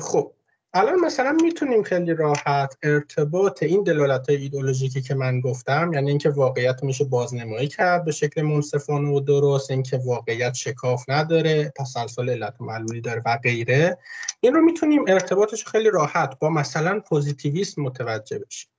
خب 0.00 0.34
الان 0.74 1.00
مثلا 1.00 1.32
می‌تونیم 1.42 1.82
خیلی 1.82 2.14
راحت 2.14 2.76
ارتباط 2.82 3.62
این 3.62 3.82
دلالت 3.82 4.30
های 4.30 4.38
ایدئولوژیکی 4.38 5.02
که 5.02 5.14
من 5.14 5.40
گفتم 5.40 5.90
یعنی 5.92 6.08
اینکه 6.08 6.30
واقعیت 6.30 6.82
میشه 6.82 7.04
بازنمایی 7.04 7.68
کرد 7.68 8.04
به 8.04 8.12
شکل 8.12 8.42
منصفانه 8.42 9.08
و 9.08 9.20
درست 9.20 9.70
اینکه 9.70 10.00
واقعیت 10.04 10.54
شکاف 10.54 11.04
نداره 11.08 11.72
تسلسل 11.76 12.30
علت 12.30 12.60
و 12.60 12.64
معلولی 12.64 13.00
داره 13.00 13.22
و 13.26 13.38
غیره 13.42 13.98
این 14.40 14.54
رو 14.54 14.60
می‌تونیم 14.60 15.04
ارتباطش 15.08 15.64
خیلی 15.66 15.90
راحت 15.90 16.38
با 16.38 16.50
مثلا 16.50 17.00
پوزیتیویسم 17.00 17.82
متوجه 17.82 18.38
بشیم. 18.38 18.70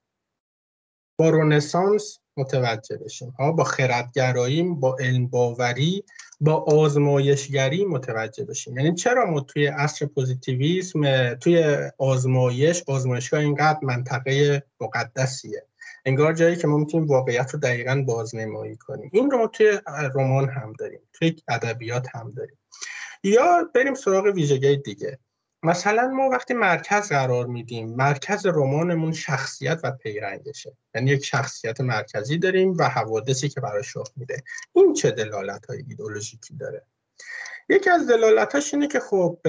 با 1.19 1.29
رونسانس 1.29 2.19
متوجه 2.37 2.97
بشیم. 2.97 3.29
ها 3.29 3.51
با 3.51 3.63
خردگرایی 3.63 4.63
با 4.63 4.97
علم 4.99 5.27
باوری 5.27 6.03
با 6.41 6.53
آزمایشگری 6.53 7.85
متوجه 7.85 8.45
بشیم. 8.45 8.77
یعنی 8.77 8.95
چرا 8.95 9.31
ما 9.31 9.39
توی 9.39 9.67
عصر 9.67 10.05
پوزیتیویسم 10.05 11.33
توی 11.33 11.77
آزمایش 11.97 12.83
آزمایشگاه 12.87 13.39
اینقدر 13.39 13.79
منطقه 13.81 14.63
مقدسیه؟ 14.79 15.65
انگار 16.05 16.33
جایی 16.33 16.55
که 16.55 16.67
ما 16.67 16.77
می‌تونیم 16.77 17.07
واقعیت 17.07 17.51
رو 17.51 17.59
دقیقا 17.59 18.03
بازنمایی 18.07 18.75
کنیم. 18.75 19.09
این 19.13 19.31
رو 19.31 19.37
ما 19.37 19.47
توی 19.47 19.79
رمان 20.15 20.49
هم 20.49 20.73
داریم 20.79 20.99
توی 21.13 21.35
ادبیات 21.47 22.07
هم 22.15 22.31
داریم. 22.31 22.57
یا 23.23 23.69
بریم 23.75 23.93
سراغ 23.93 24.25
ویژگی 24.25 24.77
دیگه. 24.77 25.19
مثلا 25.63 26.07
ما 26.07 26.29
وقتی 26.29 26.53
مرکز 26.53 27.09
قرار 27.09 27.45
میدیم 27.45 27.95
مرکز 27.95 28.45
رمانمون 28.45 29.13
شخصیت 29.13 29.79
و 29.83 29.91
پیرنگشه 29.91 30.77
یعنی 30.95 31.11
یک 31.11 31.25
شخصیت 31.25 31.81
مرکزی 31.81 32.37
داریم 32.37 32.77
و 32.77 32.83
حوادثی 32.83 33.49
که 33.49 33.61
براش 33.61 33.97
رخ 33.97 34.11
میده. 34.15 34.43
این 34.73 34.93
چه 34.93 35.11
دلالت 35.11 35.65
های 35.65 35.83
ایدولوژیکی 35.87 36.53
داره؟ 36.53 36.85
یکی 37.69 37.89
از 37.89 38.07
دلالتاش 38.07 38.73
اینه 38.73 38.87
که 38.87 38.99
خب 38.99 39.39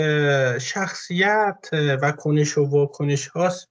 شخصیت 0.59 1.68
و 1.73 2.12
کنش 2.12 2.59
و 2.59 2.64
واکنش 2.64 3.29
هاست 3.29 3.68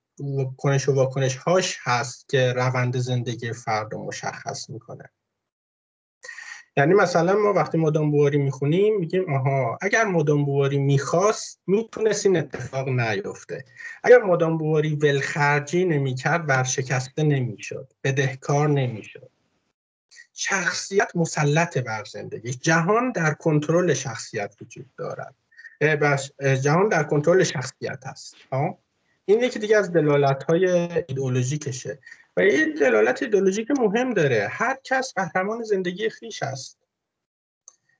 کنش 0.58 0.90
و 0.90 0.94
واکنش 0.94 1.36
هاش 1.36 1.78
هست 1.84 2.30
که 2.30 2.54
روند 2.54 2.98
زندگی 2.98 3.54
فرد 3.54 3.94
رو 3.94 4.06
مشخص 4.06 4.70
می‌کنه. 4.70 5.10
یعنی 6.80 6.94
مثلا 6.94 7.36
ما 7.36 7.54
وقتی 7.54 7.78
مدام 7.78 8.12
بواری 8.12 8.38
می‌خونیم 8.38 9.00
میگیم 9.00 9.34
آها 9.36 9.78
اگر 9.82 10.06
مدام 10.06 10.46
بواری 10.46 10.78
می‌خواست 10.78 11.60
می‌تونست 11.68 12.26
این 12.26 12.38
اتفاق 12.38 12.90
نیفته. 12.90 13.66
اگر 14.04 14.18
مدام 14.18 14.58
بواری 14.58 14.96
ولخرجی 14.96 15.86
نمی‌کرد 15.86 16.50
ورشکسته 16.50 17.24
نمی‌شد 17.24 17.94
بدهکار 18.04 18.70
نمی‌شد. 18.70 19.30
شخصیت 20.34 21.12
مسلط 21.16 21.78
بر 21.78 22.04
زندگی 22.04 22.52
جهان 22.54 23.12
در 23.12 23.34
کنترل 23.34 23.94
شخصیت 23.94 24.56
وجود 24.62 24.90
دارد. 24.98 25.36
جهان 26.62 26.90
در 26.90 27.04
کنترل 27.04 27.44
شخصیت 27.44 28.04
هست 28.06 28.36
این 29.26 29.44
یکی 29.44 29.60
دیگه 29.60 29.78
از 29.78 29.92
دلالت 29.92 30.44
های 30.44 30.66
ایدئولوژیکشه. 30.70 32.00
و 32.40 32.44
یه 32.44 32.66
دلالت 32.66 33.24
ایدولوژیک 33.24 33.72
مهم 33.72 34.14
داره. 34.14 34.48
هر 34.52 34.78
کس 34.84 35.14
قهرمان 35.14 35.64
زندگی 35.64 36.10
خیش 36.10 36.44
است. 36.44 36.80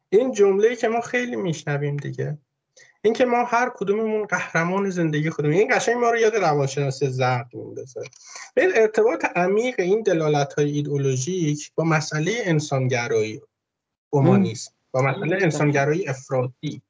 این 0.10 0.32
جمله 0.32 0.76
که 0.76 0.88
ما 0.88 1.02
خیلی 1.02 1.36
میشنویم 1.36 1.98
دیگه. 1.98 2.38
اینکه 3.02 3.26
ما 3.26 3.44
هر 3.44 3.72
کدوممون 3.76 4.26
قهرمان 4.26 4.90
زندگی 4.90 5.30
خودمون. 5.30 5.56
این 5.56 5.76
قشنگ 5.76 5.96
ما 5.96 6.10
رو 6.10 6.18
یاد 6.20 6.36
روانشناسی 6.36 7.08
زرد 7.10 7.50
میندازه. 7.54 8.02
به 8.54 8.82
ارتباط 8.82 9.26
عمیق 9.36 9.80
این 9.80 10.02
دلالت 10.02 10.54
های 10.54 10.72
ایدئولوژیک 10.72 11.72
با 11.76 11.84
مسئله 11.84 12.32
انسانگرایی 12.46 13.42
اومانیسم 14.10 14.72
با 14.92 15.02
مسئله 15.02 15.38
انسانگرایی 15.42 16.08
افرادی 16.08 16.82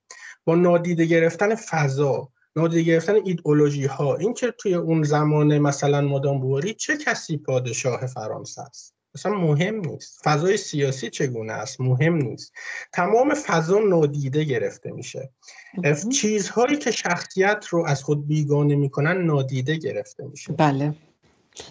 با 0.45 0.55
نادیده 0.55 1.05
گرفتن 1.05 1.55
فضا 1.55 2.29
نادیده 2.55 2.81
گرفتن 2.81 3.15
ایدئولوژی 3.25 3.85
ها 3.85 4.15
این 4.15 4.33
که 4.33 4.53
توی 4.57 4.73
اون 4.73 5.03
زمان 5.03 5.57
مثلا 5.57 6.01
مادام 6.01 6.39
بواری 6.39 6.73
چه 6.73 6.97
کسی 6.97 7.37
پادشاه 7.37 8.05
فرانسه 8.05 8.61
است؟ 8.61 8.95
مثلا 9.15 9.33
مهم 9.33 9.75
نیست. 9.75 10.21
فضای 10.23 10.57
سیاسی 10.57 11.09
چگونه 11.09 11.53
است؟ 11.53 11.81
مهم 11.81 12.15
نیست. 12.15 12.53
تمام 12.93 13.33
فضا 13.33 13.79
نادیده 13.79 14.43
گرفته 14.43 14.91
میشه. 14.91 15.29
چیزهایی 16.11 16.77
که 16.77 16.91
شخصیت 16.91 17.65
رو 17.69 17.85
از 17.85 18.03
خود 18.03 18.27
بیگانه 18.27 18.75
می‌کنن 18.75 19.25
نادیده 19.25 19.75
گرفته 19.75 20.23
میشه. 20.23 20.53
بله. 20.53 20.95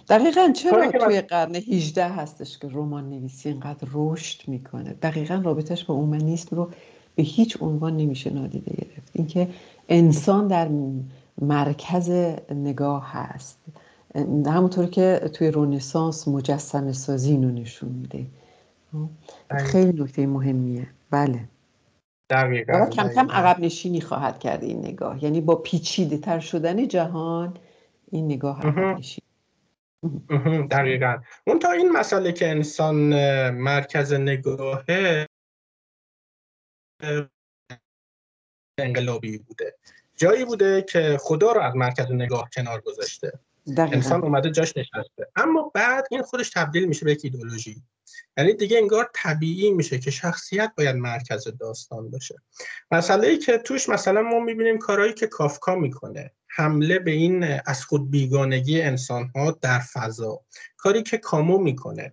دقیقا 0.08 0.52
چرا 0.56 0.90
توی 0.90 1.20
قرن 1.20 1.54
18 1.54 2.08
هستش 2.08 2.58
که 2.58 2.68
رمان 2.68 3.10
نویسی 3.10 3.48
اینقدر 3.48 3.88
رشد 3.92 4.48
می‌کنه؟ 4.48 4.92
دقیقا 4.92 5.42
رابطش 5.44 5.84
با 5.84 5.94
اومنیسم 5.94 6.56
رو 6.56 6.70
به 7.14 7.22
هیچ 7.22 7.58
عنوان 7.60 7.96
نمیشه 7.96 8.30
نادیده 8.30 8.76
گرفت. 8.76 9.10
اینکه 9.12 9.48
انسان 9.88 10.48
در 10.48 10.68
مرکز 11.40 12.11
نگاه 12.51 13.12
هست. 13.12 13.64
همونطور 14.46 14.87
که 14.87 15.31
توی 15.35 15.51
رونسانس 15.51 16.29
مجسم 16.29 16.92
سازی 16.92 17.31
اینو 17.31 17.51
نشون 17.51 17.88
میده. 17.88 18.27
خیلی 19.59 20.03
نکته 20.03 20.27
مهمیه. 20.27 20.87
بله. 21.11 21.48
دقیقا. 22.31 22.87
کم 22.87 23.09
کم 23.09 23.31
عقب 23.31 23.61
نشینی 23.61 24.01
خواهد 24.01 24.38
کرد 24.38 24.64
این 24.64 24.79
نگاه. 24.79 25.24
یعنی 25.24 25.40
با 25.40 25.55
پیچیده 25.57 26.18
تر 26.18 26.40
شدن 26.40 26.88
جهان 26.88 27.57
این 28.11 28.24
نگاه 28.24 28.66
عقب 28.66 28.98
نشین. 28.98 29.24
دقیقا. 30.70 31.18
اون 31.46 31.59
تا 31.59 31.70
این 31.70 31.92
مسئله 31.92 32.33
که 32.33 32.51
انسان 32.51 32.94
مرکز 33.51 34.12
نگاهه 34.12 35.27
انقلابی 38.80 39.38
بوده. 39.38 39.74
جایی 40.16 40.44
بوده 40.44 40.82
که 40.82 41.18
خدا 41.20 41.52
رو 41.52 41.60
از 41.60 41.76
مرکز 41.76 42.06
نگاه 42.10 42.50
کنار 42.52 42.80
گذاشته. 42.80 43.32
انسان 43.76 44.22
اومده 44.22 44.50
جاش 44.50 44.76
نشسته. 44.76 45.26
اما 45.36 45.70
بعد 45.74 46.06
این 46.10 46.22
خودش 46.22 46.50
تبدیل 46.50 46.84
میشه 46.84 47.04
به 47.04 47.12
یک 47.12 47.20
ایدولوژی 47.24 47.82
یعنی 48.36 48.52
دیگه 48.52 48.78
انگار 48.78 49.10
طبیعی 49.14 49.70
میشه 49.70 49.98
که 49.98 50.10
شخصیت 50.10 50.72
باید 50.76 50.96
مرکز 50.96 51.48
داستان 51.60 52.10
باشه. 52.10 52.36
مسئله 52.90 53.28
ای 53.28 53.38
که 53.38 53.58
توش 53.58 53.88
مثلا 53.88 54.22
ما 54.22 54.40
می‌بینیم 54.40 54.78
کارهایی 54.78 55.12
که 55.12 55.26
کافکا 55.26 55.74
می‌کنه. 55.74 56.30
حمله 56.46 56.98
به 56.98 57.10
این 57.10 57.44
از 57.66 57.84
خود 57.84 58.10
بیگانگی 58.10 58.82
انسان 58.82 59.32
ها 59.34 59.50
در 59.50 59.78
فضا. 59.78 60.40
کاری 60.76 61.02
که 61.02 61.18
کامو 61.18 61.58
می‌کنه. 61.58 62.12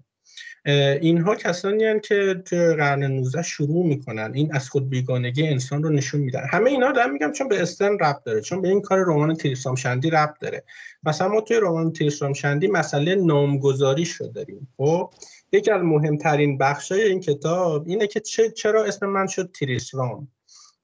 اینها 0.65 1.35
کسانی 1.35 1.83
هستند 1.83 2.01
که 2.01 2.41
توی 2.45 2.73
قرن 2.73 3.03
19 3.03 3.41
شروع 3.41 3.85
می‌کنن 3.85 4.31
این 4.33 4.53
از 4.53 4.69
خود 4.69 4.89
بیگانگی 4.89 5.47
انسان 5.47 5.83
رو 5.83 5.89
نشون 5.89 6.21
میدن. 6.21 6.45
همه 6.51 6.69
اینا 6.69 6.91
دارم 6.91 7.13
میگم 7.13 7.31
چون 7.31 7.47
به 7.47 7.61
استن 7.61 7.97
ربط 7.99 8.23
داره 8.23 8.41
چون 8.41 8.61
به 8.61 8.69
این 8.69 8.81
کار 8.81 8.99
رمان 8.99 9.35
تریسام 9.35 9.75
شندی 9.75 10.09
ربط 10.09 10.39
داره. 10.39 10.63
مثلا 11.03 11.27
ما 11.27 11.41
توی 11.41 11.57
رمان 11.61 11.91
تریسام 11.91 12.33
شندی 12.33 12.67
مسئله 12.67 13.15
نامگذاری 13.15 14.05
شده 14.05 14.31
داریم. 14.31 14.67
خب؟ 14.77 15.09
یکی 15.51 15.71
از 15.71 15.81
مهمترین 15.81 16.57
بخشای 16.57 17.03
این 17.03 17.19
کتاب 17.19 17.87
اینه 17.87 18.07
که 18.07 18.19
چرا 18.55 18.83
اسم 18.83 19.05
من 19.05 19.27
شد 19.27 19.51
تریسرام 19.51 20.27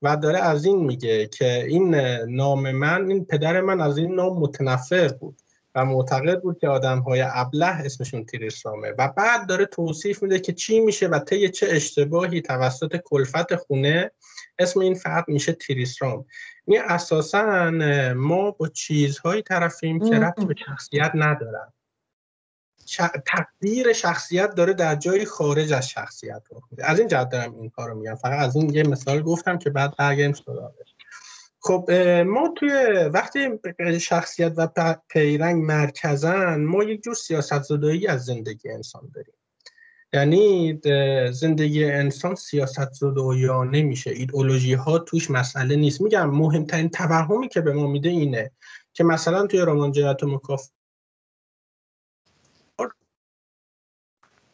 و 0.01 0.17
داره 0.17 0.39
از 0.39 0.65
این 0.65 0.85
میگه 0.85 1.27
که 1.27 1.65
این 1.65 1.95
نام 2.35 2.71
من 2.71 3.11
این 3.11 3.25
پدر 3.25 3.61
من 3.61 3.81
از 3.81 3.97
این 3.97 4.15
نام 4.15 4.39
متنفر 4.39 5.07
بود. 5.07 5.41
و 5.75 5.85
معتقد 5.85 6.41
بود 6.41 6.57
که 6.59 6.67
آدم 6.67 6.99
های 6.99 7.23
ابله 7.27 7.65
اسمشون 7.65 8.25
تیریسرامه 8.25 8.91
و 8.97 9.07
بعد 9.07 9.47
داره 9.47 9.65
توصیف 9.65 10.23
میده 10.23 10.39
که 10.39 10.53
چی 10.53 10.79
میشه 10.79 11.07
و 11.07 11.19
طی 11.19 11.49
چه 11.49 11.67
اشتباهی 11.69 12.41
توسط 12.41 12.97
کلفت 13.05 13.55
خونه 13.55 14.11
اسم 14.59 14.79
این 14.79 14.93
فرد 14.93 15.25
میشه 15.27 15.53
تیریسرام 15.53 16.25
این 16.65 16.81
اساسا 16.81 17.71
ما 18.15 18.51
با 18.51 18.67
چیزهایی 18.67 19.41
طرفیم 19.41 20.09
که 20.09 20.19
رفت 20.19 20.43
به 20.43 20.55
شخصیت 20.65 21.11
ندارن. 21.15 21.73
تقدیر 23.25 23.93
شخصیت 23.93 24.55
داره 24.55 24.73
در 24.73 24.95
جایی 24.95 25.25
خارج 25.25 25.73
از 25.73 25.89
شخصیت 25.89 26.41
رو 26.49 26.61
از 26.77 26.99
این 26.99 27.07
جهت 27.07 27.29
دارم 27.29 27.55
این 27.55 27.69
کارو 27.69 27.95
میگم. 27.95 28.15
فقط 28.15 28.39
از 28.39 28.55
این 28.55 28.73
یه 28.73 28.83
مثال 28.83 29.21
گفتم 29.21 29.57
که 29.57 29.69
بعد 29.69 29.95
برگردیم 29.97 30.33
سراغش. 30.33 30.90
خب 31.63 31.91
ما 32.27 32.53
توی 32.57 32.71
وقتی 33.13 33.49
شخصیت 33.99 34.53
و 34.57 34.95
پیرنگ 35.09 35.63
مرکزن 35.63 36.63
ما 36.63 36.83
یک 36.83 37.03
جور 37.03 37.13
سیاست 37.13 37.61
زدایی 37.61 38.07
از 38.07 38.25
زندگی 38.25 38.69
انسان 38.69 39.11
داریم. 39.15 39.33
یعنی 40.13 40.79
زندگی 41.31 41.85
انسان 41.85 42.35
سیاست 42.35 42.91
زدایانه 42.91 43.81
میشه. 43.81 44.11
ایدئولوژی 44.11 44.73
ها 44.73 44.99
توش 44.99 45.31
مسئله 45.31 45.75
نیست. 45.75 46.01
میگم 46.01 46.29
مهمترین 46.29 46.89
توهمی 46.89 47.49
که 47.49 47.61
به 47.61 47.73
ما 47.73 47.87
میده 47.87 48.09
اینه 48.09 48.51
که 48.93 49.03
مثلا 49.03 49.47
توی 49.47 49.59
رمان 49.59 49.91
جنت 49.91 50.23
و 50.23 50.27
مکاف 50.27 50.69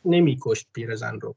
نمیکشت 0.06 0.68
پیرزن 0.74 1.20
رو. 1.20 1.36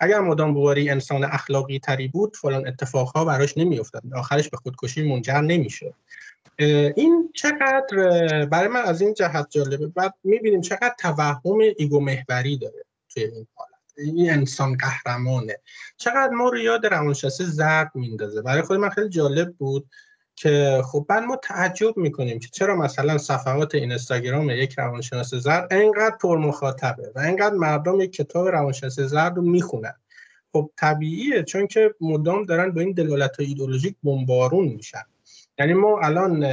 اگر 0.00 0.20
مدام 0.20 0.54
بواری 0.54 0.90
انسان 0.90 1.24
اخلاقی 1.24 1.78
تری 1.78 2.08
بود 2.08 2.36
فلان 2.36 2.66
اتفاقها 2.66 3.24
براش 3.24 3.58
نمیافتاد. 3.58 4.02
آخرش 4.14 4.48
به 4.48 4.56
خودکشی 4.56 5.08
منجر 5.08 5.40
نمی‌شد. 5.40 5.94
این 6.96 7.30
چقدر 7.34 8.46
برای 8.50 8.68
من 8.68 8.82
از 8.82 9.00
این 9.00 9.14
جهت 9.14 9.46
جالبه. 9.50 9.86
بعد 9.86 10.14
می‌بینیم 10.24 10.60
چقدر 10.60 10.94
توهم 10.98 11.58
ایگو 11.76 12.00
محوری 12.00 12.56
داره 12.56 12.84
توی 13.14 13.24
این 13.24 13.46
حالت. 13.54 13.70
این 13.98 14.30
انسان 14.30 14.76
قهرمانه. 14.76 15.56
چقدر 15.96 16.28
ما 16.32 16.48
رو 16.48 16.58
یاد 16.58 16.86
روانشناسی 16.86 17.44
زرد 17.44 17.90
میندازه. 17.94 18.42
برای 18.42 18.62
خود 18.62 18.78
من 18.78 18.90
خیلی 18.90 19.08
جالب 19.08 19.52
بود. 19.52 19.86
که 20.40 20.82
خب 20.84 21.06
بعد 21.08 21.22
ما 21.22 21.36
تعجب 21.36 21.96
می‌کنیم 21.96 22.38
که 22.38 22.48
چرا 22.52 22.76
مثلا 22.76 23.18
صفحات 23.18 23.74
اینستاگرام 23.74 24.50
یک 24.50 24.78
روانشناس 24.78 25.34
زرد 25.34 25.68
انقدر 25.70 26.16
پر 26.20 26.38
مخاطبه 26.38 27.12
و 27.14 27.18
انقدر 27.18 27.54
مردم 27.54 28.00
یک 28.00 28.12
کتاب 28.12 28.48
روانشناس 28.48 29.00
زرد 29.00 29.36
رو 29.36 29.42
می‌خونن. 29.42 29.94
خب 30.52 30.70
طبیعیه 30.76 31.42
چون 31.42 31.66
که 31.66 31.94
مدام 32.00 32.44
دارن 32.44 32.70
به 32.70 32.80
این 32.80 32.92
دلالت 32.92 33.40
ایدولوژیک 33.40 33.96
بمبارون 34.02 34.68
میشن. 34.68 35.02
یعنی 35.58 35.72
ما 35.72 36.00
الان 36.00 36.46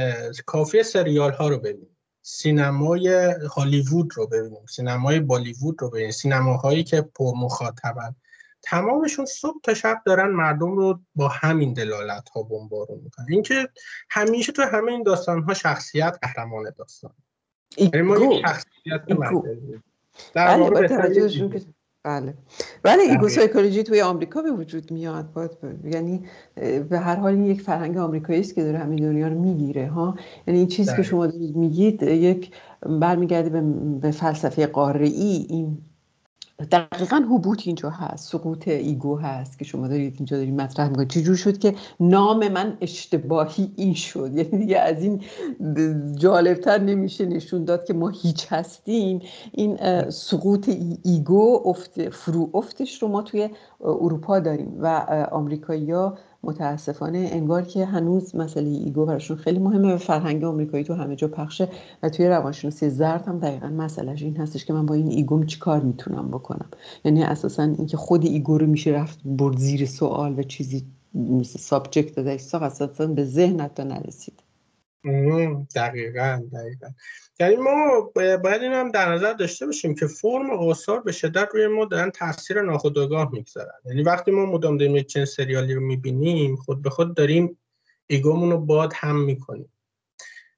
کافی 0.46 0.82
سریال 0.82 1.32
ها 1.32 1.48
رو 1.48 1.58
ببینیم. 1.58 1.96
سینمای 2.22 3.34
هالیوود 3.56 4.10
رو 4.14 4.26
ببینیم. 4.26 4.66
سینمای 4.68 5.20
بالیوود 5.20 5.82
رو 5.82 5.90
ببینیم. 5.90 6.10
سینماهایی 6.10 6.84
که 6.84 7.02
پر 7.02 7.32
مخاطبن 7.36 8.14
تمامشون 8.62 9.24
صبح 9.24 9.60
تا 9.62 9.74
شب 9.74 10.02
دارن 10.06 10.30
مردم 10.30 10.76
رو 10.76 11.00
با 11.14 11.28
همین 11.28 11.72
دلالت 11.72 12.28
ها 12.28 12.42
بمبارون 12.42 13.00
می‌کنن. 13.04 13.26
اینکه 13.28 13.68
همیشه 14.10 14.52
تو 14.52 14.62
همه 14.62 14.92
این 14.92 15.02
داستان 15.02 15.42
ها 15.42 15.54
شخصیت 15.54 16.18
قهرمان 16.22 16.72
داستان. 16.78 17.12
یعنی 17.76 18.02
ما 18.02 18.16
یک 18.16 18.46
شخصیت 18.46 19.02
در 20.34 20.56
بله 20.56 21.34
بله. 22.04 22.34
ولی 22.84 23.02
ego 23.02 23.28
psychology 23.28 23.82
توی 23.82 24.00
آمریکا 24.00 24.42
به 24.42 24.50
وجود 24.50 24.90
میاد. 24.90 25.32
باید 25.32 25.50
یعنی 25.84 26.26
به 26.90 26.98
هر 26.98 27.16
حال 27.16 27.32
این 27.32 27.44
یک 27.44 27.62
فرهنگ 27.62 27.96
آمریکایی 27.96 28.40
است 28.40 28.54
که 28.54 28.62
داره 28.62 28.78
همین 28.78 28.98
دنیا 28.98 29.28
رو 29.28 29.40
می‌گیره 29.40 29.88
ها. 29.88 30.18
یعنی 30.46 30.58
این 30.58 30.68
چیزی 30.68 30.96
که 30.96 31.02
شما 31.02 31.26
دارید 31.26 31.56
میگید 31.56 32.02
یک 32.02 32.50
برمیگرده 32.82 33.50
به, 33.50 33.60
به 34.00 34.10
فلسفه 34.10 34.66
قاره‌ای 34.66 35.78
دقیقا 36.64 37.16
هبوط 37.16 37.62
اینجا 37.64 37.90
هست 37.90 38.32
سقوط 38.32 38.68
ego 38.68 39.16
هست 39.16 39.58
که 39.58 39.64
شما 39.64 39.88
دارید 39.88 40.14
اینجا 40.16 40.36
دارید 40.36 40.60
مطرح 40.60 40.88
می‌کنید. 40.88 41.08
چجور 41.08 41.36
شد 41.36 41.58
که 41.58 41.74
نام 42.00 42.48
من 42.48 42.78
اشتباهی 42.80 43.72
این 43.76 43.94
شد؟ 43.94 44.30
یعنی 44.34 44.58
دیگه 44.58 44.78
از 44.78 45.02
این 45.02 45.22
جالبتر 46.16 46.78
نمیشه 46.78 47.26
نشون 47.26 47.64
داد 47.64 47.84
که 47.84 47.94
ما 47.94 48.08
هیچ 48.08 48.46
هستیم. 48.52 49.20
این 49.52 49.78
سقوط 50.10 50.70
ego 51.04 51.62
افت 51.64 52.08
فرو 52.08 52.50
افتش 52.54 53.02
رو 53.02 53.08
ما 53.08 53.22
توی 53.22 53.50
اروپا 53.80 54.38
داریم 54.40 54.76
و 54.78 54.86
آمریکایی 55.32 55.90
ها 55.90 56.18
متاسفانه 56.42 57.28
انگار 57.32 57.62
که 57.62 57.84
هنوز 57.84 58.36
مسئله 58.36 58.68
ego 58.68 59.06
براشون 59.06 59.36
خیلی 59.36 59.58
مهمه 59.58 59.94
و 59.94 59.96
فرهنگ 59.96 60.44
آمریکایی 60.44 60.84
تو 60.84 60.94
همه 60.94 61.16
جا 61.16 61.28
پخشه 61.28 61.68
و 62.02 62.08
توی 62.08 62.26
روانشناسی 62.26 62.90
زرد 62.90 63.28
هم 63.28 63.38
دقیقا 63.38 63.68
مسئلهش 63.68 64.22
این 64.22 64.36
هستش 64.36 64.64
که 64.64 64.72
من 64.72 64.86
با 64.86 64.94
این 64.94 65.08
ego 65.08 65.37
م 65.37 65.46
چی 65.46 65.58
کار 65.58 65.80
می‌تونم 65.80 66.28
بکنم؟ 66.28 66.68
یعنی 67.04 67.22
اساسا 67.22 67.62
اینکه 67.62 67.96
خود 67.96 68.24
ego 68.24 68.58
رو 68.58 68.66
میشه 68.66 68.90
رفت 68.90 69.18
برد 69.24 69.58
زیر 69.58 69.86
سوال 69.86 70.38
و 70.38 70.42
چیزی 70.42 70.86
subject 71.44 72.16
دادش 72.16 72.54
اساسا 72.54 73.06
به 73.06 73.24
ذهن 73.24 73.60
حتی 73.60 73.84
نرسید. 73.84 74.47
دقیقا 75.74 76.42
دقیقا. 76.52 76.86
یعنی 77.40 77.56
ما 77.56 78.00
باید 78.14 78.62
این 78.62 78.72
هم 78.72 78.90
در 78.90 79.12
نظر 79.12 79.32
داشته 79.32 79.66
باشیم 79.66 79.94
که 79.94 80.06
فرم 80.06 80.50
آثار 80.50 81.00
به 81.00 81.12
شدت 81.12 81.48
روی 81.54 81.66
ما 81.66 81.84
دارن 81.84 82.10
تاثیر 82.10 82.62
ناخودآگاه 82.62 83.32
می‌گذارن. 83.32 83.72
یعنی 83.84 84.02
وقتی 84.02 84.30
ما 84.30 84.46
مدام 84.46 84.76
داریم 84.76 84.96
یک 84.96 85.24
سریالی 85.24 85.74
رو 85.74 85.80
می‌بینیم 85.80 86.56
خود 86.56 86.82
به 86.82 86.90
خود 86.90 87.16
داریم 87.16 87.58
ego 88.06 88.28
مون 88.28 88.50
رو 88.50 88.58
باد 88.58 88.92
هم 88.96 89.20
می‌کنیم. 89.20 89.72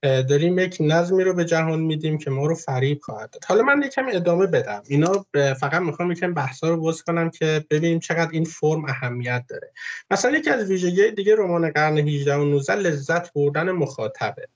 داریم 0.03 0.59
یک 0.59 0.77
نظمی 0.81 1.25
رو 1.25 1.35
به 1.35 1.45
جهان 1.45 1.81
میدیم 1.81 2.19
که 2.19 2.31
ما 2.31 2.47
رو 2.47 2.55
فریب 2.55 3.01
خواهد 3.03 3.31
داد. 3.31 3.45
حالا 3.45 3.63
من 3.63 3.83
یکم 3.83 4.07
ادامه 4.13 4.47
بدم. 4.47 4.83
اینا 4.89 5.27
فقط 5.35 5.83
می‌خوام 5.83 6.13
یکم 6.13 6.35
بحثا 6.35 6.69
رو 6.69 6.77
باز 6.77 7.03
کنم 7.03 7.31
که 7.31 7.65
ببینیم 7.71 7.99
چقدر 7.99 8.31
این 8.33 8.45
فرم 8.45 8.85
اهمیت 8.85 9.45
داره. 9.49 9.73
مثلا 10.11 10.39
یکی 10.39 10.51
از 10.51 10.71
ویژگی 10.71 11.11
دیگه 11.11 11.37
رمان 11.37 11.71
قرن 11.71 11.99
18 11.99 12.37
و 12.37 12.45
19 12.45 12.75
لذت 12.75 13.33
بردن 13.33 13.71
مخاطبه. 13.71 14.49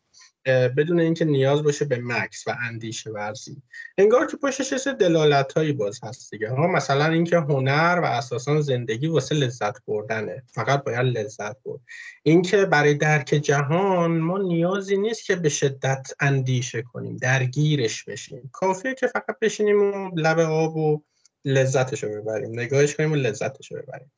بدون 0.47 1.01
اینکه 1.01 1.25
نیاز 1.25 1.63
باشه 1.63 1.85
به 1.85 1.99
مکس 2.03 2.49
و 2.49 2.57
اندیشه 2.69 3.11
ورزی. 3.11 3.63
انگار 3.99 4.27
که 4.27 4.37
پشتش 4.37 4.75
چه 4.75 4.93
دلالت 4.93 5.53
هایی 5.53 5.73
باز 5.73 6.01
هست 6.03 6.31
دیگه. 6.31 6.51
ها 6.51 6.67
مثلا 6.67 7.07
اینکه 7.07 7.37
هنر 7.37 8.01
و 8.03 8.05
اساسا 8.05 8.61
زندگی 8.61 9.07
واسه 9.07 9.35
لذت 9.35 9.85
بردنه. 9.85 10.43
فقط 10.53 10.85
باید 10.85 11.19
لذت 11.19 11.57
برد. 11.63 11.81
اینکه 12.23 12.65
برای 12.65 12.95
درک 12.95 13.27
جهان 13.27 14.19
ما 14.19 14.39
نیازی 14.39 14.97
نیست 14.97 15.27
که 15.27 15.37
به 15.37 15.49
شدت 15.49 16.11
اندیشه 16.21 16.83
کنیم 16.83 17.17
درگیرش 17.17 18.05
بشیم. 18.05 18.51
کافیه 18.53 18.95
که 18.95 19.07
فقط 19.07 19.39
بشینیم 19.41 19.83
و 19.83 20.11
لب 20.17 20.39
آب 20.39 20.77
و 20.77 21.03
لذتش 21.45 22.05
رو 22.05 22.23
ببریم. 22.23 22.61
نگاهش 22.61 22.95
کنیم 22.95 23.13
و 23.13 23.15
لذتش 23.15 23.73
رو 23.73 23.83
ببریم. 23.83 24.13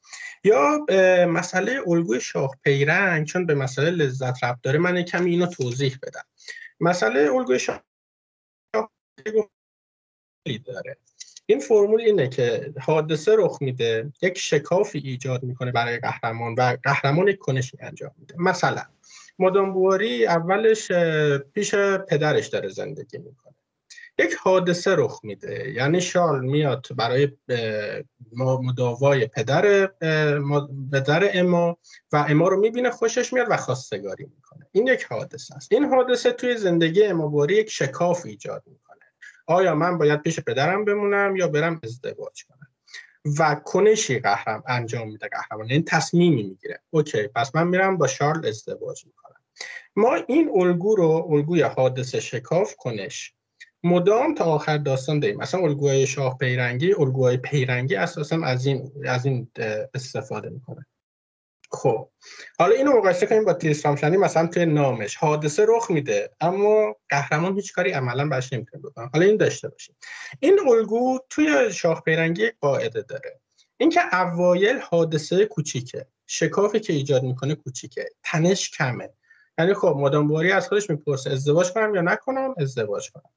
یا 0.45 0.87
مسئله 1.29 1.81
الگوی 1.87 2.21
شاه 2.21 2.57
پیرنگ 2.65 3.27
چون 3.27 3.47
به 3.47 3.55
مسئله 3.55 3.91
لذت 3.91 4.45
ربط 4.45 4.59
داره 4.63 4.79
من 4.79 5.03
کمی 5.03 5.31
اینو 5.31 5.47
توضیح 5.47 5.99
بدم. 6.03 6.25
مسئله 6.81 7.33
الگوی 7.33 7.59
شاه 7.59 7.83
داره. 10.65 10.97
این 11.47 11.61
فرمول 11.61 12.01
اینه 12.01 12.29
که 12.29 12.73
حادثه 12.81 13.33
رخ 13.39 13.59
میده 13.61 14.13
یک 14.23 14.39
شکافی 14.39 14.99
ایجاد 14.99 15.43
می‌کنه 15.43 15.73
برای 15.73 15.99
قهرمان 15.99 16.55
و 16.55 16.77
قهرمان 16.83 17.29
یک 17.29 17.39
کنشی 17.39 17.79
انجام 17.81 18.11
میده. 18.19 18.35
مثلا 18.39 18.83
مادام 19.39 19.73
بواری 19.73 20.27
اولش 20.27 20.93
پیش 21.55 21.75
پدرش 22.09 22.47
داره 22.47 22.69
زندگی 22.69 23.19
می‌کنه. 23.19 23.56
یک 24.19 24.35
حادثه 24.35 24.95
رخ 24.97 25.21
میده. 25.23 25.73
یعنی 25.73 26.01
شال 26.01 26.45
میاد 26.45 26.87
برای 26.97 27.33
مداوای 28.37 29.27
پدر 29.27 29.87
پدر 30.93 31.31
اما 31.35 31.79
و 32.13 32.27
اما 32.29 32.49
رو 32.49 32.61
می‌بینه 32.61 32.91
خوشش 32.91 33.33
میاد 33.33 33.47
و 33.51 33.57
خواستگاری 33.57 34.25
می‌کنه. 34.25 34.67
این 34.73 34.87
یک 34.87 35.03
حادثه 35.03 35.57
است. 35.57 35.73
این 35.73 35.85
حادثه 35.85 36.33
توی 36.33 36.57
زندگی 36.57 37.05
اما 37.05 37.29
باری 37.29 37.55
یک 37.55 37.71
شکاف 37.71 38.27
ایجاد 38.27 38.63
می‌کنه. 38.67 39.05
آیا 39.47 39.75
من 39.75 39.99
باید 39.99 40.23
پیش 40.23 40.41
پدرم 40.41 40.85
بمونم 40.85 41.37
یا 41.37 41.49
برم 41.49 41.81
ازدواج 41.83 42.45
کنم؟ 42.45 42.69
و 43.39 43.55
کنشی 43.55 44.19
قهرم 44.19 44.63
انجام 44.69 45.09
میده 45.09 45.29
قهرمان 45.29 45.71
این 45.71 45.85
تصمیمی 45.85 46.43
می‌گیره. 46.43 46.81
اوکی 46.91 47.29
پس 47.29 47.55
من 47.55 47.67
میرم 47.67 47.99
با 47.99 48.07
شارل 48.07 48.47
ازدواج 48.47 49.07
می‌کنم. 49.07 49.41
ما 49.97 50.15
این 50.15 50.51
الگو 50.55 50.97
رو 50.97 51.29
الگوی 51.31 51.63
حادثه 51.63 52.21
شکاف 52.21 52.75
کنش 52.77 53.36
مدام 53.87 54.35
تا 54.35 54.45
آخر 54.45 54.79
داستان 54.79 55.21
داریم. 55.21 55.37
مثلا 55.37 55.61
الگوهای 55.61 56.07
شاه 56.07 56.39
پیرنگی 56.39 56.95
الگوهای 56.95 57.37
پیرنگی 57.37 57.95
اساسا 57.95 58.41
از 58.45 58.67
این 58.67 58.93
از 59.05 59.27
این 59.27 59.51
استفاده 59.95 60.49
می‌کنه. 60.51 60.87
خب. 61.71 62.09
حالا 62.59 62.75
اینو 62.75 62.97
مقایسه 62.97 63.27
کنیم 63.27 63.45
با 63.45 63.53
تیرسامشنی 63.53 64.17
مثلا 64.17 64.47
توی 64.47 64.67
نامش. 64.67 65.17
حادثه 65.17 65.67
رخ 65.69 65.91
میده 65.91 66.31
اما 66.41 66.97
قهرمان 67.09 67.55
هیچ 67.55 67.73
کاری 67.73 67.91
عملا 67.91 68.29
بهش 68.29 68.53
نمی‌تونه 68.53 68.83
بکنه. 68.83 69.11
حالا 69.13 69.27
این 69.27 69.37
داشته 69.37 69.69
باشیم. 69.69 69.97
این 70.41 70.61
الگو 70.69 71.19
توی 71.31 71.73
شاه 71.73 72.01
پیرنگی 72.01 72.51
قاعده 72.61 73.03
داره. 73.03 73.41
اینکه 73.77 74.01
اوایل 74.17 74.79
حادثه 74.79 75.47
کوچیکه 75.47 76.07
شکافی 76.27 76.81
که 76.81 76.93
ایجاد 76.93 77.23
می‌کنه 77.23 77.55
کوچیکه 77.55 78.09
تنش 78.25 78.71
کمه. 78.71 79.11
یعنی 79.59 79.75
خب 79.75 79.95
مدام 79.99 80.29
بواری 80.29 80.53
از 80.53 80.69
خودش 80.69 80.91
می‌پرسه 80.91 81.31
ازدواج 81.31 81.73
کنم 81.73 81.95
یا 81.95 82.01
نکنم؟ 82.01 82.55
ازدواج 82.59 83.11
کنم. 83.11 83.31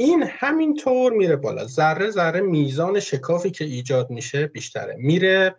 این 0.00 0.24
همین 0.28 0.76
طور 0.76 1.12
میره 1.12 1.36
بالا. 1.36 1.66
ذره 1.66 2.10
ذره 2.10 2.40
میزان 2.40 3.00
شکافی 3.00 3.50
که 3.50 3.64
ایجاد 3.64 4.10
میشه 4.10 4.46
بیشتره. 4.46 4.96
میره 4.98 5.56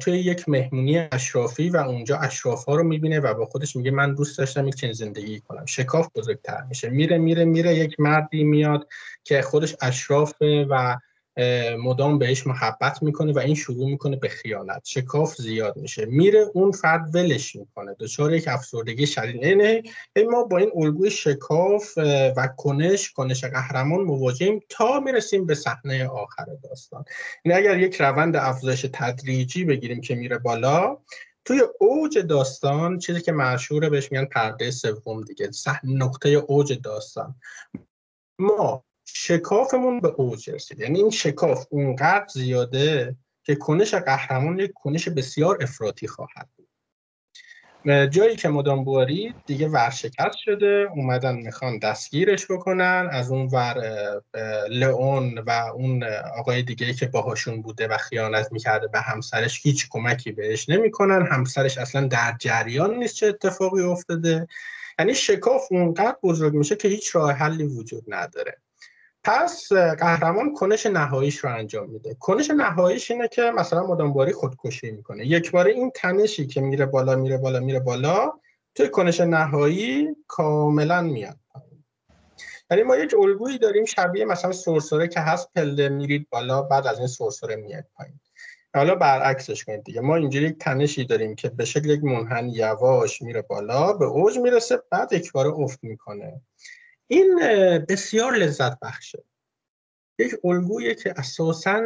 توی 0.00 0.18
یک 0.18 0.48
مهمونی 0.48 0.98
اشرافی 0.98 1.70
و 1.70 1.76
اونجا 1.76 2.16
اشراف 2.16 2.64
ها 2.64 2.76
رو 2.76 2.84
می‌بینه 2.84 3.20
و 3.20 3.34
با 3.34 3.46
خودش 3.46 3.76
میگه 3.76 3.90
من 3.90 4.14
دوست 4.14 4.38
داشتم 4.38 4.68
یک 4.68 4.74
چنین 4.74 4.92
زندگی 4.92 5.40
کنم. 5.40 5.66
شکاف 5.66 6.08
بزرگتر 6.14 6.62
میشه. 6.68 6.90
میره 6.90 7.18
میره 7.18 7.44
میره 7.44 7.74
یک 7.74 8.00
مردی 8.00 8.44
میاد 8.44 8.88
که 9.24 9.42
خودش 9.42 9.76
اشرافه 9.80 10.66
و 10.70 10.96
مدام 11.78 12.18
بهش 12.18 12.46
محبت 12.46 13.02
می‌کنه 13.02 13.32
و 13.32 13.38
این 13.38 13.54
شروع 13.54 13.86
می‌کنه 13.86 14.16
به 14.16 14.28
خیانت. 14.28 14.82
شکاف 14.84 15.34
زیاد 15.36 15.76
میشه. 15.76 16.06
میره 16.06 16.50
اون 16.54 16.72
فرد 16.72 17.14
ولش 17.14 17.56
می‌کنه. 17.56 17.96
دچار 17.98 18.32
یک 18.32 18.48
افسردگی 18.48 19.06
شدید. 19.06 19.44
اینه 19.44 19.82
ما 20.30 20.44
با 20.44 20.58
این 20.58 20.70
الگوی 20.74 21.10
شکاف 21.10 21.98
و 22.36 22.48
کنش 22.56 23.12
کنش 23.12 23.44
قهرمان 23.44 24.00
مواجهیم 24.00 24.60
تا 24.68 25.00
می‌رسیم 25.00 25.46
به 25.46 25.54
صحنه 25.54 26.08
آخر 26.08 26.46
داستان. 26.62 27.04
این 27.44 27.54
یعنی 27.54 27.68
اگر 27.68 27.78
یک 27.78 28.00
روند 28.00 28.36
افزایش 28.36 28.86
تدریجی 28.92 29.64
بگیریم 29.64 30.00
که 30.00 30.14
میره 30.14 30.38
بالا 30.38 30.98
توی 31.44 31.62
اوج 31.80 32.18
داستان 32.18 32.98
چیزی 32.98 33.20
که 33.20 33.32
مشهوره 33.32 33.88
بهش 33.88 34.12
میگن 34.12 34.24
پرده 34.24 34.70
سوم 34.70 35.22
دیگه. 35.22 35.50
صحنه 35.52 35.92
نقطه 35.92 36.28
اوج 36.28 36.80
داستان. 36.82 37.34
ما 38.38 38.84
شکافمون 39.04 40.00
به 40.00 40.08
اوج 40.08 40.50
رسید. 40.50 40.80
یعنی 40.80 40.98
این 40.98 41.10
شکاف 41.10 41.66
اونقدر 41.70 42.26
زیاده 42.32 43.16
که 43.44 43.54
کنش 43.54 43.94
قهرمان 43.94 44.58
یک 44.58 44.72
کنش 44.74 45.08
بسیار 45.08 45.58
افراطی 45.62 46.06
خواهد 46.06 46.48
بود. 46.56 46.68
جایی 48.10 48.36
که 48.36 48.48
مدام 48.48 48.84
بواری 48.84 49.34
دیگه 49.46 49.68
ورشکست 49.68 50.36
شده 50.36 50.88
اومدن 50.96 51.36
می‌خوان 51.36 51.78
دستگیرش 51.78 52.50
بکنن. 52.50 53.08
از 53.10 53.30
اون 53.30 53.46
ور 53.46 53.82
لئون 54.70 55.38
و 55.38 55.50
اون 55.50 56.04
آقای 56.38 56.62
دیگه 56.62 56.94
که 56.94 57.06
باهاشون 57.06 57.62
بوده 57.62 57.88
و 57.88 57.96
خیانت 57.96 58.52
می‌کرده 58.52 58.86
به 58.86 59.00
همسرش 59.00 59.60
هیچ 59.62 59.88
کمکی 59.90 60.32
بهش 60.32 60.68
نمی‌کنن. 60.68 61.26
همسرش 61.26 61.78
اصلا 61.78 62.06
در 62.06 62.36
جریان 62.38 62.94
نیست 62.94 63.14
چه 63.14 63.26
اتفاقی 63.26 63.82
افتاده. 63.82 64.48
یعنی 64.98 65.14
شکاف 65.14 65.62
اونقدر 65.70 66.16
بزرگ 66.22 66.54
میشه 66.54 66.76
که 66.76 66.88
هیچ 66.88 67.16
راه 67.16 67.32
حلی 67.32 67.64
وجود 67.64 68.04
نداره. 68.08 68.56
پس 69.24 69.72
قهرمان 69.72 70.54
کنش 70.54 70.86
نهاییش 70.86 71.38
رو 71.38 71.54
انجام 71.54 71.90
میده. 71.90 72.14
کنش 72.14 72.50
نهاییش 72.50 73.10
اینه 73.10 73.28
که 73.28 73.42
مثلا 73.42 73.86
مدامباری 73.86 74.32
خودکشی 74.32 74.90
می‌کنه. 74.90 75.26
یک 75.26 75.50
بار 75.50 75.66
این 75.66 75.90
تنشی 75.94 76.46
که 76.46 76.60
میره 76.60 76.86
بالا 76.86 77.16
میره 77.16 77.38
بالا 77.38 77.60
میره 77.60 77.80
بالا 77.80 78.32
توی 78.74 78.88
کنش 78.88 79.20
نهایی 79.20 80.16
کاملا 80.26 81.02
میاد 81.02 81.36
یعنی 82.70 82.82
ما 82.82 82.96
یک 82.96 83.14
الگویی 83.18 83.58
داریم 83.58 83.84
شبیه 83.84 84.24
مثلا 84.24 84.52
سرسره 84.52 85.08
که 85.08 85.20
هست 85.20 85.48
پله 85.54 85.88
میرید 85.88 86.28
بالا 86.30 86.62
بعد 86.62 86.86
از 86.86 86.98
این 86.98 87.08
سرسره 87.08 87.56
میاد 87.56 87.84
پایین. 87.94 88.20
حالا 88.74 88.94
برعکسش 88.94 89.64
کنید 89.64 89.84
دیگه. 89.84 90.00
ما 90.00 90.16
اینجوری 90.16 90.46
یک 90.46 90.58
تنشی 90.58 91.04
داریم 91.04 91.34
که 91.34 91.48
به 91.48 91.64
شکل 91.64 91.90
یک 91.90 92.04
منحنی 92.04 92.52
یواش 92.52 93.22
میره 93.22 93.42
بالا 93.42 93.92
به 93.92 94.04
اوج 94.04 94.38
می‌رسه 94.38 94.82
بعد 94.90 95.12
یک 95.12 95.32
بار 95.32 95.46
افت 95.46 95.84
می‌کنه. 95.84 96.40
این 97.06 97.38
بسیار 97.88 98.34
لذت 98.34 98.80
بخشه 98.80 99.24
یک 100.18 100.34
الگویی 100.44 100.94
که 100.94 101.14
اساسا 101.16 101.82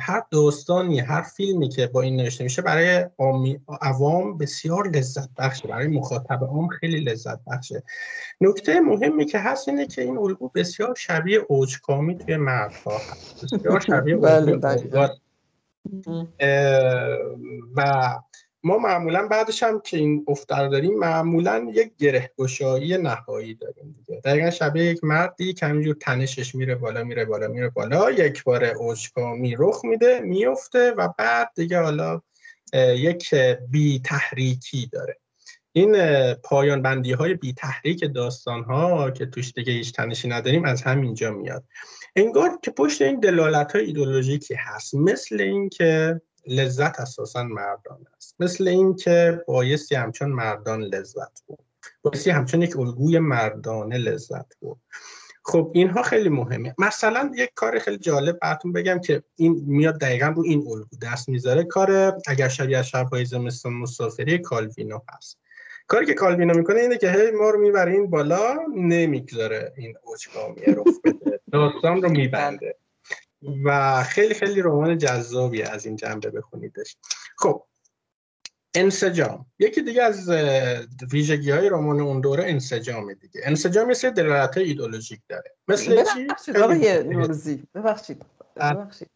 هر 0.00 0.22
داستانی 0.30 1.00
هر 1.00 1.22
فیلمی 1.22 1.68
که 1.68 1.86
با 1.86 2.00
این 2.02 2.16
نوشته 2.16 2.44
میشه 2.44 2.62
برای 2.62 3.06
عوام 3.80 4.38
بسیار 4.38 4.88
لذت 4.88 5.28
بخشه 5.38 5.68
برای 5.68 5.86
مخاطب 5.86 6.44
عام 6.44 6.68
خیلی 6.68 7.00
لذت 7.00 7.40
بخشه 7.46 7.82
نکته 8.40 8.80
مهمی 8.80 9.26
که 9.26 9.38
هست 9.38 9.68
اینه 9.68 9.86
که 9.86 10.02
این 10.02 10.18
الگو 10.18 10.48
بسیار 10.48 10.94
شبیه 10.94 11.44
اوجکامی 11.48 12.18
توی 12.18 12.36
مردها 12.36 12.98
هست. 12.98 13.44
بسیار 13.44 13.80
شبیه 13.80 14.16
بله، 14.26 14.56
بله. 14.56 15.10
و 17.76 18.18
ما 18.62 18.78
معمولا 18.78 19.26
بعدش 19.26 19.62
هم 19.62 19.80
که 19.80 19.96
این 19.96 20.24
افتر 20.28 20.68
داریم 20.68 20.98
معمولا 20.98 21.70
یک 21.74 21.92
گره 21.98 22.30
گشایی 22.38 22.98
نهایی 22.98 23.54
داریم 23.54 23.94
دیگه. 23.98 24.20
دقیقا 24.20 24.50
شبیه 24.50 24.84
یک 24.84 25.04
مردی 25.04 25.52
که 25.52 25.66
همینجور 25.66 25.96
تنشش 26.00 26.54
میره 26.54 26.74
بالا 26.74 27.04
میره 27.04 27.24
بالا 27.24 27.48
میره 27.48 27.68
بالا 27.68 28.10
یک 28.10 28.44
بار 28.44 28.64
اوجکامی 28.64 29.56
رخ 29.58 29.84
میده 29.84 30.20
میفته 30.20 30.90
و 30.90 31.08
بعد 31.18 31.50
دیگه 31.54 31.80
حالا 31.80 32.22
یک 32.96 33.34
بی 33.70 34.00
تحریکی 34.04 34.88
داره. 34.92 35.16
این 35.72 35.94
پایان 36.34 36.82
بندی 36.82 37.12
های 37.12 37.34
بی 37.34 37.52
تحریک 37.52 38.04
داستان 38.14 38.64
ها 38.64 39.10
که 39.10 39.26
توش 39.26 39.52
دیگه 39.52 39.72
هیچ 39.72 39.92
تنشی 39.92 40.28
نداریم 40.28 40.64
از 40.64 40.82
همینجا 40.82 41.30
میاد. 41.30 41.64
انگار 42.16 42.58
که 42.62 42.70
پشت 42.70 43.02
این 43.02 43.20
دلالت 43.20 43.72
های 43.72 43.84
ایدولوژیکی 43.84 44.54
هست 44.54 44.94
مثل 44.94 45.40
اینکه 45.40 46.20
لذت 46.46 47.00
اساسا 47.00 47.42
مردان 47.42 48.06
است 48.16 48.19
مثل 48.40 48.68
اینکه 48.68 49.44
بایستی 49.46 49.94
همچون 49.94 50.28
مردان 50.30 50.82
لذت 50.82 51.42
بود 51.46 51.58
بایستی 52.02 52.30
همچون 52.30 52.62
یک 52.62 52.78
الگوی 52.78 53.18
مردانه 53.18 53.98
لذت 53.98 54.56
بود 54.60 54.78
خب 55.44 55.70
اینها 55.74 56.02
خیلی 56.02 56.28
مهمه. 56.28 56.74
مثلا 56.78 57.32
یک 57.36 57.50
کار 57.54 57.78
خیلی 57.78 57.98
جالب 57.98 58.38
براتون 58.38 58.72
بگم 58.72 59.00
که 59.00 59.22
این 59.36 59.62
میاد 59.66 60.00
دقیقا 60.00 60.26
رو 60.26 60.42
این 60.42 60.58
الگو 60.68 60.96
دست 61.02 61.28
می‌ذاره. 61.28 61.64
کار 61.64 62.18
اگر 62.26 62.48
شبیه 62.48 62.78
از 62.78 62.88
شبهای 62.88 63.24
زمستان 63.24 63.72
مسافری 63.72 64.38
کالوینو 64.38 64.98
هست. 65.08 65.38
کاری 65.86 66.06
که 66.06 66.14
کالوینو 66.14 66.54
می‌کنه 66.54 66.80
اینه 66.80 66.98
که 66.98 67.10
هی 67.10 67.30
ما 67.30 67.50
رو 67.50 67.60
می‌بره 67.60 67.92
این 67.92 68.10
بالا 68.10 68.56
نمی‌گذاره 68.76 69.72
این 69.76 69.94
اوچگامیه 70.02 70.74
رو 70.74 70.84
بده 71.04 71.40
داستان 71.52 72.02
رو 72.02 72.10
میبنده. 72.10 72.76
و 73.64 74.02
خیلی 74.02 74.34
خیلی 74.34 74.62
رمان 74.62 74.98
جذابی 74.98 75.62
از 75.62 75.86
این 75.86 75.96
جنبه 75.96 76.30
بخونیدش. 76.30 76.96
خب 77.38 77.62
انسجام. 78.74 79.46
یکی 79.58 79.82
دیگه 79.82 80.02
از 80.02 80.30
ویژگی 81.12 81.50
های 81.50 81.68
رمان 81.68 82.00
اون 82.00 82.20
دوره 82.20 82.44
انسجام 82.44 83.12
دیگه. 83.12 83.40
انسجام 83.44 83.88
یه 83.88 83.94
سری 83.94 84.10
دلالت 84.10 84.56
ایدولوژیک 84.56 85.20
داره. 85.28 85.50
مثل 85.68 86.04
چی؟ 86.14 86.52
آقای 86.62 87.04
نورزی 87.04 87.62
ببخشید 87.74 88.22
ببخشید. 88.56 89.08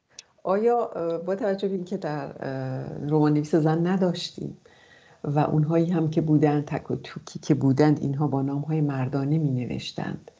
آیا 0.42 0.86
با 1.26 1.34
توجه 1.34 1.68
به 1.68 1.74
اینکه 1.74 1.96
در 1.96 2.32
رمان 3.09 3.34
نویس 3.34 3.55
زن 3.55 3.86
نداشتیم 3.86 4.57
و 5.24 5.38
اونهایی 5.38 5.90
هم 5.90 6.11
که 6.11 6.20
بودند 6.20 6.64
تک 6.64 6.90
و 6.90 6.96
توکی 6.96 7.38
که 7.38 7.55
بودند 7.55 7.98
اینها 8.00 8.26
با 8.26 8.42
نام 8.42 8.61
های 8.61 8.80
مردانه 8.80 9.38
می 9.38 9.50
نوشتند 9.50 10.30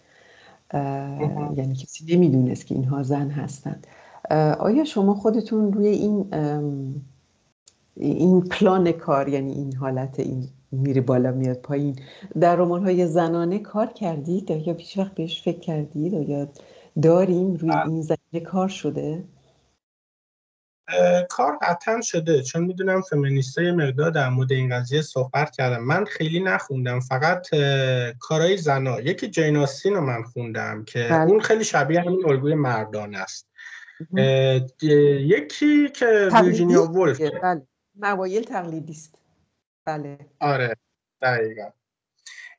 یعنی 1.57 1.75
کسی 1.75 2.17
نمی‌دونست 2.17 2.67
که 2.67 2.75
اینها 2.75 3.03
زن 3.03 3.31
هستند. 3.31 3.87
آیا 4.59 4.85
شما 4.85 5.15
خودتون 5.15 5.73
روی 5.73 5.87
این 5.87 6.31
این 7.97 8.41
پلان 8.49 8.93
کار 8.93 9.29
یعنی 9.29 9.53
این 9.53 9.75
حالت 9.75 10.21
این 10.21 10.49
میره 10.73 11.01
بالا 11.01 11.33
میاد 11.33 11.57
پایین. 11.57 11.99
در 12.41 12.57
رمان 12.57 12.83
های 12.83 13.07
زنانه 13.07 13.59
کار 13.59 13.87
کردید؟ 13.87 14.51
یا 14.51 14.73
بیش 14.73 14.99
وقت 14.99 15.15
بهش 15.15 15.43
فکر 15.43 15.61
کردید؟ 15.61 16.13
یا 16.13 16.49
داریم 17.03 17.55
روی 17.55 17.73
این 17.73 18.03
زمینه 18.03 18.47
کار 18.47 18.69
شده؟ 18.69 19.25
کار 21.29 21.59
قطعا 21.63 22.01
شده. 22.01 22.43
چون 22.43 22.65
می‌دونم 22.65 23.01
فمینیسته 23.01 23.73
مقدار 23.73 24.11
در 24.11 24.29
مورد 24.29 24.53
این 24.53 24.79
قضیه 24.79 25.03
صحبت 25.03 25.51
کردم 25.51 25.85
من 25.85 26.05
خیلی 26.05 26.41
نخوندم. 26.41 27.01
فقط 27.01 27.47
کارهای 28.19 28.57
زنا. 28.57 29.01
یکی 29.01 29.29
جین 29.29 29.53
آستین 29.53 29.95
رو 29.95 30.01
من 30.01 30.23
خوندم 30.23 30.85
که 30.85 31.07
بله. 31.11 31.31
اون 31.31 31.41
خیلی 31.41 31.65
شبیه 31.65 32.01
همین 32.01 32.29
الگوی 32.29 32.55
مردان 32.55 33.15
است. 33.15 33.49
یکی 34.83 35.89
که 35.89 36.29
ویرجینیا 36.43 36.83
ولف 36.83 37.21
بله. 37.43 37.67
موایل 37.95 38.43
تقلیدی 38.43 38.93
است. 38.93 39.19
بله. 39.85 40.19
آره 40.41 40.77
دقیقا. 41.23 41.71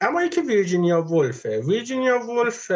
اما 0.02 0.24
یکی 0.24 0.42
ویرجینیا 0.42 1.02
ولفه 1.02 1.60
ویرجینیا 1.60 2.20
ولف 2.20 2.72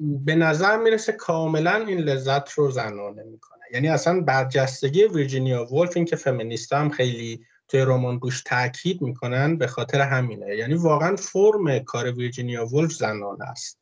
به 0.00 0.34
نظر 0.34 0.76
می‌رسه 0.76 1.12
کاملا 1.12 1.74
این 1.74 1.98
لذت 1.98 2.50
رو 2.50 2.70
زنانه 2.70 3.22
می‌کنه. 3.22 3.60
یعنی 3.72 3.88
اصلا 3.88 4.20
برجستگی 4.20 5.04
ویرجینیا 5.04 5.74
ولف 5.74 5.96
این 5.96 6.04
که 6.04 6.16
فمینیست 6.16 6.72
هم 6.72 6.90
خیلی 6.90 7.46
توی 7.68 7.80
رمان 7.80 8.20
روش 8.20 8.42
تاکید 8.42 9.02
می‌کنن 9.02 9.56
به 9.58 9.66
خاطر 9.66 10.00
همینه. 10.00 10.56
یعنی 10.56 10.74
واقعا 10.74 11.16
فرم 11.16 11.78
کار 11.78 12.12
ویرجینیا 12.12 12.66
ولف 12.66 12.92
زنانه 12.92 13.44
است. 13.44 13.79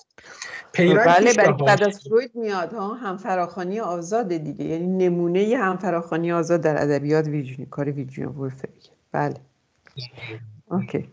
بله 0.75 1.35
بعد 1.35 1.83
از 1.83 2.01
فروید 2.01 2.35
میاد 2.35 2.73
ها 2.73 2.95
همفراخانی 2.95 3.81
آزاد 3.81 4.29
دیگه. 4.29 4.65
یعنی 4.65 4.87
نمونه 4.87 5.57
همفراخانی 5.57 6.33
آزاد 6.33 6.61
در 6.61 6.83
ادبیات 6.83 7.27
ویرجینیا 7.27 7.67
کار 7.71 7.91
ویرجینیا 7.91 8.33
ولف 8.33 8.65
بله. 9.13 9.35
اوکی. 10.71 11.09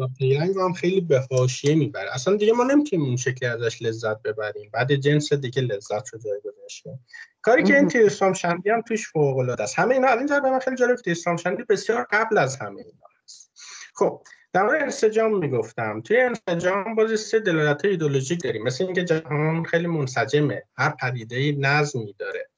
و 0.00 0.08
پیرنگ 0.18 0.58
هم 0.58 0.72
خیلی 0.72 1.00
به 1.00 1.26
حاشیه 1.30 1.74
می‌بره. 1.74 2.14
اصلا 2.14 2.36
دیگه 2.36 2.52
ما 2.52 2.64
نمی‌تونیم 2.64 3.04
اون 3.06 3.16
شکلی 3.16 3.48
ازش 3.48 3.82
لذت 3.82 4.22
ببریم. 4.22 4.70
بعد 4.72 4.94
جنس 4.94 5.32
دیگه 5.32 5.62
لذت 5.62 6.08
رو 6.12 6.18
جای 6.18 6.40
گذاشته. 6.44 6.98
کاری 7.42 7.62
که 7.62 7.76
این 7.76 7.88
تیرسترام 7.88 8.32
شندی 8.32 8.70
هم 8.70 8.82
توش 8.82 9.08
فوق 9.08 9.38
العاده 9.38 9.62
است. 9.62 9.78
همه 9.78 9.94
اینا 9.94 10.08
الان 10.08 10.26
به 10.26 10.50
من 10.50 10.58
خیلی 10.58 10.76
جالب 10.76 10.96
تیرسترام 10.96 11.36
شندی 11.36 11.62
بسیار 11.62 12.06
قبل 12.10 12.38
از 12.38 12.56
همه 12.56 12.80
اینا 12.80 13.06
هست. 13.24 13.50
خب 13.94 14.22
در 14.52 14.62
مورد 14.62 14.82
انسجام 14.82 15.38
می‌گفتم. 15.38 16.00
توی 16.00 16.20
انسجام 16.20 16.94
بازی 16.94 17.16
سه 17.16 17.40
دلالت 17.40 17.84
ایدولوژیک 17.84 18.42
داریم. 18.42 18.62
مثل 18.62 18.84
اینکه 18.84 19.04
جهان 19.04 19.64
خیلی 19.64 19.86
منسجمه. 19.86 20.62
هر 20.76 20.90
پدیده 20.90 21.52
نظمی 21.58 22.14
داره 22.18 22.48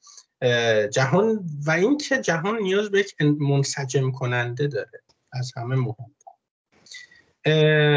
جهان 0.88 1.46
و 1.66 1.70
اینکه 1.70 2.18
جهان 2.18 2.58
نیاز 2.62 2.90
به 2.90 3.00
یک 3.00 3.14
منسجم 3.22 4.10
کننده 4.10 4.66
داره. 4.66 5.02
از 5.32 5.52
همه 5.56 5.76
مهم. 5.76 6.14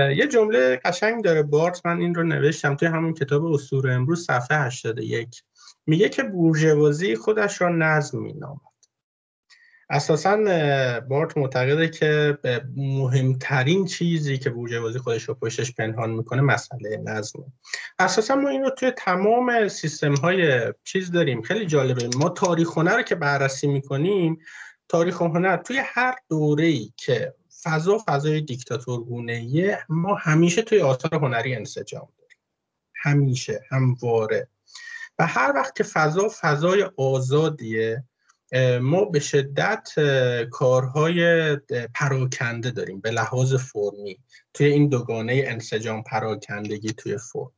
یه 0.09 0.27
جمله 0.27 0.81
قشنگ 0.85 1.23
داره 1.23 1.43
بارت. 1.43 1.85
من 1.85 1.97
این 1.99 2.15
رو 2.15 2.23
نوشتم 2.23 2.75
توی 2.75 2.87
همون 2.87 3.13
کتاب 3.13 3.45
اصور 3.45 3.89
امروز 3.91 4.25
صفحه 4.25 4.57
81 4.57 5.43
میگه 5.85 6.09
که 6.09 6.23
بورژوازی 6.23 7.15
خودش 7.15 7.61
را 7.61 7.69
نظم 7.69 8.19
مینامد. 8.19 8.72
اساسا 9.93 10.37
بارت 11.09 11.37
معتقده 11.37 11.89
که 11.89 12.37
مهمترین 12.75 13.85
چیزی 13.85 14.37
که 14.37 14.49
بورژوازی 14.49 14.99
خودش 14.99 15.23
رو 15.23 15.33
پشتش 15.33 15.71
پنهان 15.75 16.09
می‌کنه 16.09 16.41
مسئله 16.41 16.97
نظمه 16.97 17.45
اساسا 17.99 18.35
ما 18.35 18.49
این 18.49 18.63
رو 18.63 18.69
توی 18.69 18.91
تمام 18.91 19.67
سیستم 19.67 20.15
های 20.15 20.73
چیز 20.83 21.11
داریم. 21.11 21.41
خیلی 21.41 21.65
جالبه. 21.65 22.09
ما 22.17 22.29
تاریخ 22.29 22.77
هنر 22.77 22.95
رو 22.95 23.01
که 23.01 23.15
بررسی 23.15 23.67
می‌کنیم 23.67 24.39
تاریخ 24.89 25.21
هنر 25.21 25.57
توی 25.57 25.81
هر 25.85 26.15
دوره 26.29 26.73
که 26.97 27.33
فضا 27.63 27.97
فضای 28.07 28.41
دیکتاتورگونه 28.41 29.79
ما 29.89 30.15
همیشه 30.15 30.61
توی 30.61 30.81
آثار 30.81 31.15
هنری 31.15 31.55
انسجام 31.55 32.07
داریم. 32.17 32.37
همیشه 32.95 33.61
همواره. 33.69 34.47
و 35.19 35.27
هر 35.27 35.53
وقت 35.55 35.75
که 35.75 35.83
فضا 35.83 36.29
فضای 36.41 36.89
آزادیه 36.97 38.03
ما 38.81 39.05
به 39.05 39.19
شدت 39.19 39.89
کارهای 40.51 41.55
پراکنده 41.93 42.71
داریم 42.71 43.01
به 43.01 43.11
لحاظ 43.11 43.53
فرمی. 43.53 44.19
توی 44.53 44.67
این 44.67 44.89
دوگانه 44.89 45.43
انسجام 45.47 46.03
پراکندگی 46.03 46.93
توی 46.93 47.17
فرم. 47.17 47.51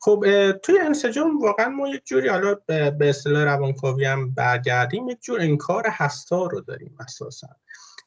خب 0.00 0.24
توی 0.62 0.78
انسجام 0.78 1.38
واقعا 1.38 1.68
ما 1.68 1.88
یک 1.88 2.02
جوری 2.04 2.28
حالا 2.28 2.54
به 2.66 3.08
اصطلاح 3.08 3.44
روانکاوی 3.44 4.04
هم 4.04 4.34
برگردیم 4.34 5.08
یک 5.08 5.18
جور 5.20 5.40
انکار 5.40 5.86
هستا 5.86 6.46
رو 6.46 6.60
داریم 6.60 6.96
اساسا. 7.00 7.48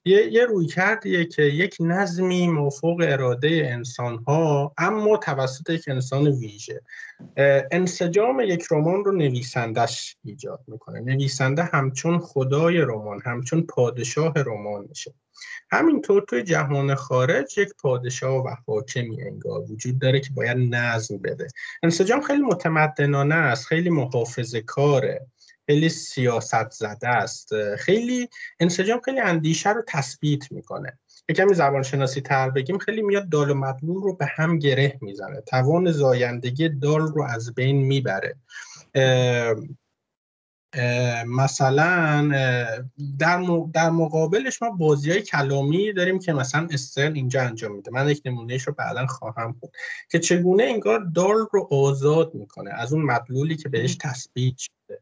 یه, 0.06 0.34
یه 0.34 0.46
روی 0.46 0.66
کردیه 0.66 1.26
که 1.26 1.42
یک 1.42 1.78
نظمی 1.80 2.48
موفق 2.48 2.98
اراده 3.02 3.70
انسان 3.72 4.24
ها 4.28 4.74
اما 4.78 5.18
توسط 5.18 5.70
یک 5.70 5.84
انسان 5.88 6.28
ویژه. 6.28 6.82
انسجام 7.72 8.40
یک 8.40 8.66
رمان 8.72 9.06
رو 9.06 9.12
نویسندش 9.12 10.16
ایجاد 10.24 10.60
می‌کنه. 10.68 11.00
نویسنده 11.00 11.64
همچون 11.64 12.20
خدای 12.20 12.78
رمان 12.78 13.22
همچون 13.26 13.62
پادشاه 13.62 14.34
رمان 14.36 14.86
میشه. 14.90 15.14
همینطور 15.72 16.26
توی 16.30 16.44
جهان 16.44 16.96
خارج 16.96 17.58
یک 17.58 17.70
پادشاه 17.80 18.44
و 18.44 18.56
حاکمی 18.68 19.22
انگار 19.24 19.62
وجود 19.72 20.00
داره 20.00 20.20
که 20.20 20.30
باید 20.34 20.58
نظم 20.58 21.18
بده. 21.18 21.48
انسجام 21.84 22.22
خیلی 22.22 22.42
متمدنانه 22.42 23.36
است 23.36 23.66
خیلی 23.66 23.90
محافظه 23.90 24.62
کاره 24.62 25.28
خیلی 25.72 25.90
سیاست 25.90 26.72
زده 26.72 27.08
است. 27.08 27.76
خیلی 27.76 28.30
انسجام 28.60 29.02
خیلی 29.06 29.20
اندیشه 29.20 29.70
رو 29.70 29.84
تثبیت 29.88 30.52
می‌کنه. 30.52 31.00
یه 31.30 31.36
کمی 31.36 31.54
زبان 31.54 31.84
شناسی 31.84 32.22
تر 32.22 32.50
بگیم 32.50 32.78
خیلی 32.78 33.02
میاد 33.02 33.30
دال 33.30 33.52
و 33.52 33.54
مدلول 33.54 34.04
رو 34.04 34.16
به 34.16 34.26
هم 34.26 34.60
گره 34.60 34.98
می‌زنه. 35.02 35.42
توان 35.42 35.92
زایندگی 35.92 36.70
دال 36.70 37.02
رو 37.02 37.24
از 37.24 37.56
بین 37.56 37.76
می‌بره. 37.76 38.36
مثلا 41.28 42.28
در, 43.20 43.44
در 43.74 43.90
مقابلش 43.90 44.62
ما 44.62 44.70
بازی 44.70 45.12
های 45.12 45.22
کلامی 45.22 45.94
داریم 45.94 46.20
که 46.20 46.34
مثلا 46.34 46.68
استرن 46.72 47.16
اینجا 47.16 47.42
انجام 47.42 47.76
میده. 47.76 47.92
من 47.92 48.10
یک 48.10 48.22
نمونهش 48.26 48.64
رو 48.64 48.74
بعدا 48.74 49.08
خواهم 49.08 49.52
بود 49.52 49.72
که 50.10 50.20
چگونه 50.20 50.64
انگار 50.64 51.00
دال 51.16 51.48
رو 51.52 51.68
آزاد 51.72 52.36
می‌کنه 52.36 52.72
از 52.74 52.94
اون 52.94 53.02
مدلولی 53.02 53.56
که 53.56 53.70
بهش 53.70 53.96
تثبیت 53.96 54.58
شده. 54.58 55.02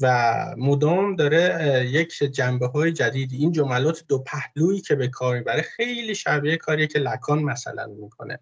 و 0.00 0.54
مدام 0.58 1.16
داره 1.16 1.86
یک 1.90 2.18
جنبه 2.18 2.66
های 2.66 2.92
جدید 2.92 3.32
این 3.32 3.52
جملات 3.52 4.04
دو 4.08 4.18
پهلویی 4.18 4.80
که 4.80 4.94
به 4.94 5.08
کار 5.08 5.38
می‌بره 5.38 5.62
خیلی 5.62 6.14
شبیه 6.14 6.56
کاریه 6.56 6.86
که 6.86 6.98
لکان 6.98 7.42
مثلا 7.42 7.86
می‌کنه 7.86 8.40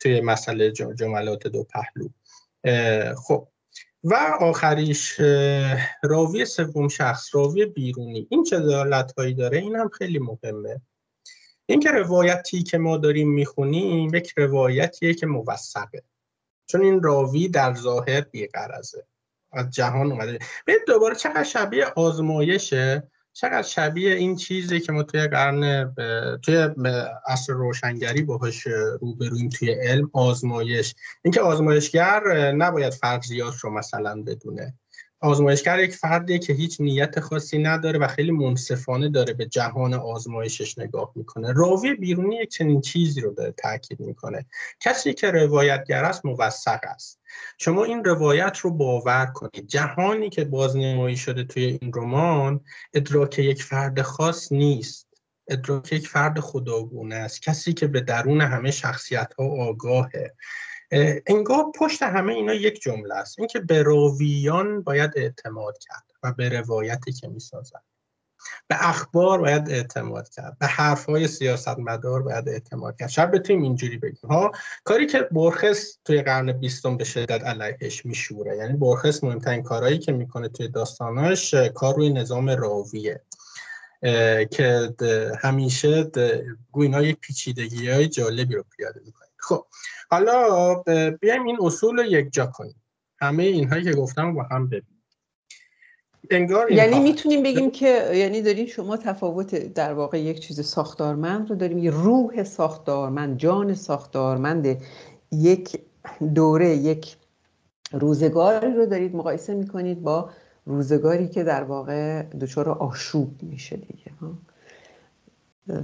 توی 0.00 0.20
مسئله 0.20 0.70
جملات 0.70 1.46
دو 1.46 1.64
پهلو. 1.64 2.08
خب. 3.14 3.48
و 4.04 4.14
آخریش 4.40 5.20
راوی 6.02 6.44
سوم 6.44 6.88
شخص 6.88 7.34
راوی 7.34 7.66
بیرونی. 7.66 8.26
این 8.30 8.44
چه 8.44 8.60
دلالت 8.60 9.12
هایی 9.18 9.34
داره؟ 9.34 9.58
این 9.58 9.76
هم 9.76 9.88
خیلی 9.88 10.18
مهمه. 10.18 10.80
اینکه 11.66 11.90
روایتی 11.90 12.62
که 12.62 12.78
ما 12.78 12.96
داریم 12.96 13.30
می‌خونیم 13.30 14.14
یک 14.14 14.32
روایتیه 14.36 15.14
که 15.14 15.26
موثقه. 15.26 16.02
چون 16.66 16.82
این 16.82 17.02
راوی 17.02 17.48
در 17.48 17.74
ظاهر 17.74 18.20
بیقرزه 18.20 19.06
از 19.56 19.70
جهان 19.70 20.12
اومده. 20.12 20.38
ببین 20.66 20.80
دوباره 20.86 21.14
چقدر 21.14 21.44
شبیه 21.44 21.86
آزمایشه 21.96 23.08
چقدر 23.32 23.62
شبیه 23.62 24.14
این 24.14 24.36
چیزی 24.36 24.80
که 24.80 24.92
ما 24.92 25.02
توی 25.02 25.28
قرن 25.28 25.94
توی 26.42 26.68
عصر 27.26 27.52
روشنگری 27.52 28.22
باهاش 28.22 28.66
روبرویم 29.00 29.48
توی 29.48 29.70
علم 29.70 30.10
آزمایش. 30.12 30.94
اینکه 31.24 31.40
آزمایشگر 31.40 32.52
نباید 32.52 32.92
فرضیات 32.92 33.54
رو 33.56 33.70
مثلا 33.70 34.22
بدونه. 34.22 34.74
آزمایشگر 35.24 35.78
یک 35.78 35.94
فردیه 35.94 36.38
که 36.38 36.52
هیچ 36.52 36.80
نیت 36.80 37.20
خاصی 37.20 37.58
نداره 37.58 37.98
و 37.98 38.08
خیلی 38.08 38.30
منصفانه 38.30 39.08
داره 39.08 39.32
به 39.32 39.46
جهان 39.46 39.94
آزمایشش 39.94 40.78
نگاه 40.78 41.12
می‌کنه. 41.14 41.52
راوی 41.52 41.94
بیرونی 41.94 42.36
یک 42.36 42.48
چنین 42.48 42.80
چیزی 42.80 43.20
رو 43.20 43.30
داره 43.30 43.54
تاکید 43.56 44.00
می‌کنه. 44.00 44.46
کسی 44.80 45.14
که 45.14 45.30
روایتگر 45.30 46.04
است 46.04 46.26
موثق 46.26 46.80
است. 46.82 47.20
شما 47.58 47.84
این 47.84 48.04
روایت 48.04 48.58
رو 48.58 48.70
باور 48.70 49.26
کنید. 49.26 49.66
جهانی 49.66 50.30
که 50.30 50.44
بازنمایی 50.44 51.16
شده 51.16 51.44
توی 51.44 51.64
این 51.64 51.92
رمان 51.94 52.60
ادراک 52.94 53.38
یک 53.38 53.62
فرد 53.62 54.02
خاص 54.02 54.52
نیست. 54.52 55.06
ادراک 55.48 55.92
یک 55.92 56.08
فرد 56.08 56.40
خداگونه 56.40 57.14
است. 57.14 57.42
کسی 57.42 57.72
که 57.72 57.86
به 57.86 58.00
درون 58.00 58.40
همه 58.40 58.70
شخصیت 58.70 59.34
ها 59.38 59.44
آگاهه. 59.44 60.34
انگار 61.26 61.64
پشت 61.74 62.02
همه 62.02 62.32
اینا 62.32 62.54
یک 62.54 62.80
جمله 62.80 63.14
است. 63.14 63.38
اینکه 63.38 63.60
به 63.60 63.82
راویان 63.82 64.82
باید 64.82 65.10
اعتماد 65.16 65.78
کرد 65.78 66.04
و 66.22 66.32
به 66.32 66.48
روایتی 66.48 67.12
که 67.12 67.28
می‌سازن 67.28 67.80
به 68.68 68.88
اخبار 68.88 69.40
باید 69.40 69.70
اعتماد 69.70 70.28
کرد. 70.28 70.58
به 70.58 70.66
حرفهای 70.66 71.28
سیاستمدار 71.28 72.22
باید 72.22 72.48
اعتماد 72.48 72.96
کرد. 72.98 73.08
شاید 73.08 73.30
بتونیم 73.30 73.62
اینجوری 73.62 73.98
بگیم 73.98 74.30
ها؟ 74.30 74.52
کاری 74.84 75.06
که 75.06 75.28
برخس 75.30 75.98
توی 76.04 76.22
قرن 76.22 76.52
بیستم 76.52 76.96
به 76.96 77.04
شدت 77.04 77.44
علیهش 77.44 78.06
میشوره. 78.06 78.56
یعنی 78.56 78.76
برخس 78.76 79.24
مهمترین 79.24 79.62
کارهایی 79.62 79.98
که 79.98 80.12
می‌کنه 80.12 80.48
توی 80.48 80.68
داستاناش 80.68 81.54
کار 81.54 81.94
روی 81.94 82.10
نظام 82.10 82.50
راویه. 82.50 83.20
که 84.50 84.94
همیشه 85.40 86.10
گوینا 86.72 87.02
یک 87.02 87.20
پیچیدگی 87.20 87.90
های 87.90 88.08
جالبی 88.08 88.54
رو 88.54 88.64
پیاده 88.76 89.00
می‌کنه. 89.04 89.23
خب 89.48 89.64
حالا 90.10 90.74
بیایم 91.20 91.44
این 91.44 91.56
اصول 91.60 91.96
رو 91.96 92.04
یکجا 92.04 92.46
کنیم. 92.46 92.82
همه 93.20 93.42
اینهایی 93.42 93.84
که 93.84 93.92
گفتم 93.92 94.34
با 94.34 94.42
هم 94.42 94.66
ببینیم. 94.66 95.02
انگار 96.30 96.72
یعنی 96.72 97.00
می‌تونیم 97.00 97.42
بگیم 97.42 97.70
که 97.70 98.10
یعنی 98.14 98.42
دارین 98.42 98.66
شما 98.66 98.96
تفاوت 98.96 99.54
در 99.54 99.94
واقع 99.94 100.20
یک 100.20 100.40
چیز 100.40 100.66
ساختارمند 100.66 101.50
رو 101.50 101.56
داریم 101.56 101.78
یه 101.78 101.90
روح 101.90 102.44
ساختارمند 102.44 103.38
جان 103.38 103.74
ساختارمند 103.74 104.82
یک 105.32 105.80
دوره 106.34 106.76
یک 106.76 107.16
روزگاری 107.92 108.74
رو 108.74 108.86
دارید 108.86 109.16
مقایسه 109.16 109.54
می‌کنید 109.54 110.02
با 110.02 110.30
روزگاری 110.66 111.28
که 111.28 111.44
در 111.44 111.64
واقع 111.64 112.22
دچار 112.22 112.68
آشوب 112.68 113.42
میشه 113.42 113.76
دیگه 113.76 114.12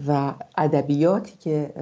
و 0.09 0.35
ادبیاتی 0.59 1.37
که 1.37 1.75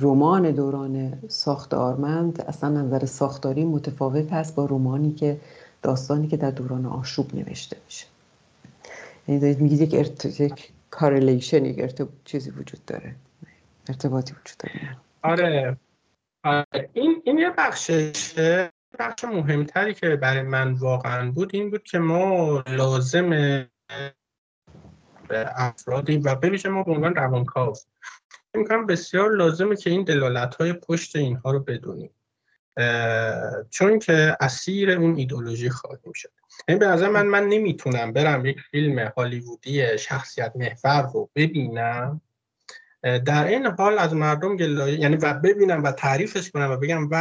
رمان 0.00 0.50
دوران 0.50 1.22
ساختارمند 1.28 2.40
اصلا 2.40 2.82
نظر 2.82 3.04
ساختاری 3.04 3.64
متفاوت 3.64 4.32
هست 4.32 4.54
با 4.54 4.64
رومانی 4.64 5.12
که 5.14 5.40
داستانی 5.82 6.28
که 6.28 6.36
در 6.36 6.50
دوران 6.50 6.86
آشوب 6.86 7.34
نوشته 7.34 7.76
میشه. 7.84 8.06
یعنی 9.28 9.40
دارید 9.40 9.60
میگید 9.60 9.80
یک, 9.80 9.94
ارت... 9.94 10.40
یک 10.40 10.72
کارلیشن 10.90 11.64
یک 11.64 12.02
چیزی 12.24 12.50
وجود 12.50 12.84
داره. 12.84 13.14
ارتباطی 13.88 14.32
وجود 14.32 14.56
داره. 14.58 14.96
آره, 15.22 15.76
آره. 16.44 16.88
این 16.92 17.22
این 17.24 17.38
یه 17.38 17.50
بخششه. 17.58 18.72
بخش 18.98 19.24
مهمتری 19.24 19.94
که 19.94 20.16
برای 20.16 20.42
من 20.42 20.72
واقعا 20.72 21.30
بود 21.30 21.50
این 21.54 21.70
بود 21.70 21.82
که 21.82 21.98
ما 21.98 22.62
لازم 22.66 23.64
افرادی 25.56 26.16
و 26.16 26.34
ببیشه 26.34 26.68
ما 26.68 26.82
به 26.82 26.92
عنوان 26.92 27.14
روانکاو 27.14 27.74
می‌کنم 28.56 28.86
بسیار 28.86 29.30
لازمه 29.30 29.76
که 29.76 29.90
این 29.90 30.04
دلالت 30.04 30.54
های 30.54 30.72
پشت 30.72 31.16
اینها 31.16 31.50
رو 31.50 31.60
بدونیم. 31.60 32.10
چون 33.70 33.98
که 33.98 34.36
اسیر 34.40 34.90
اون 34.90 35.16
ایدولوژی 35.16 35.70
خواهیم 35.70 36.12
شد. 36.14 36.30
این 36.68 36.78
به 36.78 36.86
نظر 36.86 37.08
من 37.08 37.26
من 37.26 37.48
نمی‌تونم 37.48 38.12
برم 38.12 38.46
یک 38.46 38.60
فیلم 38.70 39.12
هالیوودی 39.16 39.98
شخصیت 39.98 40.52
محور 40.56 41.10
رو 41.12 41.30
ببینم 41.34 42.20
در 43.02 43.46
این 43.46 43.66
حال 43.66 43.98
از 43.98 44.14
مردم 44.14 44.56
گلایه 44.56 45.00
یعنی 45.00 45.16
و 45.16 45.34
ببینم 45.34 45.82
و 45.82 45.92
تعریفش 45.92 46.50
کنم 46.50 46.70
و 46.70 46.76
بگم 46.76 47.08
و 47.10 47.14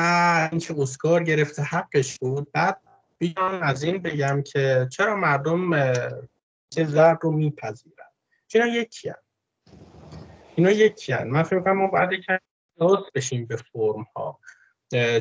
این 0.52 0.60
چه 0.60 0.76
اسکار 0.78 1.24
گرفته 1.24 1.62
حقش 1.62 2.18
بود. 2.20 2.52
بعد 2.52 2.82
بیان 3.18 3.64
از 3.64 3.84
این 3.84 3.98
بگم 3.98 4.42
که 4.42 4.88
چرا 4.92 5.16
مردم 5.16 5.94
چه 6.70 6.86
زرد 6.86 7.20
رو 7.22 7.32
میپذیرن. 7.32 8.06
اینا 8.54 8.68
یکی 8.68 9.10
هم. 9.10 9.16
اینا 10.56 10.72
یکی 10.72 11.12
هم. 11.12 11.28
من 11.28 11.44
فکر 11.44 11.60
کنم 11.60 11.78
ما 11.78 11.88
باید 11.88 12.12
یک 12.12 12.26
بشیم 13.16 13.46
به 13.46 13.56
فرم 13.56 14.08
ها 14.16 14.40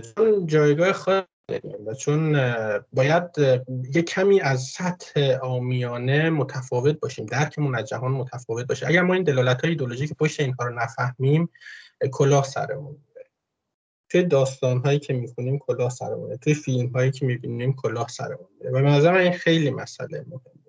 چون 0.01 0.47
جایگاه 0.47 0.93
خود 0.93 1.29
و 1.87 1.95
چون 1.95 2.33
باید 2.93 3.25
یه 3.95 4.03
کمی 4.03 4.41
از 4.41 4.63
سطح 4.63 5.39
آمیانه 5.43 6.31
متفاوت 6.31 7.01
باشیم. 7.01 7.27
درکمون 7.27 7.75
از 7.75 7.89
جهان 7.89 8.13
متفاوت 8.13 8.67
باشه. 8.67 8.89
اگر 8.89 9.03
ما 9.03 9.15
این 9.15 9.23
دلالت 9.23 9.61
های 9.61 9.71
ایدولوژی 9.71 10.07
که 10.07 10.15
پشت 10.15 10.41
اینها 10.41 10.65
رو 10.65 10.75
نفهمیم 10.75 11.49
کلاه 12.13 12.45
سرمون 12.45 12.97
توی 14.09 14.23
داستان 14.23 14.79
هایی 14.79 14.99
که 14.99 15.13
می‌خونیم 15.13 15.59
کلاه 15.59 15.91
سرمونه. 15.91 16.37
توی 16.37 16.55
فیلم 16.55 16.89
هایی 16.89 17.11
که 17.11 17.27
می‌بینیم 17.27 17.73
کلاه 17.73 18.09
سرمون 18.09 18.49
میره. 18.59 18.71
و 18.71 18.83
به 18.83 18.91
نظر 18.91 19.15
این 19.15 19.33
خیلی 19.33 19.71
مسئله 19.71 20.25
مهمه. 20.29 20.62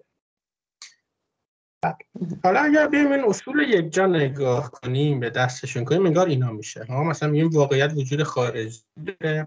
حالا 2.43 2.59
اگر 2.59 2.87
بیایم 2.87 3.11
این 3.11 3.23
اصول 3.27 3.59
یک 3.69 3.93
جا 3.93 4.05
نگاه 4.05 4.71
کنیم 4.71 5.19
به 5.19 5.29
دستشون 5.29 5.85
کنیم 5.85 6.05
انگار 6.05 6.27
اینا 6.27 6.51
میشه. 6.51 6.85
ها 6.89 7.03
مثلا 7.03 7.29
میگیم 7.29 7.49
واقعیت 7.49 7.91
وجود 7.95 8.23
خارجی 8.23 8.79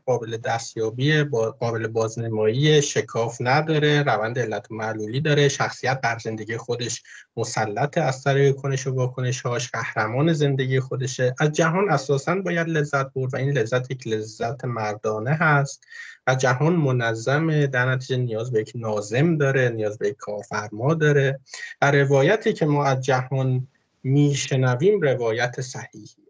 قابل 0.07 0.37
دستیابی 0.37 1.23
قابل 1.61 1.87
بازنمایی 1.87 2.83
شکاف 2.83 3.37
نداره 3.41 4.03
روند 4.03 4.39
علت 4.39 4.71
و 4.71 4.75
معلولی 4.75 5.21
داره 5.21 5.49
شخصیت 5.49 6.01
بر 6.01 6.19
زندگی 6.19 6.57
خودش 6.57 7.03
مسلط 7.37 7.99
از 7.99 8.25
طریق 8.25 8.55
کنش 8.55 8.87
و 8.87 8.95
واکنش 8.95 9.41
هاش 9.41 9.71
قهرمان 9.71 10.33
زندگی 10.33 10.81
خودشه. 10.81 11.35
از 11.41 11.53
جهان 11.53 11.91
اساسا 11.91 12.35
باید 12.35 12.69
لذت 12.69 13.13
برد 13.13 13.35
و 13.35 13.37
این 13.37 13.51
لذت 13.59 13.91
یک 13.91 14.07
لذت 14.07 14.65
مردانه 14.65 15.31
هست. 15.31 15.85
و 16.27 16.35
جهان 16.35 16.77
منظمه 16.77 17.67
در 17.67 17.91
نتیجه 17.91 18.17
نیاز 18.17 18.53
به 18.53 18.61
یک 18.61 18.73
نازم 18.75 19.37
داره 19.37 19.69
نیاز 19.69 19.99
به 19.99 20.09
یک 20.09 20.17
کارفرما 20.17 20.95
داره. 20.95 21.41
و 21.83 21.91
روایتی 21.91 22.53
که 22.53 22.67
ما 22.67 22.85
از 22.85 23.01
جهان 23.01 23.69
میشنویم 24.03 25.01
روایت 25.01 25.61
صحیحیه. 25.61 26.27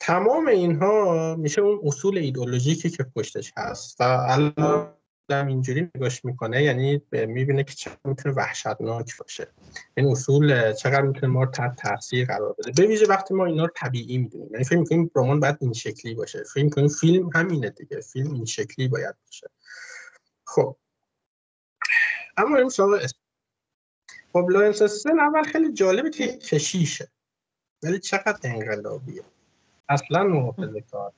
تمام 0.00 0.46
اینها 0.46 1.36
میشه 1.36 1.60
اون 1.60 1.80
اصول 1.84 2.18
ایدولوژیکی 2.18 2.90
که 2.90 3.02
پشتش 3.02 3.52
هست. 3.56 4.00
و 4.00 4.04
الان 4.04 4.92
هم 5.34 5.46
اینجوری 5.46 5.90
نگاش 5.94 6.24
می‌کنه 6.24 6.62
یعنی 6.62 7.02
می‌بینه 7.12 7.64
که 7.64 7.74
چقدر 7.74 7.98
می‌تونه 8.04 8.34
وحشتناک 8.34 9.16
باشه. 9.18 9.48
این 9.94 10.06
اصول 10.06 10.72
چقدر 10.72 11.02
می‌تونه 11.02 11.26
ما 11.26 11.44
رو 11.44 11.50
تحت 11.50 11.76
تاثیر 11.76 12.26
قرار 12.26 12.54
بده. 12.58 12.72
به 12.72 12.88
ویژه 12.88 13.06
وقتی 13.06 13.34
ما 13.34 13.46
اینا 13.46 13.64
رو 13.64 13.70
طبیعی 13.76 14.18
می‌دونیم 14.18 14.48
یعنی 14.52 14.64
فکر 14.64 14.78
می‌کنیم 14.78 15.10
رمان 15.16 15.40
باید 15.40 15.56
این 15.60 15.72
شکلی 15.72 16.14
باشه. 16.14 16.42
فکر 16.54 16.64
می‌کنیم 16.64 16.88
فیلم 16.88 17.30
همینه 17.34 17.70
دیگه 17.70 18.00
فیلم 18.00 18.32
این 18.32 18.44
شکلی 18.44 18.88
باید 18.88 19.14
باشه. 19.26 19.50
خب. 20.44 20.76
اما 22.36 22.56
این 22.56 22.66
اسم 22.66 23.18
خب 24.32 24.46
لورنس 24.50 25.06
اول 25.06 25.42
خیلی 25.42 25.72
جالبه 25.72 26.10
که 26.10 26.26
کشیشه. 26.36 27.10
ولی 27.82 27.98
چقدر 27.98 28.38
انقلابیه. 28.42 29.22
اصلا 29.88 30.24
محافظه 30.24 30.80
کار 30.80 31.12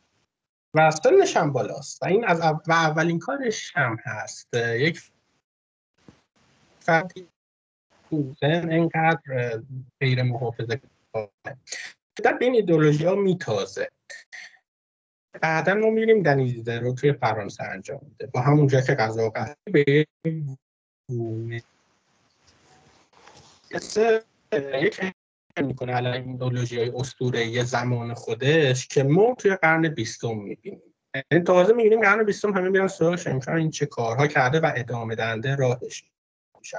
و 0.75 0.91
سنش 0.91 1.37
هم 1.37 1.53
بالاست. 1.53 2.03
و 2.03 2.07
این 2.07 2.25
از 2.25 2.41
و 2.41 2.73
اولین 2.73 3.19
کارش 3.19 3.73
هم 3.77 3.97
هست. 4.05 4.55
یک 4.55 5.01
فردی 6.81 7.29
سن 8.41 8.71
اینقدر 8.71 9.63
غیر 10.01 10.23
محافظه 10.23 10.81
در 12.25 12.39
این 12.41 12.55
ایدولوژی 12.55 13.05
ها 13.05 13.15
میتازه. 13.15 13.89
بعدا 15.41 15.75
ما 15.75 15.91
میریم 15.91 16.23
دنیزیده 16.23 16.79
رو 16.79 16.95
توی 16.95 17.13
فرانسه 17.13 17.65
انجام 17.65 18.01
میده. 18.03 18.27
با 18.27 18.41
همون 18.41 18.67
جا 18.67 18.81
که 18.81 18.95
غذا 18.95 19.33
به 19.65 20.07
یک 24.83 25.13
می‌کنه 25.61 25.93
علی 25.93 26.31
ایدولوژی 26.31 26.79
های 26.79 26.91
اسطوره 26.95 27.65
زمان 27.65 28.15
خودش 28.15 28.89
که 28.89 29.03
ما 29.03 29.35
توی 29.39 29.57
قرن 29.57 29.89
بیستم 29.89 30.39
می‌بینیم؟ 30.39 30.83
این 31.31 31.45
تازه 31.45 31.73
می‌بینیم 31.73 32.01
قرن 32.01 32.25
بیستم 32.25 32.53
همه 32.53 32.69
میرن 32.69 32.89
سراغ 32.89 33.49
این 33.49 33.71
چه 33.71 33.87
کارها 33.87 34.27
کرده 34.27 34.61
و 34.61 34.73
ادامه 34.77 35.15
دهنده 35.15 35.57
راهش 35.57 36.05
میشن 36.59 36.79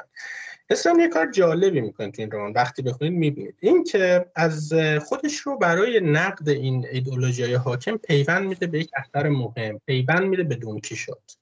اسلام 0.70 1.00
یه 1.00 1.08
کار 1.08 1.32
جالبی 1.32 1.82
می‌کنه 1.82 2.12
تو 2.12 2.22
این 2.22 2.32
رمان. 2.32 2.54
وقتی 2.54 2.82
بخونید 2.82 3.14
می‌بینید. 3.14 3.56
این 3.60 3.84
که 3.84 4.26
از 4.36 4.74
خودش 5.06 5.38
رو 5.38 5.58
برای 5.58 6.00
نقد 6.00 6.50
این 6.50 6.88
ایدولوژی 6.92 7.44
های 7.44 7.54
حاکم 7.54 7.98
پیوند 7.98 8.48
میده 8.48 8.68
به 8.68 8.80
یک 8.80 8.92
اثر 8.96 9.30
مهم. 9.30 9.82
پیوند 9.88 10.24
میده 10.24 10.44
به 10.44 10.56
دونکیشوت 10.56 11.38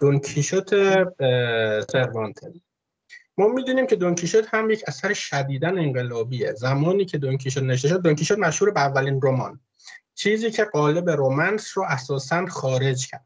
دونکیشوت 0.00 0.70
سروانتن. 1.90 2.52
ما 3.38 3.48
می‌دونیم 3.48 3.86
که 3.86 3.96
دونکیشوت 3.96 4.54
هم 4.54 4.70
یک 4.70 4.84
اثر 4.86 5.12
شدیدا 5.12 5.68
انقلابیه. 5.68 6.52
زمانی 6.52 7.04
که 7.04 7.18
دونکیشوت 7.18 7.62
نشته 7.62 7.88
شد 7.88 8.02
دونکیشوت 8.02 8.38
مشهور 8.38 8.70
به 8.70 8.80
اولین 8.80 9.20
رمان. 9.22 9.60
چیزی 10.14 10.50
که 10.50 10.64
قالب 10.64 11.10
رومنس 11.10 11.78
رو 11.78 11.84
اساسا 11.88 12.46
خارج 12.46 13.06
کرد. 13.06 13.24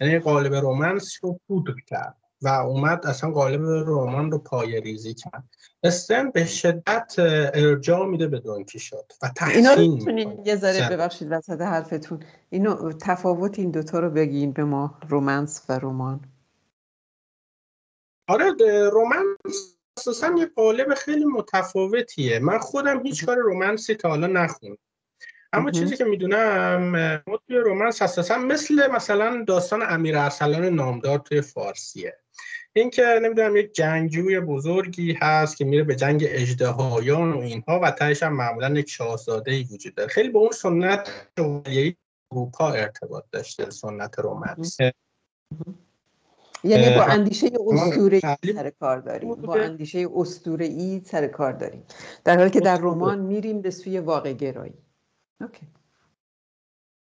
یعنی 0.00 0.18
قالب 0.18 0.54
رومنس 0.54 1.18
رو 1.22 1.40
پودر 1.48 1.74
کرد 1.86 2.16
و 2.42 2.48
اومد 2.48 3.06
اصلا 3.06 3.30
قالب 3.30 3.62
رمان 3.86 4.30
رو 4.30 4.38
پای 4.38 4.80
ریزی 4.80 5.14
کرد 5.14 5.44
استن 5.82 6.30
به 6.30 6.44
شدت 6.44 7.14
ارجاع 7.54 8.06
میده 8.06 8.26
به 8.26 8.40
دونکیشوت 8.40 9.18
و 9.22 9.30
تحسین 9.36 9.66
اینا 9.66 9.74
رو 9.74 10.46
یه 10.46 10.56
ذره 10.56 10.88
ببخشید 10.90 11.28
وسط 11.30 11.60
حرفتون. 11.60 12.20
اینو 12.50 12.92
تفاوت 12.92 13.58
این 13.58 13.70
دوتا 13.70 13.98
رو 13.98 14.10
بگین 14.10 14.52
به 14.52 14.64
ما 14.64 14.98
رومنس 15.08 15.62
و 15.68 15.78
رمان. 15.78 16.20
آره 18.28 18.54
رومنس 18.92 19.76
اساسا 19.98 20.34
یه 20.38 20.46
قالب 20.46 20.94
خیلی 20.94 21.24
متفاوتیه. 21.24 22.38
من 22.38 22.58
خودم 22.58 23.06
هیچ 23.06 23.24
کار 23.24 23.36
رومنسی 23.36 23.94
تا 23.94 24.08
حالا 24.08 24.26
نخوندم. 24.26 24.78
اما 25.52 25.70
چیزی 25.70 25.96
که 25.96 26.04
می‌دونم 26.04 26.90
ما 27.26 27.36
توی 27.46 27.56
رومنس 27.56 28.02
اساسا 28.02 28.38
مثل 28.38 28.90
مثلا 28.90 29.44
داستان 29.48 29.82
امیر 29.82 30.18
ارسلان 30.18 30.64
نامدار 30.64 31.18
توی 31.18 31.40
فارسیه. 31.40 32.16
این 32.72 32.90
که 32.90 33.20
نمی‌دونم 33.22 33.56
یک 33.56 33.72
جنگجوی 33.72 34.40
بزرگی 34.40 35.18
هست 35.22 35.56
که 35.56 35.64
میره 35.64 35.82
به 35.82 35.96
جنگ 35.96 36.24
اجدهایان 36.28 37.32
و 37.32 37.38
اینها 37.38 37.80
و 37.80 37.90
تهش 37.90 38.22
هم 38.22 38.36
معمولا 38.36 38.78
یک 38.78 38.90
شاهزاده 38.90 39.52
ای 39.52 39.68
وجود 39.72 39.94
داره. 39.94 40.08
خیلی 40.08 40.28
به 40.28 40.38
اون 40.38 40.50
سنت 40.50 41.28
اروپا 42.32 42.70
ارتباط 42.70 43.24
داشته 43.32 43.70
سنت 43.70 44.18
رومنس 44.18 44.76
یعنی 46.64 46.96
با 46.96 47.02
اندیشه 47.04 47.50
اسطوره 47.72 48.20
سر 48.54 48.70
کار 48.80 48.98
داریم. 48.98 49.34
با 49.34 49.54
اندیشه 49.54 50.08
اسطوره 50.16 50.66
ای 50.66 51.02
سر 51.04 51.26
کار 51.26 51.52
داریم. 51.52 51.84
در 52.24 52.38
حالی 52.38 52.50
که 52.50 52.60
در 52.60 52.78
رمان 52.78 53.18
میریم 53.18 53.62
به 53.62 53.70
سوی 53.70 53.98
واقع 53.98 54.32
گرایی. 54.32 54.74
اوکی. 55.40 55.66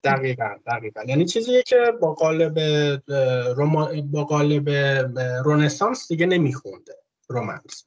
دقیقا 0.05 0.57
دقیقا. 0.67 1.03
یعنی 1.03 1.25
چیزیه 1.25 1.63
که 1.63 1.77
با 2.01 2.15
قالب 2.15 2.59
روما... 3.57 3.91
با 4.03 4.25
قالب 4.25 4.69
رونسانس 5.45 6.09
دیگه 6.09 6.27
نمیخونده 6.27 6.97
رومانس 7.29 7.85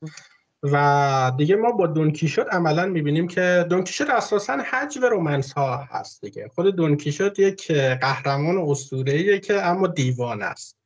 و 0.63 1.31
دیگه 1.37 1.55
ما 1.55 1.71
با 1.71 1.87
دونکیشوت 1.87 2.47
عملا 2.51 2.85
می‌بینیم 2.85 3.27
که 3.27 3.65
دونکیشوت 3.69 4.09
اساسا 4.09 4.57
حجم 4.71 5.01
رومنس 5.05 5.53
ها 5.53 5.77
هست 5.77 6.21
دیگه. 6.25 6.47
خود 6.55 6.75
دونکیشوت 6.75 7.39
یک 7.39 7.71
قهرمان 7.71 8.57
اسطوره‌ایه 8.57 9.39
که 9.39 9.61
اما 9.61 9.87
دیوان 9.87 10.41
است. 10.41 10.82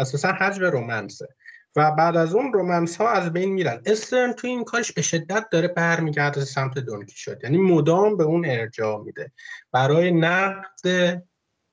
اساسا 0.00 0.32
حجم 0.32 0.64
رومنسه. 0.64 1.28
و 1.76 1.90
بعد 1.90 2.16
از 2.16 2.34
اون 2.34 2.52
رومنس 2.52 2.96
ها 2.96 3.10
از 3.10 3.32
بین 3.32 3.52
میرن. 3.52 3.82
استرن 3.86 4.32
تو 4.32 4.46
این 4.46 4.64
کارش 4.64 4.92
به 4.92 5.02
شدت 5.02 5.48
داره 5.50 5.68
برمیگرده 5.68 6.44
سمت 6.44 6.78
دونکی 6.78 7.16
شد. 7.16 7.44
یعنی 7.44 7.58
مدام 7.58 8.16
به 8.16 8.24
اون 8.24 8.44
ارجاع 8.46 9.02
میده. 9.02 9.32
برای 9.72 10.10
نقد 10.10 11.22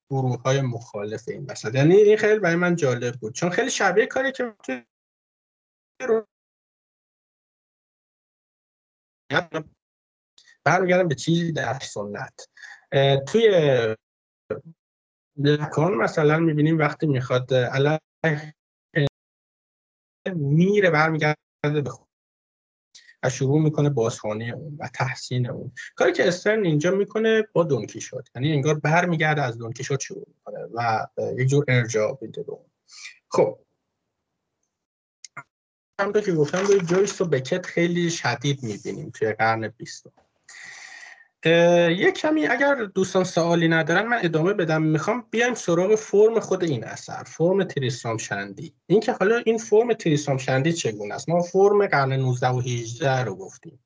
گروه 0.10 0.42
های 0.42 0.62
مخالف 0.62 1.24
این 1.28 1.52
مثلا 1.52 1.72
یعنی 1.72 1.96
این 1.96 2.18
خیلی 2.18 2.40
برای 2.40 2.56
من 2.56 2.76
جالب 2.76 3.16
بود. 3.16 3.34
چون 3.34 3.50
خیلی 3.50 3.70
شبیه 3.70 4.06
کاری 4.06 4.32
که 4.32 4.56
برمیگردم 10.66 11.08
به 11.08 11.16
چیزی 11.16 11.52
در 11.52 11.80
سنت. 11.80 12.50
توی 13.28 13.50
لکان 15.38 15.94
مثلا 15.94 16.40
می‌بینیم 16.40 16.78
وقتی 16.78 17.08
می‌خواد 17.08 17.54
علیه 17.54 18.00
میره 20.36 20.90
برمیگرده 20.90 21.38
به 21.64 21.92
و 23.24 23.30
شروع 23.30 23.62
می‌کنه 23.62 23.90
بازخوانی 23.90 24.52
اون 24.52 24.78
و 24.80 24.90
تحسین 24.94 25.50
اون. 25.50 25.72
کاری 25.96 26.14
که 26.14 26.28
استرن 26.28 26.66
اینجا 26.66 26.92
می‌کنه 26.92 27.44
با 27.54 27.64
دونکی 27.64 28.02
شد 28.02 28.28
یعنی 28.36 28.54
انگار 28.54 28.80
برمیگرده 28.80 29.42
از 29.42 29.58
دونکی 29.58 29.84
شد 29.84 30.00
شروع 30.00 30.26
می‌کنه 30.28 30.60
و 30.74 31.08
یک 31.38 31.48
جور 31.48 31.66
ارجاع 31.68 32.18
میده 32.22 32.44
به 32.44 32.52
اون. 32.52 32.66
خب. 33.30 33.60
همونطور 36.02 36.22
که 36.22 36.32
گفتم 36.32 36.66
روی 36.66 36.82
جویس 36.82 37.22
و 37.22 37.26
بکت 37.26 37.66
خیلی 37.66 38.10
شدید 38.10 38.64
می‌بینیم 38.64 39.10
توی 39.10 39.34
قرن 39.34 39.68
بیستم. 39.68 40.27
یک 41.98 42.14
کمی 42.16 42.48
اگر 42.48 42.76
دوستان 42.76 43.24
سوالی 43.24 43.68
ندارن 43.68 44.08
من 44.08 44.20
ادامه 44.24 44.54
بدم. 44.54 44.82
می‌خوام 44.82 45.28
بیایم 45.32 45.54
سراغ 45.54 45.96
فرم 45.96 46.40
خود 46.40 46.64
این 46.64 46.84
اثر 46.84 47.24
فرم 47.24 47.64
تریسام 47.64 48.18
شندی 48.18 48.76
اینکه 48.88 49.12
حالا 49.12 49.38
این 49.38 49.58
فرم 49.58 49.94
تریسام 49.94 50.38
شندی 50.38 50.74
چگونه 50.74 51.14
است؟ 51.14 51.30
ما 51.30 51.42
فرم 51.42 51.88
قرن 51.88 52.14
19 52.14 52.48
و 52.48 52.60
18 52.60 53.24
رو 53.24 53.36
گفتیم. 53.36 53.86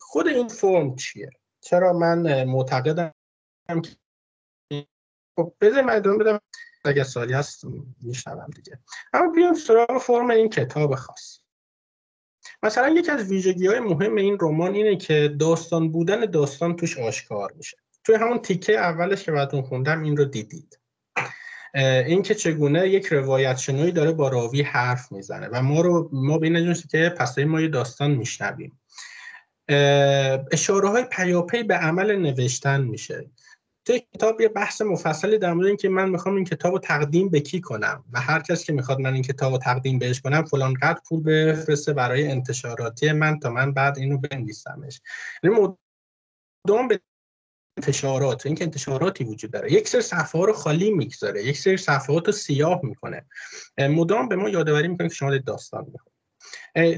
خود 0.00 0.28
این 0.28 0.48
فرم 0.48 0.96
چیه؟ 0.96 1.30
چرا 1.60 1.92
من 1.92 2.44
معتقدم 2.44 3.12
که 3.68 3.90
خب 5.36 5.54
بذار 5.60 5.82
من 5.82 5.96
ادامه 5.96 6.18
بدم. 6.18 6.40
اگر 6.84 7.02
سوالی 7.02 7.32
هست 7.32 7.64
میشنوم 8.02 8.50
دیگه. 8.56 8.78
اما 9.12 9.32
بیایم 9.32 9.54
سراغ 9.54 9.98
فرم 9.98 10.30
این 10.30 10.48
کتاب 10.48 10.94
خاص. 10.94 11.41
مثلا 12.62 12.88
یکی 12.88 13.10
از 13.10 13.30
ویژگی 13.30 13.66
های 13.66 13.80
مهم 13.80 14.14
این 14.14 14.38
رمان 14.40 14.74
اینه 14.74 14.96
که 14.96 15.36
داستان 15.40 15.92
بودن 15.92 16.20
داستان 16.20 16.76
توش 16.76 16.98
آشکار 16.98 17.52
میشه. 17.56 17.76
توی 18.04 18.14
همون 18.14 18.38
تیکه 18.38 18.78
اولش 18.78 19.22
که 19.22 19.32
بعدون 19.32 19.62
خوندم 19.62 20.02
این 20.02 20.16
رو 20.16 20.24
دیدید. 20.24 20.78
این 21.74 22.22
که 22.22 22.34
چگونه 22.34 22.88
یک 22.88 23.06
روایت 23.06 23.56
شنوی 23.56 23.92
داره 23.92 24.12
با 24.12 24.28
راوی 24.28 24.62
حرف 24.62 25.12
می‌زنه 25.12 25.48
و 25.48 25.62
ما 25.62 25.80
رو 25.80 26.08
ما 26.12 26.38
به 26.38 26.46
این 26.46 26.74
که 26.74 27.14
پس 27.18 27.38
ما 27.38 27.60
یه 27.60 27.68
داستان 27.68 28.10
میشنویم. 28.10 28.80
اشاره 30.52 30.88
های 30.88 31.04
پیاپی 31.04 31.62
به 31.62 31.74
عمل 31.74 32.16
نوشتن 32.16 32.80
میشه. 32.80 33.30
توی 33.84 34.02
کتاب 34.14 34.40
یه 34.40 34.48
بحث 34.48 34.82
مفصلی 34.82 35.38
در 35.38 35.52
مورد 35.52 35.66
اینکه 35.66 35.88
من 35.88 36.08
می‌خوام 36.08 36.34
این 36.34 36.44
کتاب 36.44 36.72
رو 36.72 36.78
تقدیم 36.78 37.28
به 37.28 37.40
کی 37.40 37.60
کنم 37.60 38.04
و 38.12 38.20
هر 38.20 38.40
کس 38.40 38.64
که 38.64 38.72
می‌خواد 38.72 39.00
من 39.00 39.14
این 39.14 39.22
کتاب 39.22 39.52
رو 39.52 39.58
تقدیم 39.58 39.98
بهش 39.98 40.20
کنم 40.20 40.44
فلان 40.44 40.74
قدر 40.74 41.00
پول 41.08 41.22
بفرسته 41.22 41.92
برای 41.92 42.28
انتشاراتی 42.28 43.12
من 43.12 43.38
تا 43.38 43.50
من 43.50 43.72
بعد 43.72 43.98
اینو 43.98 44.18
بنویسمش. 44.18 45.00
یعنی 45.42 45.56
مدام 45.56 46.88
به 46.88 47.00
انتشارات 47.78 48.46
اینکه 48.46 48.64
انتشاراتی 48.64 49.24
وجود 49.24 49.50
داره. 49.50 49.72
یک 49.72 49.88
سری 49.88 50.02
صفحه 50.02 50.46
رو 50.46 50.52
خالی 50.52 50.90
می‌گذاره 50.90 51.44
یک 51.44 51.58
سری 51.58 51.76
صفحات 51.76 52.26
رو 52.26 52.32
سیاه 52.32 52.80
می‌کنه. 52.82 53.26
مدام 53.78 54.28
به 54.28 54.36
ما 54.36 54.48
یادآوری 54.48 54.88
می‌کنه 54.88 55.08
که 55.08 55.14
شما 55.14 55.38
داستان 55.38 55.84
می‌خونید. 55.92 56.11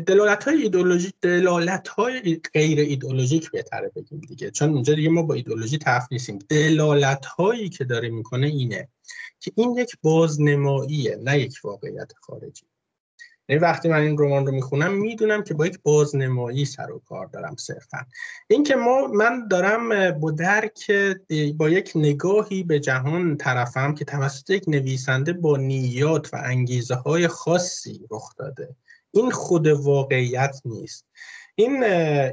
دلالت 0.07 0.45
های 0.45 0.63
ایدولوژیک 0.63 1.15
دلالت 1.21 1.89
های 1.89 2.41
غیر 2.55 2.79
ایدولوژیک 2.79 3.51
بهتره 3.51 3.93
بگیم 3.97 4.21
دیگه. 4.21 4.51
چون 4.51 4.71
اونجا 4.71 4.95
دیگه 4.95 5.09
ما 5.09 5.23
با 5.23 5.35
ایدولوژی 5.35 5.79
طرف 5.79 6.07
نیستیم. 6.11 6.39
دلالت 6.49 7.27
هایی 7.27 7.69
که 7.69 7.85
داره 7.85 8.09
می‌کنه 8.09 8.47
اینه 8.47 8.89
که 9.41 9.53
این 9.55 9.75
یک 9.79 9.97
بازنماییه 10.03 11.19
نه 11.23 11.41
یک 11.41 11.55
واقعیت 11.65 12.13
خارجی. 12.21 12.63
یعنی 13.49 13.63
وقتی 13.63 13.89
من 13.89 14.01
این 14.01 14.19
رمان 14.19 14.47
رو 14.47 14.53
می‌خونم 14.53 14.95
می‌دونم 14.95 15.43
که 15.43 15.55
با 15.55 15.67
یک 15.67 15.79
بازنمایی 15.83 16.65
سر 16.65 16.93
و 16.93 16.99
کار 16.99 17.27
دارم 17.27 17.57
صرفا. 17.57 18.07
اینکه 18.49 18.75
ما 18.75 19.07
من 19.07 19.49
دارم 19.49 20.11
با 20.21 20.31
درک 20.31 20.91
با 21.57 21.69
یک 21.71 21.93
نگاهی 21.95 22.63
به 22.63 22.81
جهان 22.81 23.37
طرفم 23.37 23.95
که 23.95 24.05
توسط 24.05 24.51
یک 24.51 24.65
نویسنده 24.69 25.33
با 25.33 25.57
نیات 25.57 26.35
و 26.35 26.37
انگیزه 26.45 26.95
های 26.95 27.29
خاصی 27.29 28.01
رخ 28.11 28.37
داده. 28.37 28.77
این 29.15 29.31
خود 29.31 29.67
واقعیت 29.67 30.61
نیست. 30.65 31.07
این 31.57 31.85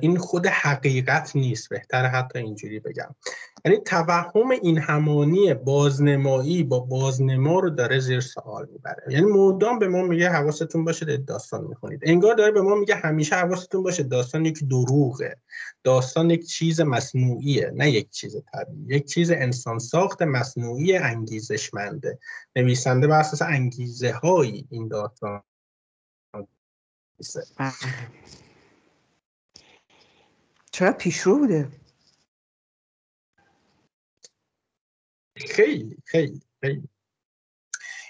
این 0.02 0.18
خود 0.18 0.48
حقیقت 0.48 1.36
نیست. 1.36 1.70
بهتر 1.70 2.06
حتی 2.06 2.40
اینجوری 2.40 2.80
بگم. 2.80 3.16
یعنی 3.66 3.78
توهم 3.78 4.52
این 4.52 4.78
همانی 4.78 5.54
بازنمایی 5.54 6.64
با 6.64 6.80
بازنما 6.80 7.60
رو 7.60 7.70
داره 7.70 8.00
زیر 8.00 8.20
سوال 8.20 8.68
می‌بره. 8.72 9.04
یعنی 9.10 9.26
مدام 9.26 9.80
به 9.80 9.88
ما 9.88 10.02
میگه 10.02 10.30
حواستون 10.30 10.86
باشه 10.86 11.18
داستان 11.18 11.64
می‌خونید. 11.64 12.00
انگار 12.04 12.36
داره 12.36 12.52
به 12.52 12.62
ما 12.62 12.76
میگه 12.76 12.96
همیشه 12.96 13.36
حواستون 13.36 13.84
باشه 13.84 14.04
داستان 14.04 14.46
یک 14.46 14.64
دروغه. 14.70 15.38
داستان 15.84 16.30
یک 16.30 16.46
چیز 16.46 16.82
مصنوعیه 16.82 17.72
نه 17.76 17.92
یک 17.92 18.10
چیز 18.10 18.36
طبیعی. 18.54 18.86
یک 18.96 19.06
چیز 19.06 19.32
انسان 19.32 19.80
ساخت 19.80 20.22
مصنوعی 20.22 20.98
انگیزشمنده. 20.98 22.20
نویسنده 22.56 23.08
بر 23.08 23.20
اساس 23.20 23.42
انگیزه 23.42 24.12
های 24.12 24.66
این 24.70 24.88
داستان. 24.88 25.42
چرا 30.72 30.92
پیشرو 30.92 31.38
بوده. 31.38 31.72
خیلی 35.38 35.98
خیلی 36.06 36.42
خیلی. 36.62 36.90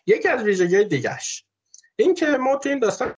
یکی 0.07 0.27
از 0.27 0.43
ویژگی 0.43 0.83
دیگهش. 0.83 1.45
این 1.95 2.15
که 2.15 2.25
ما 2.25 2.55
تو 2.55 2.69
این 2.69 2.79
داستان 2.79 3.15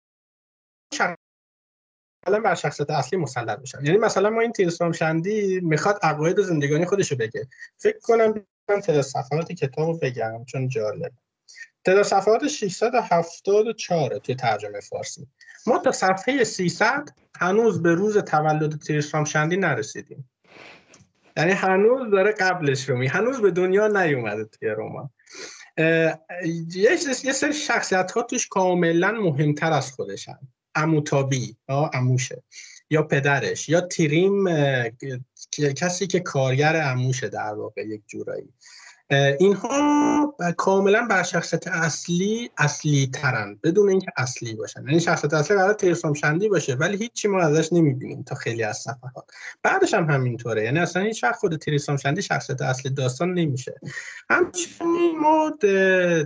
مثلا 0.94 2.40
بر 2.44 2.56
شخصیت 2.56 2.90
اصلی 2.90 3.20
مسلط 3.20 3.60
بشن 3.60 3.86
یعنی 3.86 3.98
مثلا 3.98 4.30
ما 4.30 4.42
این 4.42 4.52
تیرسام 4.52 4.92
شندی 4.92 5.60
می‌خواد 5.60 6.00
عقاید 6.04 6.42
زندگانی 6.42 6.86
خودشو 6.86 7.16
بگه. 7.16 7.48
فکر 7.78 8.00
کنم 8.00 8.46
من 8.70 8.82
صفحات 9.02 9.52
کتاب 9.52 10.06
بگم 10.06 10.46
چون 10.46 10.70
جالب 10.70 11.12
تعداد 11.86 12.04
صفحات 12.04 12.48
674 12.48 14.18
توی 14.18 14.36
ترجمه 14.36 14.80
فارسی. 14.80 15.28
ما 15.68 15.78
تا 15.78 15.92
صفحه 15.92 16.44
300 16.44 17.10
هنوز 17.38 17.82
به 17.82 17.94
روز 17.94 18.18
تولد 18.18 18.80
تریسرام 18.80 19.26
شندی 19.26 19.58
نرسیدیم. 19.58 20.30
یعنی 21.38 21.52
هنوز 21.52 22.12
داره 22.12 22.32
قبلش 22.32 22.90
رو 22.90 22.98
می 22.98 23.08
هنوز 23.08 23.42
به 23.42 23.52
دنیا 23.52 23.88
نیومده 23.88 24.46
توی 24.46 24.70
رمان 24.70 25.10
یه 27.24 27.34
سری 27.34 27.54
شخصیت 27.54 28.12
ها 28.12 28.22
توش 28.22 28.48
کاملا 28.48 29.12
مهمتر 29.12 29.74
از 29.74 29.92
خودشن. 29.92 30.40
اموتابی 30.76 31.58
اموشه. 31.94 32.44
یا 32.90 33.04
پدرش 33.04 33.70
یا 33.70 33.82
تیریم 33.82 34.50
کسی 35.76 36.08
که 36.08 36.20
کارگر 36.20 36.82
اموشه 36.84 37.30
در 37.30 37.54
واقع 37.54 37.82
یک 37.82 38.02
جورایی. 38.08 38.54
اینها 39.12 40.36
کاملا 40.58 41.08
بر 41.10 41.24
شخصیت 41.24 41.68
اصلی 41.68 42.50
اصلی 42.58 43.10
ترن 43.14 43.60
بدون 43.64 43.90
اینکه 43.90 44.12
اصلی 44.18 44.56
باشن. 44.56 44.88
یعنی 44.88 45.00
شخصیت 45.00 45.34
اصلی 45.34 45.58
قرار 45.58 45.74
ترسام 45.74 46.14
شندی 46.14 46.50
باشه 46.50 46.76
ولی 46.76 46.98
هیچی 46.98 47.28
ما 47.28 47.42
ازش 47.42 47.74
نمی‌بینیم 47.74 48.24
تا 48.24 48.36
خیلی 48.36 48.64
از 48.64 48.78
صفحات. 48.78 49.32
بعدش 49.64 49.94
هم 49.94 50.10
همینطوره. 50.10 50.64
یعنی 50.64 50.80
اصلا 50.80 51.02
هیچ 51.02 51.24
وقت 51.24 51.36
خود 51.36 51.56
ترسام 51.56 51.98
شندی 51.98 52.22
شخصیت 52.22 52.62
اصلی 52.62 52.92
داستان 52.92 53.34
نمیشه. 53.34 53.80
همچنین 54.30 55.20
ما 55.20 55.52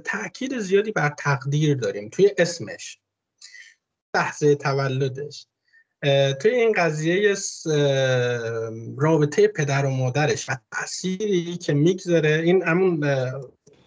تاکید 0.06 0.60
زیادی 0.60 0.92
بر 0.92 1.10
تقدیر 1.18 1.78
داریم 1.78 2.10
توی 2.10 2.32
اسمش. 2.38 3.00
لحظه 4.16 4.56
تولدش. 4.56 5.48
توی 6.40 6.52
این 6.52 6.74
قضیه 6.78 7.36
رابطه 8.98 9.48
پدر 9.48 9.86
و 9.86 9.90
مادرش 9.90 10.50
و 10.50 10.54
تأثیری 10.72 11.58
که 11.58 11.74
می‌گذاره 11.74 12.42
این 12.46 12.64
همون 12.64 13.00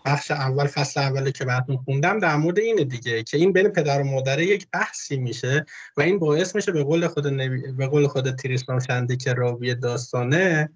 بخش 0.08 0.30
اول 0.30 0.66
فصل 0.66 1.00
اولی 1.00 1.32
که 1.32 1.44
براتون 1.44 1.76
خوندم 1.76 2.18
در 2.18 2.36
مورد 2.36 2.58
اینه 2.58 2.84
دیگه 2.84 3.22
که 3.22 3.36
این 3.36 3.52
بین 3.52 3.68
پدر 3.68 4.00
و 4.00 4.04
مادر 4.04 4.40
یک 4.40 4.66
بحثی 4.72 5.16
میشه 5.16 5.66
و 5.96 6.00
این 6.00 6.18
باعث 6.18 6.56
میشه 6.56 6.72
به 6.72 6.82
قول 6.82 7.06
خود 7.06 7.26
نبی... 7.26 7.72
به 7.72 7.86
قول 7.86 8.06
خود 8.06 8.30
تریسمان 8.30 8.80
شنده 8.80 9.16
که 9.16 9.32
راوی 9.32 9.74
داستانه 9.74 10.70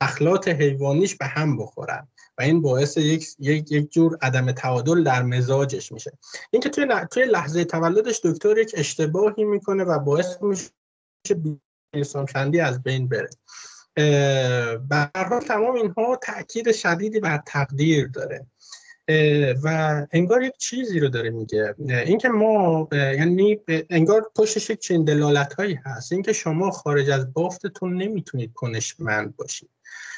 اخلاط 0.00 0.48
حیوانیش 0.48 1.14
به 1.14 1.26
هم 1.26 1.56
بخورن 1.56 2.08
و 2.38 2.42
این 2.42 2.62
باعث 2.62 2.96
یک, 2.96 3.26
یک, 3.38 3.72
یک 3.72 3.92
جور 3.92 4.18
عدم 4.22 4.52
تعادل 4.52 5.02
در 5.02 5.22
مزاجش 5.22 5.92
میشه. 5.92 6.12
اینکه 6.50 6.68
توی, 6.68 6.86
توی 7.10 7.24
لحظه 7.24 7.64
تولدش 7.64 8.20
دکتر 8.24 8.58
یک 8.58 8.74
اشتباهی 8.76 9.44
می‌کنه 9.44 9.84
و 9.84 9.98
باعث 9.98 10.42
میشه 10.42 10.70
انسان 11.94 12.26
شندی 12.26 12.60
از 12.60 12.82
بین 12.82 13.08
بره. 13.08 13.30
به 14.88 15.10
حال 15.14 15.40
تمام 15.40 15.74
اینها 15.74 16.18
تاکید 16.22 16.72
شدیدی 16.72 17.20
بر 17.20 17.42
تقدیر 17.46 18.08
داره. 18.08 18.46
و 19.62 20.06
انگار 20.12 20.42
یک 20.42 20.56
چیزی 20.58 21.00
رو 21.00 21.08
داره 21.08 21.30
میگه. 21.30 21.74
اینکه 21.78 22.28
ما 22.28 22.88
یعنی 22.92 23.60
انگار 23.90 24.30
پشتش 24.36 24.70
یک 24.70 24.78
چنین 24.78 25.04
دلالت 25.04 25.54
هایی 25.54 25.78
هست. 25.84 26.12
اینکه 26.12 26.32
شما 26.32 26.70
خارج 26.70 27.10
از 27.10 27.32
بافتتون 27.32 28.02
نمی‌تونید 28.02 28.52
کنشمند 28.52 29.36
باشید. 29.36 29.70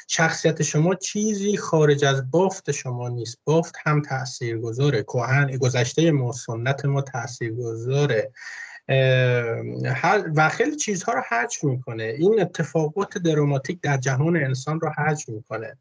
شخصیت 0.07 0.61
شما 0.61 0.95
چیزی 0.95 1.57
خارج 1.57 2.05
از 2.05 2.31
بافت 2.31 2.71
شما 2.71 3.09
نیست. 3.09 3.37
بافت 3.43 3.75
هم 3.83 4.01
تاثیر 4.01 4.57
گذاره 4.57 5.03
کهن 5.03 5.57
گذشته 5.57 6.11
ما 6.11 6.31
سنت 6.31 6.85
ما 6.85 7.01
تاثیر 7.01 7.53
گذاره 7.53 8.31
و 10.35 10.49
خیلی 10.49 10.75
چیزها 10.75 11.13
رو 11.13 11.21
حجم 11.29 11.69
می‌کنه. 11.69 12.03
این 12.03 12.41
اتفاقات 12.41 13.17
دراماتیک 13.17 13.81
در 13.81 13.97
جهان 13.97 14.37
انسان 14.37 14.79
رو 14.79 14.89
حجم 14.89 15.33
می‌کنه. 15.33 15.77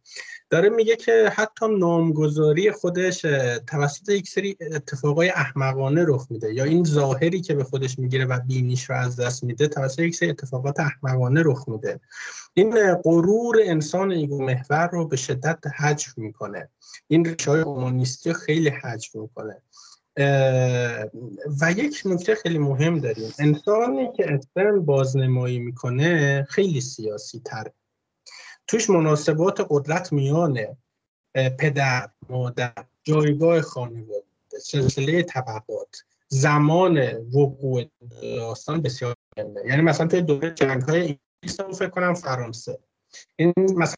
داره 0.51 0.69
میگه 0.69 0.97
که 0.97 1.33
حتی 1.35 1.79
نامگذاری 1.79 2.71
خودش 2.71 3.21
توسط 3.67 4.09
یک 4.09 4.29
سری 4.29 4.57
اتفاقای 4.61 5.29
احمقانه 5.29 6.05
رخ 6.09 6.27
میده 6.31 6.55
یا 6.55 6.65
این 6.65 6.85
ظاهری 6.85 7.41
که 7.41 7.55
به 7.55 7.65
خودش 7.65 7.99
می‌گیره 7.99 8.25
و 8.25 8.41
بینیش 8.41 8.91
رو 8.91 8.97
از 8.97 9.21
دست 9.21 9.45
میده 9.45 9.69
توسط 9.69 9.99
یک 9.99 10.15
سری 10.15 10.31
اتفاقات 10.31 10.81
احمقانه 10.81 11.43
رخ 11.45 11.69
میده. 11.69 12.01
این 12.55 12.95
غرور 12.95 13.57
انسان 13.65 14.13
ایگو 14.13 14.43
محور 14.43 14.91
رو 14.93 15.07
به 15.09 15.17
شدت 15.17 15.59
حجم 15.79 16.13
می‌کنه. 16.17 16.69
این 17.09 17.25
ریشه 17.25 17.51
های 17.51 18.35
خیلی 18.35 18.69
حجم 18.69 19.21
می‌کنه. 19.21 19.57
و 21.61 21.73
یک 21.77 22.03
نکته 22.05 22.35
خیلی 22.35 22.59
مهم 22.59 22.99
داریم. 22.99 23.33
انسانی 23.39 24.13
که 24.17 24.35
استرن 24.35 24.81
بازنمایی 24.81 25.59
می‌کنه 25.59 26.43
خیلی 26.51 26.81
سیاسی 26.81 27.43
تره 27.45 27.73
توش 28.67 28.91
مناسبات 28.91 29.67
قدرت 29.71 30.13
میانه. 30.13 30.77
پدر 31.59 32.09
مادر 32.29 32.73
جایگاه 33.03 33.61
خانواده 33.61 34.25
سلسله 34.61 35.23
طبقات 35.23 36.05
زمان 36.29 36.99
وقوع 37.35 37.85
داستان 38.23 38.83
بسیار 38.83 39.15
مهمه. 39.37 39.61
یعنی 39.67 39.83
مثلا 39.83 40.07
توی 40.07 40.23
دوره 40.23 40.51
جنگ 40.51 40.83
های 40.83 41.01
انگلیس 41.01 41.61
فکر 41.79 41.89
کنم 41.89 42.15
فرانسه. 42.15 42.79
این 43.37 43.53
مثلا 43.57 43.95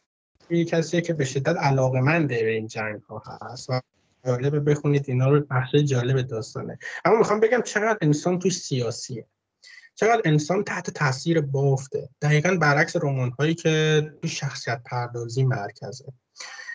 کسی 0.67 1.01
که 1.01 1.13
به 1.13 1.25
شدت 1.25 1.57
علاقه 1.57 2.01
به 2.27 2.49
این 2.49 2.67
جنگ 2.67 3.01
ها 3.01 3.23
هست 3.41 3.69
و 3.69 3.81
جالبه 4.25 4.59
بخونید 4.59 5.05
اینا 5.07 5.29
رو 5.29 5.39
بخش 5.49 5.75
جالب 5.75 6.21
داستانه. 6.21 6.79
اما 7.05 7.17
می‌خوام 7.17 7.39
بگم 7.39 7.61
چقدر 7.61 7.97
انسان 8.01 8.39
توش 8.39 8.57
سیاسیه. 8.57 9.25
چقدر 9.95 10.21
انسان 10.25 10.63
تحت 10.63 10.89
تاثیر 10.89 11.41
بافته. 11.41 12.09
دقیقا 12.21 12.57
برعکس 12.61 12.95
رمان 12.95 13.31
هایی 13.39 13.55
که 13.55 14.03
تو 14.21 14.27
شخصیت 14.27 14.81
پردازی 14.85 15.43
مرکزه. 15.43 16.05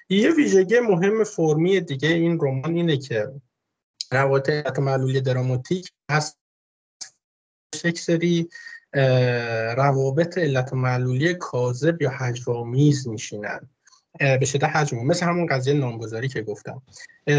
یه 0.09 0.31
ویژگی 0.31 0.81
مهم 0.81 1.25
فرمی 1.25 1.81
دیگه 1.81 2.09
این 2.09 2.39
رمان 2.41 2.75
اینه 2.75 2.97
که 2.97 3.33
روابط 4.13 4.79
معلولی 4.79 5.21
دراماتیک 5.21 5.93
هست. 6.11 6.39
یک 7.85 8.01
سری 8.01 8.49
روابط 9.77 10.39
علت 10.39 10.73
معلولی 10.73 11.35
کاذب 11.35 12.03
یا 12.03 12.11
هجوامیز 12.11 13.09
میشینن. 13.09 13.69
به 14.21 14.45
شدت 14.45 14.65
حجم 14.65 14.97
مثل 14.97 15.27
همون 15.27 15.47
قضیه 15.47 15.75
نامگذاری 15.75 16.29
که 16.29 16.43
گفتم. 16.43 16.83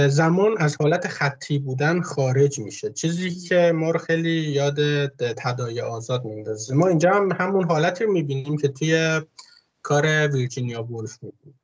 زمان 0.07 0.55
از 0.57 0.75
حالت 0.81 1.07
خطی 1.07 1.59
بودن 1.59 2.01
خارج 2.01 2.59
میشه. 2.59 2.89
چیزی 2.89 3.31
که 3.31 3.71
ما 3.75 3.91
رو 3.91 3.99
خیلی 3.99 4.29
یاد 4.29 5.07
تدای 5.17 5.81
آزاد 5.81 6.25
میندازه. 6.25 6.75
ما 6.75 6.87
اینجا 6.87 7.11
هم 7.11 7.31
همون 7.31 7.63
حالتی 7.63 8.03
رو 8.03 8.11
می‌بینیم 8.11 8.57
که 8.57 8.67
توی 8.67 9.21
کار 9.81 10.27
ویرجینیا 10.27 10.83
وولف 10.83 11.23
می‌بینیم. 11.23 11.59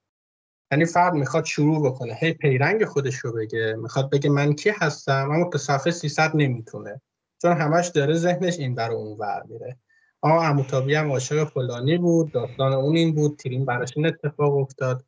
یعنی 0.72 0.86
فرد 0.86 1.14
می‌خواد 1.14 1.45
شروع 1.45 1.89
بکنه. 1.89 2.14
هی 2.14 2.34
پیرنگ 2.34 2.86
خودش 2.86 3.16
رو 3.16 3.32
بگه. 3.32 3.76
می‌خواد 3.82 4.10
بگه 4.10 4.30
من 4.30 4.53
کی 4.53 4.70
هستم؟ 4.70 5.32
اما 5.32 5.49
تا 5.49 5.57
صفحه 5.57 5.91
300 5.91 6.32
نمی‌تونه. 6.36 7.01
چون 7.41 7.51
همش 7.51 7.88
داره 7.88 8.16
ذهنش 8.16 8.60
این 8.60 8.76
بر 8.76 8.91
اون 8.91 9.18
ور 9.18 9.43
میره. 9.49 9.78
آه 10.22 10.45
اموتابی 10.49 10.95
هم 10.95 11.11
عاشق 11.11 11.43
فلانی 11.43 11.97
بود 11.97 12.32
داستان 12.32 12.74
اون 12.74 12.95
این 12.95 13.15
بود 13.15 13.38
تیرین 13.38 13.65
براش 13.65 13.89
این 13.95 14.05
اتفاق 14.05 14.57
افتاد. 14.57 15.05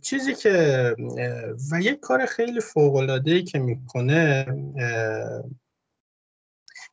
چیزی 0.00 0.34
که 0.34 0.94
و 1.72 1.80
یک 1.80 2.00
کار 2.00 2.26
خیلی 2.26 2.60
فوق 2.60 2.96
العاده 2.96 3.42
که 3.42 3.58
می‌کنه 3.58 4.46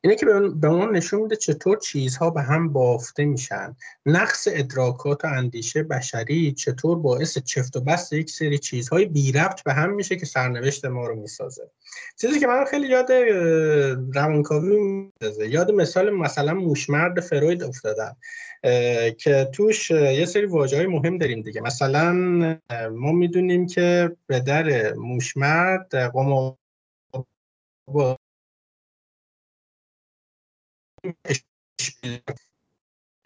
اینه 0.06 0.16
که 0.16 0.26
به 0.60 0.68
اون 0.68 0.96
نشون 0.96 1.20
میده 1.20 1.36
چطور 1.36 1.78
چیزها 1.78 2.30
به 2.30 2.42
هم 2.42 2.72
بافته 2.72 3.24
میشن. 3.24 3.76
نقص 4.06 4.48
ادراکات 4.50 5.24
و 5.24 5.28
اندیشه 5.28 5.82
بشری 5.82 6.52
چطور 6.52 6.98
باعث 6.98 7.38
چفت 7.38 7.76
و 7.76 7.80
بست 7.80 8.12
یک 8.12 8.30
سری 8.30 8.58
چیزهای 8.58 9.06
بی 9.06 9.32
ربط 9.32 9.62
به 9.62 9.72
هم 9.72 9.94
میشه 9.94 10.16
که 10.16 10.26
سرنوشت 10.26 10.84
ما 10.84 11.06
رو 11.06 11.14
می‌سازه. 11.14 11.70
چیزی 12.20 12.40
که 12.40 12.46
من 12.46 12.64
خیلی 12.64 12.88
یاد 12.88 13.12
روانکاوی 14.14 14.76
می‌سازه 14.76 15.48
یاد 15.48 15.70
مثال 15.70 16.10
مثلا 16.10 16.54
موشمرد 16.54 17.20
فروید 17.20 17.62
افتادم 17.62 18.16
که 19.18 19.48
توش 19.52 19.90
یه 19.90 20.24
سری 20.24 20.46
واجه 20.46 20.76
های 20.76 20.86
مهم 20.86 21.18
داریم 21.18 21.42
دیگه. 21.42 21.60
مثلا 21.60 22.12
ما 22.92 23.12
می‌دونیم 23.12 23.66
که 23.66 24.16
به 24.26 24.40
در 24.40 24.94
موشمرد 24.94 25.94
قمار 25.94 26.56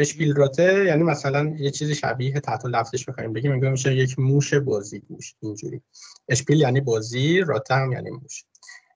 اشپیلراته 0.01 0.85
یعنی 0.85 1.03
مثلا 1.03 1.55
یه 1.59 1.71
چیزی 1.71 1.95
شبیه 1.95 2.41
تحت 2.41 2.65
لفظش 2.67 3.09
بخوایم 3.09 3.33
بگیم 3.33 3.53
انگار 3.53 3.71
میشه 3.71 3.95
یک 3.95 4.19
موش 4.19 4.55
بازی 4.55 5.01
گوش 5.01 5.35
اینجوری. 5.41 5.83
اشپیل 6.29 6.61
یعنی 6.61 6.81
بازی 6.81 7.41
راته 7.41 7.75
هم 7.75 7.93
یعنی 7.93 8.11
موش. 8.11 8.45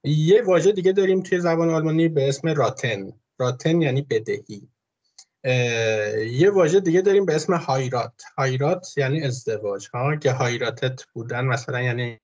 یه 0.04 0.42
واژه 0.42 0.72
دیگه 0.72 0.92
داریم 0.92 1.22
توی 1.22 1.40
زبان 1.40 1.70
آلمانی 1.70 2.08
به 2.08 2.28
اسم 2.28 2.48
راتن. 2.48 3.12
راتن 3.38 3.82
یعنی 3.82 4.02
بدهی. 4.02 4.68
یه 6.30 6.50
واژه 6.54 6.80
دیگه 6.80 7.00
داریم 7.00 7.26
به 7.26 7.34
اسم 7.34 7.54
هایرات. 7.54 8.22
هایرات 8.38 8.94
یعنی 8.96 9.22
ازدواج 9.22 9.88
ها؟ 9.94 10.16
که 10.16 10.32
هایراتت 10.32 11.04
بودن 11.12 11.44
مثلا 11.44 11.82
یعنی 11.82 12.20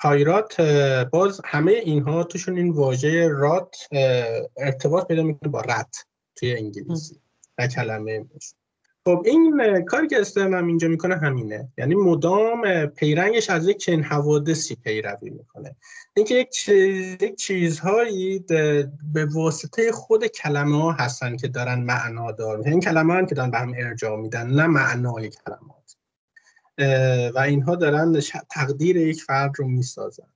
هایرات 0.00 0.60
باز 1.12 1.40
همه 1.44 1.72
اینها 1.72 2.24
توشون 2.24 2.56
این 2.56 2.70
واژه 2.70 3.28
رات 3.28 3.76
ارتباط 4.56 5.06
پیدا 5.06 5.22
می‌کنه 5.22 5.52
با 5.52 5.60
رت 5.60 6.04
توی 6.36 6.54
انگلیسی 6.56 7.20
و 7.58 7.66
کلمه 7.66 8.24
خب 9.04 9.22
این 9.24 9.84
کاری 9.84 10.06
که 10.06 10.20
استرن 10.20 10.54
اینجا 10.54 10.88
می‌کنه 10.88 11.16
همینه. 11.16 11.68
یعنی 11.78 11.94
مدام 11.94 12.86
پیرنگش 12.86 13.50
از 13.50 13.68
یک 13.68 13.76
چنین 13.76 14.02
حوادثی 14.02 14.74
پیروی 14.74 15.30
می‌کنه. 15.30 15.76
اینکه 16.16 16.34
یک, 16.34 16.50
چیز، 16.50 17.22
یک 17.22 17.34
چیزهایی 17.34 18.38
به 19.12 19.24
واسطه 19.32 19.92
خود 19.92 20.26
کلمه 20.26 20.82
ها 20.82 20.92
هستن 20.92 21.36
که 21.36 21.48
دارن 21.48 21.80
معنا 21.80 22.32
دارن 22.32 22.68
این 22.68 22.80
کلمه 22.80 23.14
ها 23.14 23.24
که 23.24 23.34
دارن 23.34 23.50
به 23.50 23.58
هم 23.58 23.74
ارجاع 23.76 24.16
میدن 24.16 24.46
نه 24.46 24.66
معنای 24.66 25.30
کلمات 25.30 25.75
و 27.34 27.38
اینها 27.38 27.76
دارن 27.76 28.20
تقدیر 28.50 28.96
یک 28.96 29.22
فرد 29.22 29.52
رو 29.56 29.68
می‌سازن. 29.68 30.28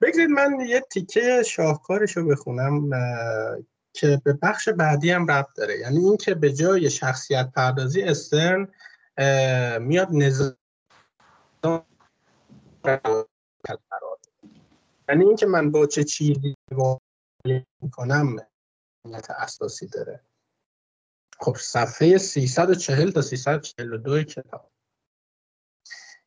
بگذارید 0.00 0.30
من 0.30 0.60
یه 0.60 0.80
تیکه 0.80 1.42
شاهکارش 1.46 2.16
رو 2.16 2.26
بخونم 2.26 2.90
که 3.92 4.20
به 4.24 4.32
بخش 4.32 4.68
بعدی 4.68 5.10
هم 5.10 5.30
ربط 5.30 5.48
داره. 5.56 5.78
یعنی 5.78 5.98
اینکه 5.98 6.34
به 6.34 6.52
جای 6.52 6.90
شخصیت 6.90 7.52
پردازی 7.56 8.02
استرن 8.02 8.68
میاد 9.80 10.08
نظام 10.12 10.56
یعنی 15.08 15.24
اینکه 15.24 15.46
من 15.46 15.70
با 15.70 15.86
چه 15.86 16.04
چیزی 16.04 16.54
می‌کنم 17.82 18.36
علت 19.04 19.30
اساسی 19.30 19.86
داره. 19.86 20.20
خب 21.40 21.56
صفحه 21.60 22.18
340 22.18 23.10
تا 23.10 23.22
342 23.22 24.22
کتاب. 24.22 24.70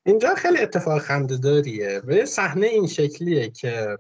اینجا 0.05 0.35
خیلی 0.35 0.57
اتفاق 0.57 1.01
خنده‌داریه 1.01 2.01
و 2.07 2.25
صحنه 2.25 2.67
این 2.67 2.87
شکلیه 2.87 3.49
که 3.49 3.97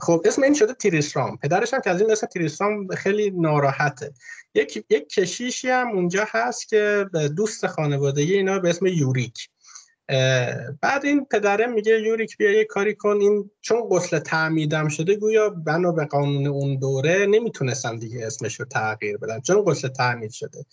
خب 0.00 0.22
اسم 0.24 0.42
این 0.42 0.54
شده 0.54 0.74
تیریسرام. 0.74 1.36
پدرش 1.36 1.74
هم 1.74 1.80
که 1.80 1.90
از 1.90 2.00
این 2.00 2.10
اسم 2.10 2.26
تیریسرام 2.26 2.88
خیلی 2.88 3.30
ناراحته. 3.30 4.12
یک 4.54 4.84
یک 4.90 5.08
کشیشی 5.08 5.68
هم 5.68 5.88
اونجا 5.90 6.24
هست 6.28 6.68
که 6.68 7.06
دوست 7.36 7.66
خانوادگی 7.66 8.34
اینا 8.34 8.58
به 8.58 8.70
اسم 8.70 8.86
یوریک. 8.86 9.48
بعد 10.80 11.04
این 11.04 11.24
پدره 11.24 11.66
میگه 11.66 12.00
یوریک 12.00 12.36
بیا 12.36 12.50
یه 12.50 12.64
کاری 12.64 12.94
کن. 12.94 13.16
این 13.20 13.50
چون 13.60 13.88
قسل 13.90 14.18
تعمیدم 14.18 14.88
شده 14.88 15.16
گویا 15.16 15.50
بنا 15.50 15.92
به 15.92 16.04
قانون 16.04 16.46
اون 16.46 16.78
دوره 16.78 17.26
نمی‌تونستن 17.26 17.96
دیگه 17.96 18.26
اسمش 18.26 18.60
رو 18.60 18.66
تغییر 18.66 19.16
بدن. 19.16 19.40
چون 19.40 19.64
قسل 19.64 19.88
تعمید 19.88 20.30
شده. 20.30 20.64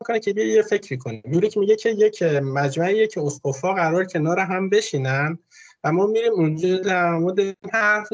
می‌کنه 0.00 0.20
که 0.20 0.40
یه 0.40 0.62
فکری 0.62 0.98
کنیم. 0.98 1.22
یوریک 1.32 1.58
میگه 1.58 1.76
که 1.76 1.90
یک 1.90 2.22
مجمعیه 2.22 3.06
که 3.06 3.20
اسقفا 3.20 3.74
قرار 3.74 4.04
کنار 4.04 4.38
هم 4.38 4.68
بشینن 4.68 5.38
و 5.84 5.92
ما 5.92 6.06
میریم 6.06 6.32
اونجا 6.32 6.78
در 6.78 7.10
مورد 7.10 7.56
حرف 7.72 8.08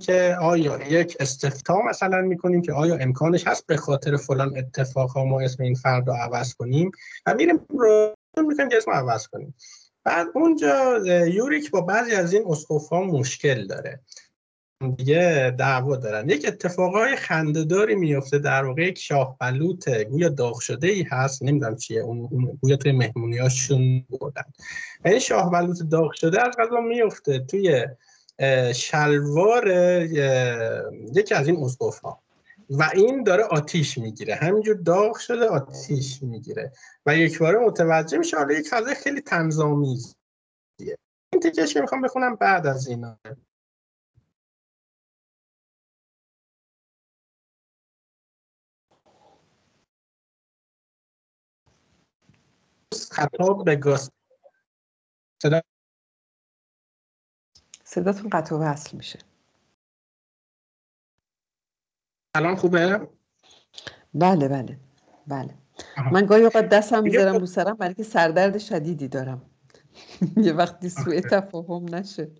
که 0.00 0.36
آیا 0.40 0.78
یک 0.88 1.16
استفتا 1.20 1.82
مثلا 1.82 2.20
می‌کنیم 2.20 2.62
که 2.62 2.72
آیا 2.72 2.96
امکانش 2.96 3.46
هست 3.46 3.66
به 3.66 3.76
خاطر 3.76 4.16
فلان 4.16 4.58
اتفاق 4.58 5.10
ها 5.10 5.24
ما 5.24 5.40
اسم 5.40 5.62
این 5.62 5.74
فرد 5.74 6.08
رو 6.08 6.14
عوض 6.14 6.54
کنیم 6.54 6.90
و 7.26 7.34
میریم 7.34 7.66
رو 7.68 8.14
می‌کنیم 8.36 8.68
که 8.68 8.76
اسم 8.76 8.90
عوض 8.90 9.26
کنیم. 9.26 9.54
بعد 10.04 10.26
اونجا 10.34 10.98
یوریک 11.26 11.70
با 11.70 11.80
بعضی 11.80 12.14
از 12.14 12.32
این 12.32 12.44
اسقف 12.46 12.92
مشکل 12.92 13.66
داره. 13.66 14.00
دیگه 14.80 15.54
دعوا 15.58 15.96
دارن. 15.96 16.28
یک 16.28 16.48
اتفاقای 16.48 17.16
خندهداری 17.16 17.94
میفته 17.94 18.38
در 18.38 18.64
واقع 18.64 18.82
یک 18.82 18.98
شاه 18.98 19.36
بلوط 19.40 19.88
گویا 19.88 20.28
داغ 20.28 20.60
شده 20.60 20.88
ای 20.88 21.02
هست. 21.02 21.42
نمی‌دونم 21.42 21.76
چیه. 21.76 22.00
اون 22.00 22.58
گویا 22.62 22.76
توی 22.76 22.92
مهمونی 22.92 23.38
هاشون 23.38 24.04
بردن 24.20 24.42
این 25.04 25.18
شاه 25.18 25.50
بلوط 25.50 25.82
داغ 25.90 26.12
شده 26.12 26.46
از 26.46 26.54
غذا 26.58 26.80
میفته 26.80 27.38
توی 27.38 27.86
شلوار 28.74 29.68
یکی 31.14 31.34
از 31.34 31.48
این 31.48 31.64
اسقف 31.64 31.98
ها 31.98 32.22
و 32.70 32.90
این 32.94 33.24
داره 33.24 33.42
آتیش 33.44 33.98
می‌گیره. 33.98 34.34
همینجور 34.34 34.76
داغ 34.76 35.18
شده 35.18 35.46
آتیش 35.46 36.22
می‌گیره. 36.22 36.72
و 37.06 37.16
یک 37.16 37.38
بار 37.38 37.58
متوجه 37.58 38.18
میشه 38.18 38.36
حالا 38.36 38.54
یک 38.54 38.68
فضای 38.68 38.94
خیلی 38.94 39.20
تنظامیز 39.20 40.16
این 41.32 41.42
تیکش 41.42 41.74
که 41.74 41.80
می‌خوام 41.80 42.00
بخونم 42.02 42.36
بعد 42.36 42.66
از 42.66 42.88
اینا. 42.88 43.18
خطاب 53.10 53.64
به 53.64 53.76
گاس 53.76 54.10
صدا 55.42 55.60
صداتون 57.84 58.30
قطع 58.30 58.54
و 58.54 58.58
وصل 58.58 58.96
میشه. 58.96 59.18
الان 62.34 62.56
خوبه؟ 62.56 63.08
بله 64.14 64.48
بله 64.48 64.78
بله. 65.26 65.54
من 66.12 66.26
گاهی 66.26 66.44
اوقات 66.44 66.68
دستم 66.68 67.02
می‌ذارم 67.02 67.36
رو 67.36 67.46
سرم 67.46 67.74
برای 67.74 67.94
که 67.94 68.02
سردرد 68.02 68.58
شدیدی 68.58 69.08
دارم. 69.08 69.50
یه 70.46 70.52
وقتی 70.52 70.88
سوء 70.88 71.20
تفاهم 71.20 71.94
نشه. 71.94 72.30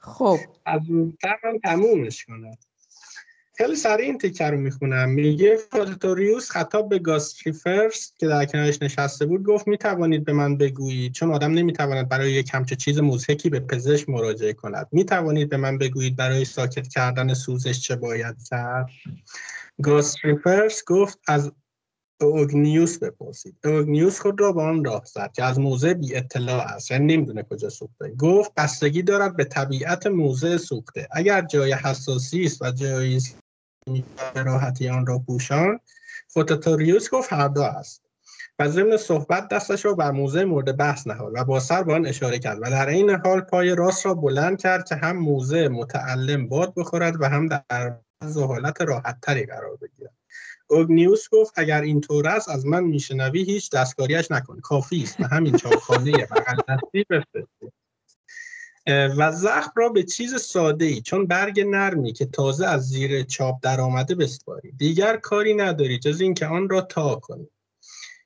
خب. 0.00 0.38
از 0.64 0.80
اون 0.88 1.18
من 1.44 1.58
تمومش 1.64 2.24
کنم 2.24 2.58
خیلی 3.58 3.76
سریع 3.76 4.06
این 4.06 4.18
تیکر 4.18 4.50
رو 4.50 4.58
می‌خونم. 4.58 5.10
میگه 5.10 5.56
فوتوریوس 5.70 6.50
خطاب 6.50 6.88
به 6.88 6.98
گاستریفرس 6.98 8.12
که 8.18 8.26
در 8.26 8.44
کنارش 8.44 8.82
نشسته 8.82 9.26
بود 9.26 9.42
گفت 9.42 9.68
می‌توانید 9.68 10.24
به 10.24 10.32
من 10.32 10.56
بگویید 10.56 11.12
چون 11.12 11.30
آدم 11.30 11.52
نمی‌تواند 11.52 12.08
برای 12.08 12.32
یک 12.32 12.50
همچه 12.54 12.76
چیز 12.76 12.98
مزهکی 12.98 13.50
به 13.50 13.60
پزشک 13.60 14.08
مراجعه 14.08 14.52
کند. 14.52 14.88
می‌توانید 14.92 15.48
به 15.48 15.56
من 15.56 15.78
بگویید 15.78 16.16
برای 16.16 16.44
ساکت 16.44 16.88
کردن 16.88 17.34
سوزش 17.34 17.80
چه 17.80 17.96
باید 17.96 18.36
کرد 18.50 18.90
گاستریفرس 19.82 20.82
گفت 20.86 21.18
از 21.28 21.52
اوگنیوس 22.20 22.98
بپرسید. 22.98 23.56
اوگنیوس 23.64 24.20
خود 24.20 24.40
را 24.40 24.52
به 24.52 24.62
آن 24.62 24.84
راه 24.84 25.04
زد 25.04 25.32
که 25.36 25.44
از 25.44 25.58
موضع 25.60 25.92
بی 25.92 26.16
اطلاع 26.16 26.62
است 26.62 26.90
یعنی 26.90 27.16
نمی‌دونه 27.16 27.42
کجا 27.42 27.68
سوخته. 27.68 28.14
گفت 28.18 28.54
بستگی 28.56 29.02
دارد 29.02 29.36
به 29.36 29.44
طبیعت 29.44 30.06
موضع 30.06 30.56
سوخته. 30.56 31.08
اگر 31.12 31.42
جای 31.42 31.72
حساسی 31.72 32.44
است 32.44 32.62
و 32.62 32.70
جایی 32.70 33.20
راحتی 34.34 34.88
آن 34.88 35.06
را 35.06 35.18
پوشان 35.18 35.80
فوتوتوریوس 36.28 37.10
گفت 37.10 37.32
هر 37.32 37.48
دو 37.48 37.62
است. 37.62 38.02
و 38.58 38.68
ضمن 38.68 38.96
صحبت 38.96 39.48
دستش 39.48 39.84
را 39.84 39.94
بر 39.94 40.10
موزه 40.10 40.44
مورد 40.44 40.76
بحث 40.76 41.06
نهاد 41.06 41.32
و 41.34 41.44
با 41.44 41.60
سر 41.60 41.82
به 41.82 41.94
آن 41.94 42.06
اشاره 42.06 42.38
کرد 42.38 42.58
و 42.60 42.70
در 42.70 42.88
این 42.88 43.10
حال 43.10 43.40
پای 43.40 43.74
راست 43.74 44.06
را 44.06 44.14
بلند 44.14 44.58
کرد 44.58 44.88
که 44.88 44.94
هم 44.94 45.16
موزه 45.16 45.68
متعلم 45.68 46.48
باد 46.48 46.72
بخورد 46.76 47.20
و 47.20 47.24
هم 47.24 47.46
در 47.46 47.96
حالت 48.34 48.80
راحت 48.80 49.20
تری 49.22 49.46
قرار 49.46 49.76
بگیرد. 49.76 50.12
اوگنیوس 50.66 51.28
گفت 51.32 51.52
اگر 51.56 51.80
اینطور 51.80 52.28
است 52.28 52.48
از 52.48 52.66
من 52.66 52.84
میشنوی 52.84 53.42
هیچ 53.42 53.70
دستکاریش 53.70 54.30
نکن. 54.30 54.60
کافی 54.60 55.02
است. 55.02 55.20
و 55.20 55.24
همین 55.24 55.56
چاپخانه 55.56 56.12
بغل 56.12 56.56
دستی 56.68 57.04
بفرستید 57.10 57.72
و 58.88 59.32
زخم 59.32 59.72
را 59.74 59.88
به 59.88 60.02
چیز 60.02 60.34
ساده 60.34 60.84
ای 60.84 61.00
چون 61.00 61.26
برگ 61.26 61.60
نرمی 61.60 62.12
که 62.12 62.26
تازه 62.26 62.66
از 62.66 62.88
زیر 62.88 63.22
چاپ 63.22 63.58
در 63.62 63.80
آمده 63.80 64.14
بسپاری 64.14 64.72
دیگر 64.72 65.16
کاری 65.16 65.54
نداری 65.54 65.98
جز 65.98 66.20
اینکه 66.20 66.46
آن 66.46 66.68
را 66.68 66.80
تا 66.80 67.14
کنی. 67.14 67.48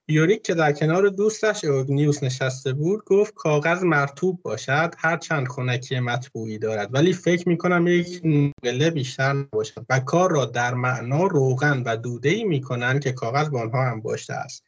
یوریک 0.09 0.43
که 0.43 0.55
در 0.55 0.73
کنار 0.73 1.09
دوستش 1.09 1.65
اوگنیوس 1.65 2.23
نشسته 2.23 2.73
بود 2.73 3.05
گفت 3.05 3.35
کاغذ 3.35 3.83
مرتوب 3.83 4.43
باشد 4.43 4.95
هر 4.99 5.17
چند 5.17 5.49
خونکی 5.49 6.01
مطبوعی 6.01 6.59
دارد. 6.59 6.95
ولی 6.95 7.13
فکر 7.13 7.49
می 7.49 7.59
کنم 7.59 7.87
یک 7.87 8.21
نقله 8.25 8.91
بیشتر 8.91 9.33
نباشد 9.33 9.87
و 9.89 10.01
کار 10.01 10.31
را 10.31 10.45
در 10.45 10.75
معنا 10.75 11.27
روغن 11.27 11.83
و 11.87 11.97
دوده 11.97 12.29
ای 12.29 12.45
می 12.45 12.61
کنند 12.61 13.01
که 13.01 13.13
کاغذ 13.13 13.49
با 13.49 13.61
آنها 13.61 13.83
هم 13.91 14.01
باشته 14.01 14.35
است. 14.35 14.65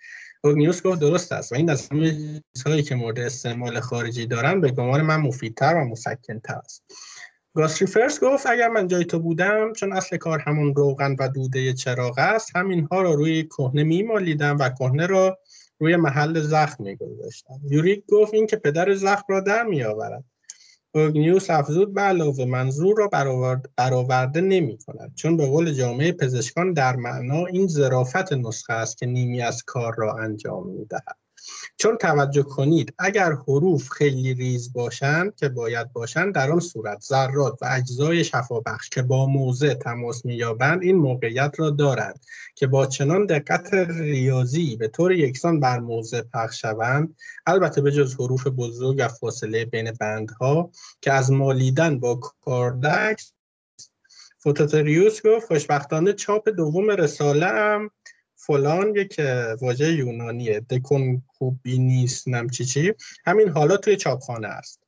نیوز 0.53 0.83
گفت 0.83 1.01
درست 1.01 1.33
است. 1.33 1.53
و 1.53 1.55
این 1.55 1.71
از 1.71 1.89
همه 1.89 2.41
چیزهایی 2.55 2.83
که 2.83 2.95
مورد 2.95 3.19
استعمال 3.19 3.81
خارجی 3.81 4.27
دارن 4.27 4.61
به 4.61 4.71
گمان 4.71 5.03
من 5.03 5.17
مفیدتر 5.17 5.75
و 5.75 5.85
مسکنتر 5.85 6.55
است. 6.55 6.85
گاستری 7.55 7.87
فرس 7.87 8.21
گفت 8.21 8.47
اگر 8.47 8.69
من 8.69 8.89
جای 8.89 9.05
تو 9.05 9.19
بودم 9.19 9.73
چون 9.73 9.93
اصل 9.93 10.17
کار 10.17 10.39
همون 10.39 10.75
روغن 10.75 11.17
و 11.19 11.29
دوده 11.29 11.73
چراغ 11.73 12.19
است 12.19 12.57
همینها 12.57 13.03
را 13.03 13.15
روی 13.15 13.43
کهنه 13.43 13.85
میمالیدم 13.85 14.59
و 14.59 14.69
کهنه 14.69 15.07
را 15.07 15.39
روی 15.79 15.97
محل 15.97 16.41
زخم 16.41 16.85
میگذاشتم. 16.85 17.61
یوریک 17.71 18.05
گفت 18.07 18.35
این 18.35 18.47
که 18.47 18.57
پدر 18.57 18.95
زخم 18.95 19.25
را 19.29 19.41
در 19.41 19.63
میآورد. 19.63 20.25
اوگنیوس 20.95 21.51
افزود 21.51 21.95
به 21.95 22.01
علاوه 22.01 22.45
منظور 22.45 22.97
را 22.99 23.09
برآورده 23.77 24.41
نمی 24.41 24.79
کند 24.79 25.15
چون 25.15 25.37
به 25.37 25.47
قول 25.47 25.73
جامعه 25.73 26.13
پزشکان 26.13 26.73
در 26.73 26.97
معنا 26.97 27.47
این 27.47 27.67
ظرافت 27.67 28.33
نسخه 28.33 28.73
است 28.73 28.99
که 28.99 29.07
نیمی 29.07 29.43
از 29.43 29.63
کار 29.63 29.95
را 29.99 30.15
انجام 30.15 30.69
می 30.69 30.85
دهد 30.85 31.24
چون 31.77 31.97
توجه 31.97 32.43
کنید 32.43 32.95
اگر 32.99 33.33
حروف 33.33 33.89
خیلی 33.89 34.35
ریز 34.35 34.73
باشند 34.73 35.35
که 35.37 35.49
باید 35.49 35.93
باشند 35.93 36.35
در 36.35 36.51
آن 36.53 36.61
صورت 36.61 37.01
ذرات 37.01 37.59
و 37.63 37.67
اجزای 37.71 38.25
شفابخش 38.25 38.89
که 38.89 39.03
با 39.03 39.27
موضع 39.27 39.75
تماس 39.75 40.25
مییابند 40.25 40.83
این 40.83 40.97
موقعیت 40.97 41.55
را 41.59 41.71
دارند 41.71 42.21
که 42.55 42.67
با 42.67 42.87
چنان 42.87 43.27
دقت 43.27 43.75
ریاضی 43.89 44.77
به 44.77 44.89
طور 44.89 45.13
یکسان 45.13 45.61
بر 45.61 45.79
موضع 45.79 46.23
پخش 46.23 46.61
شوند. 46.61 47.17
البته 47.47 47.81
به 47.81 47.93
جز 47.93 48.15
حروف 48.15 48.47
بزرگ 48.47 48.97
و 48.99 49.09
فاصله 49.09 49.65
بین 49.65 49.93
بندها 49.93 50.71
که 51.01 51.13
از 51.13 51.33
مالیدن 51.33 52.01
با 52.01 52.15
کاردکس 52.15 53.33
فوتوتریوس 54.39 55.27
گفت 55.27 55.47
خوشبختانه 55.47 56.13
چاپ 56.13 56.49
دوم 56.49 56.91
رساله 56.91 57.47
هم 57.47 57.91
فلان 58.47 58.97
یک 58.97 59.21
واژه 59.61 59.93
یونانیه. 59.93 60.61
دکون 60.61 61.23
نیست 61.65 62.29
نم 62.29 62.49
چی 62.49 62.65
چی. 62.65 62.95
همین 63.27 63.49
حالا 63.49 63.77
توی 63.77 63.97
چاپخانه 63.97 64.49
است. 64.49 64.81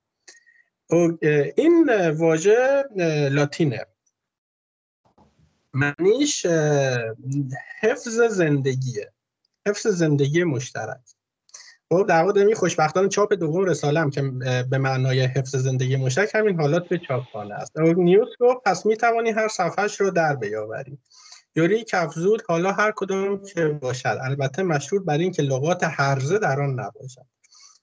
این 1.56 1.90
واژه 2.10 2.84
لاتینه. 3.30 3.86
معنیش 5.74 6.46
حفظ 7.80 8.18
زندگیه. 8.18 9.12
حفظ 9.66 9.86
زندگی 9.86 10.44
مشترک. 10.44 11.00
خب 11.88 12.06
در 12.08 12.22
واقع 12.22 12.54
خوشبختانه 12.54 13.08
چاپ 13.08 13.32
دوم 13.32 13.64
رساله 13.64 14.00
هم 14.00 14.10
که 14.10 14.22
به 14.70 14.78
معنای 14.78 15.20
حفظ 15.20 15.56
زندگی 15.56 15.96
مشترک 15.96 16.34
همین 16.34 16.60
حالات 16.60 16.88
به 16.88 16.98
چاپخانه 16.98 17.54
است. 17.54 17.78
نیوز 17.78 18.28
گفت 18.40 18.60
پس 18.64 18.86
می 18.86 18.96
توانی 18.96 19.30
هر 19.30 19.48
صفحش 19.48 20.00
رو 20.00 20.10
در 20.10 20.36
بیاوری. 20.36 20.98
یوری 21.56 21.84
کفزود 21.84 22.42
حالا 22.48 22.72
هر 22.72 22.92
کدام 22.96 23.42
که 23.42 23.68
باشد. 23.68 24.18
البته 24.22 24.62
مشروط 24.62 25.04
بر 25.04 25.18
این 25.18 25.32
که 25.32 25.42
لغات 25.42 25.84
هرزه 25.84 26.38
در 26.38 26.60
آن 26.60 26.80
نباشد. 26.80 27.26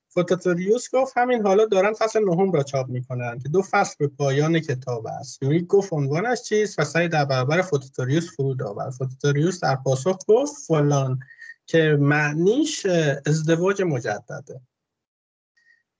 فوتوتوریوس 0.10 0.96
گفت 0.96 1.14
همین 1.18 1.42
حالا 1.42 1.66
دارن 1.66 1.94
فصل 1.94 2.20
نهم 2.20 2.52
را 2.52 2.64
چاپ 2.64 2.88
می‌کنند 2.88 3.44
که 3.44 3.50
دو 3.50 3.62
فصل 3.62 3.96
به 4.00 4.08
پایان 4.08 4.60
کتاب 4.60 5.08
است. 5.08 5.44
یوری 5.44 5.62
گفت 5.62 5.94
عنوانش 5.94 6.42
چیست 6.42 6.80
و 6.80 6.84
سعی 6.84 7.08
در 7.08 7.26
برابر 7.26 7.62
فوتوتوریوس 7.62 8.36
فرود 8.36 8.64
آورد. 8.64 8.92
فوتوتوریوس 8.92 9.60
در 9.60 9.76
پاسخ 9.76 10.18
گفت 10.28 10.54
فلان 10.68 11.20
که 11.66 11.98
معنیش 12.00 12.86
ازدواج 13.26 13.82
مجدده. 13.82 14.62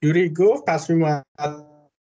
یوری 0.02 0.30
گفت 0.30 0.66
پس 0.68 0.90
می 0.90 0.96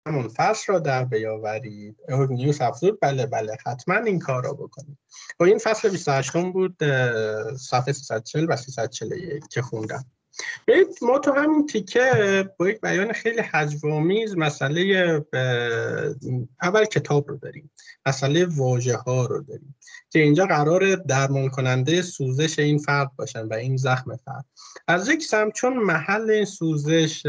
همون 0.08 0.28
فصل 0.28 0.74
را 0.74 0.80
در 0.80 1.06
بیاورید. 1.06 1.98
نیوز 2.30 2.62
افزود. 2.62 3.00
بله 3.02 3.26
بله. 3.26 3.58
حتما 3.66 3.96
این 3.96 4.20
کار 4.20 4.44
را 4.44 4.54
بکنید. 4.54 4.98
و 5.40 5.44
خب 5.44 5.44
این 5.44 5.58
فصل 5.58 5.90
28 5.90 6.32
بود 6.34 6.78
صفحه 7.58 7.94
340 7.94 8.46
و 8.50 8.56
341 8.56 9.48
که 9.48 9.62
خوندم. 9.62 10.06
ما 11.02 11.20
تو 11.20 11.32
همین 11.32 11.66
تیکه 11.66 12.50
با 12.60 12.70
یک 12.70 12.82
بیان 12.82 13.14
خیلی 13.14 13.42
حجوامیز 13.42 14.38
مسئله 14.38 14.82
اول 16.62 16.86
کتاب 16.86 17.30
رو 17.30 17.38
داریم. 17.38 17.72
مسئله 18.06 18.46
واژه 18.46 18.96
ها 18.96 19.26
رو 19.26 19.42
داریم. 19.42 19.76
که 20.10 20.20
اینجا 20.20 20.46
قرار 20.46 20.96
درمان 20.96 21.50
کننده 21.50 22.02
سوزش 22.02 22.60
این 22.60 22.78
فرد 22.78 23.12
باشن 23.16 23.48
و 23.48 23.54
این 23.54 23.78
زخم 23.78 24.16
فرد. 24.16 24.46
از 24.88 25.10
یک 25.10 25.24
سمت 25.24 25.54
چون 25.54 25.78
محل 25.78 26.30
این 26.30 26.46
سوزش 26.46 27.24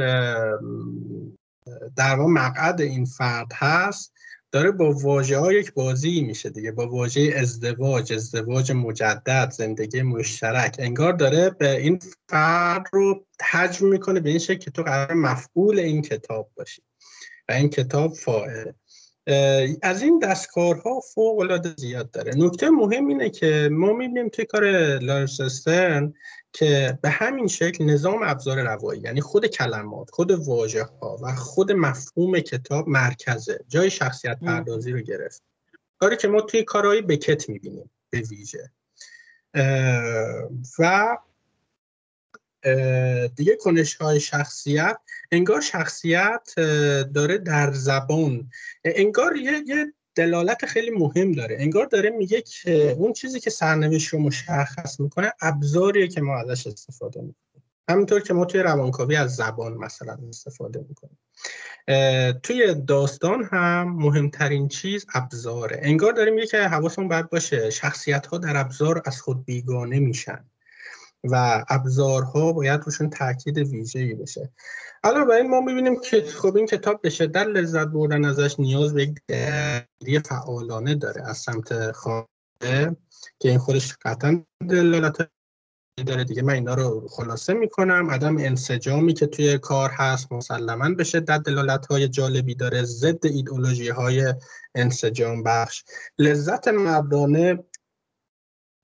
در 1.97 2.15
واقع 2.15 2.31
مقعد 2.31 2.81
این 2.81 3.05
فرد 3.05 3.47
هست 3.55 4.13
داره 4.53 4.71
با 4.71 4.93
واژه 4.93 5.39
ها 5.39 5.53
یک 5.53 5.75
بازی 5.75 6.21
میشه 6.21 6.51
دیگه 6.51 6.73
با 6.73 6.89
واژه 6.89 7.35
ازدواج 7.37 8.13
ازدواج 8.13 8.73
مجدد 8.73 9.51
زندگی 9.51 10.03
مشترک. 10.03 10.77
انگار 10.79 11.13
داره 11.13 11.51
به 11.51 11.81
این 11.81 12.01
فرد 12.29 12.87
رو 12.93 13.27
حجم 13.51 13.89
می‌کنه 13.89 14.21
به 14.21 14.31
این 14.31 14.39
شکل 14.39 14.59
که 14.59 14.71
تو 14.71 14.83
قرار 14.83 15.13
مفعول 15.13 15.79
این 15.79 16.03
کتاب 16.03 16.51
باشی 16.57 16.83
و 17.49 17.53
این 17.53 17.69
کتاب 17.69 18.15
فاعله 18.15 18.75
از 19.83 20.03
این 20.03 20.19
دستکارها 20.19 21.01
فوق 21.01 21.39
العاده 21.39 21.75
زیاد 21.77 22.11
داره. 22.11 22.33
نکته 22.37 22.71
مهم 22.71 23.07
اینه 23.07 23.31
که 23.31 23.69
ما 23.73 23.93
می‌بینیم 23.93 24.29
توی 24.29 24.45
کار 24.45 24.65
لارسسترن 24.99 26.15
که 26.53 26.99
به 27.03 27.11
همین 27.11 27.47
شکل 27.47 27.85
نظام 27.85 28.23
ابزار 28.23 28.63
روایی 28.63 29.01
یعنی 29.01 29.21
خود 29.21 29.47
کلمات 29.47 30.11
خود 30.11 30.31
واژه 30.31 30.83
ها 30.83 31.19
و 31.23 31.35
خود 31.35 31.73
مفهوم 31.73 32.41
کتاب 32.41 32.89
مرکزه. 32.89 33.65
جای 33.69 33.91
شخصیت 33.91 34.39
پردازی 34.41 34.93
رو 34.93 35.01
گرفت. 35.01 35.43
کاری 35.99 36.17
که 36.17 36.29
ما 36.29 36.41
توی 36.41 36.63
کارهای 36.63 37.03
بکت 37.03 37.49
می‌بینیم 37.49 37.91
به 38.11 38.21
ویژه. 38.21 38.71
و 40.79 41.17
دیگه 43.37 43.57
کنش 43.61 43.95
های 43.95 44.21
شخصیت 44.21 44.99
انگار 45.33 45.61
شخصیت 45.61 46.53
داره 47.15 47.39
در 47.39 47.73
زبان. 47.73 48.51
انگار 48.85 49.37
یه, 49.37 49.63
یه 49.67 49.93
دلالت 50.15 50.67
خیلی 50.67 50.91
مهم 50.91 51.33
داره. 51.33 51.57
انگار 51.61 51.87
داره 51.87 52.11
میگه 52.11 52.43
که 52.43 52.91
اون 52.91 53.13
چیزی 53.13 53.41
که 53.41 53.51
سرنوشت 53.51 54.09
رو 54.09 54.19
مشخص 54.19 55.01
می‌کنه 55.01 55.33
ابزاریه 55.41 56.09
که 56.09 56.21
ما 56.21 56.39
ازش 56.39 56.67
استفاده 56.67 57.21
می‌کنیم. 57.21 57.37
همینطور 57.89 58.21
که 58.21 58.35
ما 58.35 58.45
توی 58.45 58.61
روانکاوی 58.61 59.17
از 59.17 59.37
زبان 59.37 59.75
مثلا 59.75 60.19
استفاده 60.29 60.87
می‌کنیم. 60.89 61.19
توی 62.43 62.75
داستان 62.75 63.45
هم 63.45 63.97
مهمترین 63.97 64.69
چیز 64.69 65.07
ابزاره. 65.15 65.81
انگار 65.83 66.13
داریم 66.13 66.35
میگه 66.35 66.47
که 66.47 66.59
حواسمون 66.59 67.09
باید 67.09 67.31
باشه 67.31 67.71
شخصیت 67.71 68.27
ها 68.27 68.39
در 68.39 68.57
ابزار 68.57 69.03
از 69.05 69.21
خود 69.21 69.45
بیگانه 69.45 69.99
میشن. 69.99 70.45
و 71.25 71.65
ابزارها 71.69 72.53
باید 72.53 72.81
روشون 72.85 73.11
تاکید 73.11 73.59
ویژه‌ای 73.59 74.15
بشه. 74.15 74.51
علاوه 75.05 75.25
بر 75.25 75.35
این 75.35 75.51
ما 75.51 75.61
می‌بینیم 75.61 76.01
که 76.01 76.23
خب 76.23 76.57
این 76.57 76.67
کتاب 76.67 77.01
به 77.01 77.11
شدت 77.11 77.47
لذت 77.47 77.87
بردن 77.87 78.25
ازش 78.25 78.61
نیاز 78.61 78.95
به 78.95 79.15
یک 80.07 80.27
فعالانه 80.27 80.95
داره 80.95 81.23
از 81.29 81.39
سمت 81.39 81.93
خانه 81.93 82.97
که 83.39 83.49
این 83.49 83.59
خودش 83.59 83.95
قطعا 84.05 84.45
دلالت 84.69 85.29
داره. 86.07 86.25
دیگه 86.25 86.43
من 86.43 86.55
اینا 86.55 86.75
رو 86.75 87.09
خلاصه 87.09 87.55
می‌کنم. 87.55 88.11
عدم 88.11 88.39
انسجامی 88.39 89.15
که 89.15 89.27
توی 89.27 89.59
کار 89.59 89.91
هست 89.91 90.33
مسلما 90.33 90.95
به 90.95 91.05
شدت 91.05 91.43
دلالت 91.43 91.87
های 91.87 92.09
جالبی 92.09 92.55
داره. 92.55 92.83
ضد 92.83 93.27
ایدئولوژی 93.27 93.89
های 93.89 94.35
انسجام 94.75 95.43
بخش. 95.43 95.85
لذت 96.19 96.69
مردانه 96.69 97.65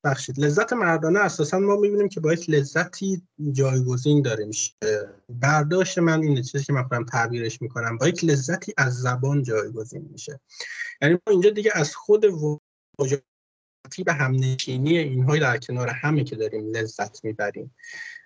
بخشید 0.04 0.40
لذت 0.40 0.72
مردانه 0.72 1.20
اساسا 1.20 1.58
ما 1.58 1.76
می‌بینیم 1.76 2.08
که 2.08 2.20
با 2.20 2.32
یک 2.32 2.50
لذتی 2.50 3.22
جایگزین 3.52 4.22
داره 4.22 4.44
میشه. 4.44 4.72
برداشت 5.28 5.98
من 5.98 6.22
اینه 6.22 6.42
چیزی 6.42 6.64
که 6.64 6.72
من 6.72 6.82
خودم 6.82 7.04
تعبیرش 7.04 7.62
می‌کنم 7.62 7.98
با 7.98 8.08
یک 8.08 8.24
لذتی 8.24 8.74
از 8.76 8.94
زبان 9.00 9.42
جایگزین 9.42 10.08
میشه. 10.12 10.40
یعنی 11.02 11.14
ما 11.14 11.30
اینجا 11.30 11.50
دیگه 11.50 11.70
از 11.74 11.96
خود 11.96 12.24
به 14.06 14.12
همنشینی 14.12 14.98
اینهای 14.98 15.40
در 15.40 15.58
کنار 15.58 15.88
همه 15.88 16.24
که 16.24 16.36
داریم 16.36 16.68
لذت 16.68 17.24
می‌بریم. 17.24 17.74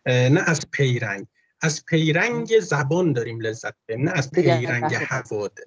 نه 0.07 0.41
از 0.47 0.61
پیرنگ. 0.71 1.27
از 1.61 1.85
پیرنگ 1.85 2.61
زبان 2.61 3.13
داریم 3.13 3.41
لذت 3.41 3.75
بریم 3.89 4.09
نه 4.09 4.11
از 4.11 4.31
پیرنگ 4.31 4.95
حوادث. 4.95 5.65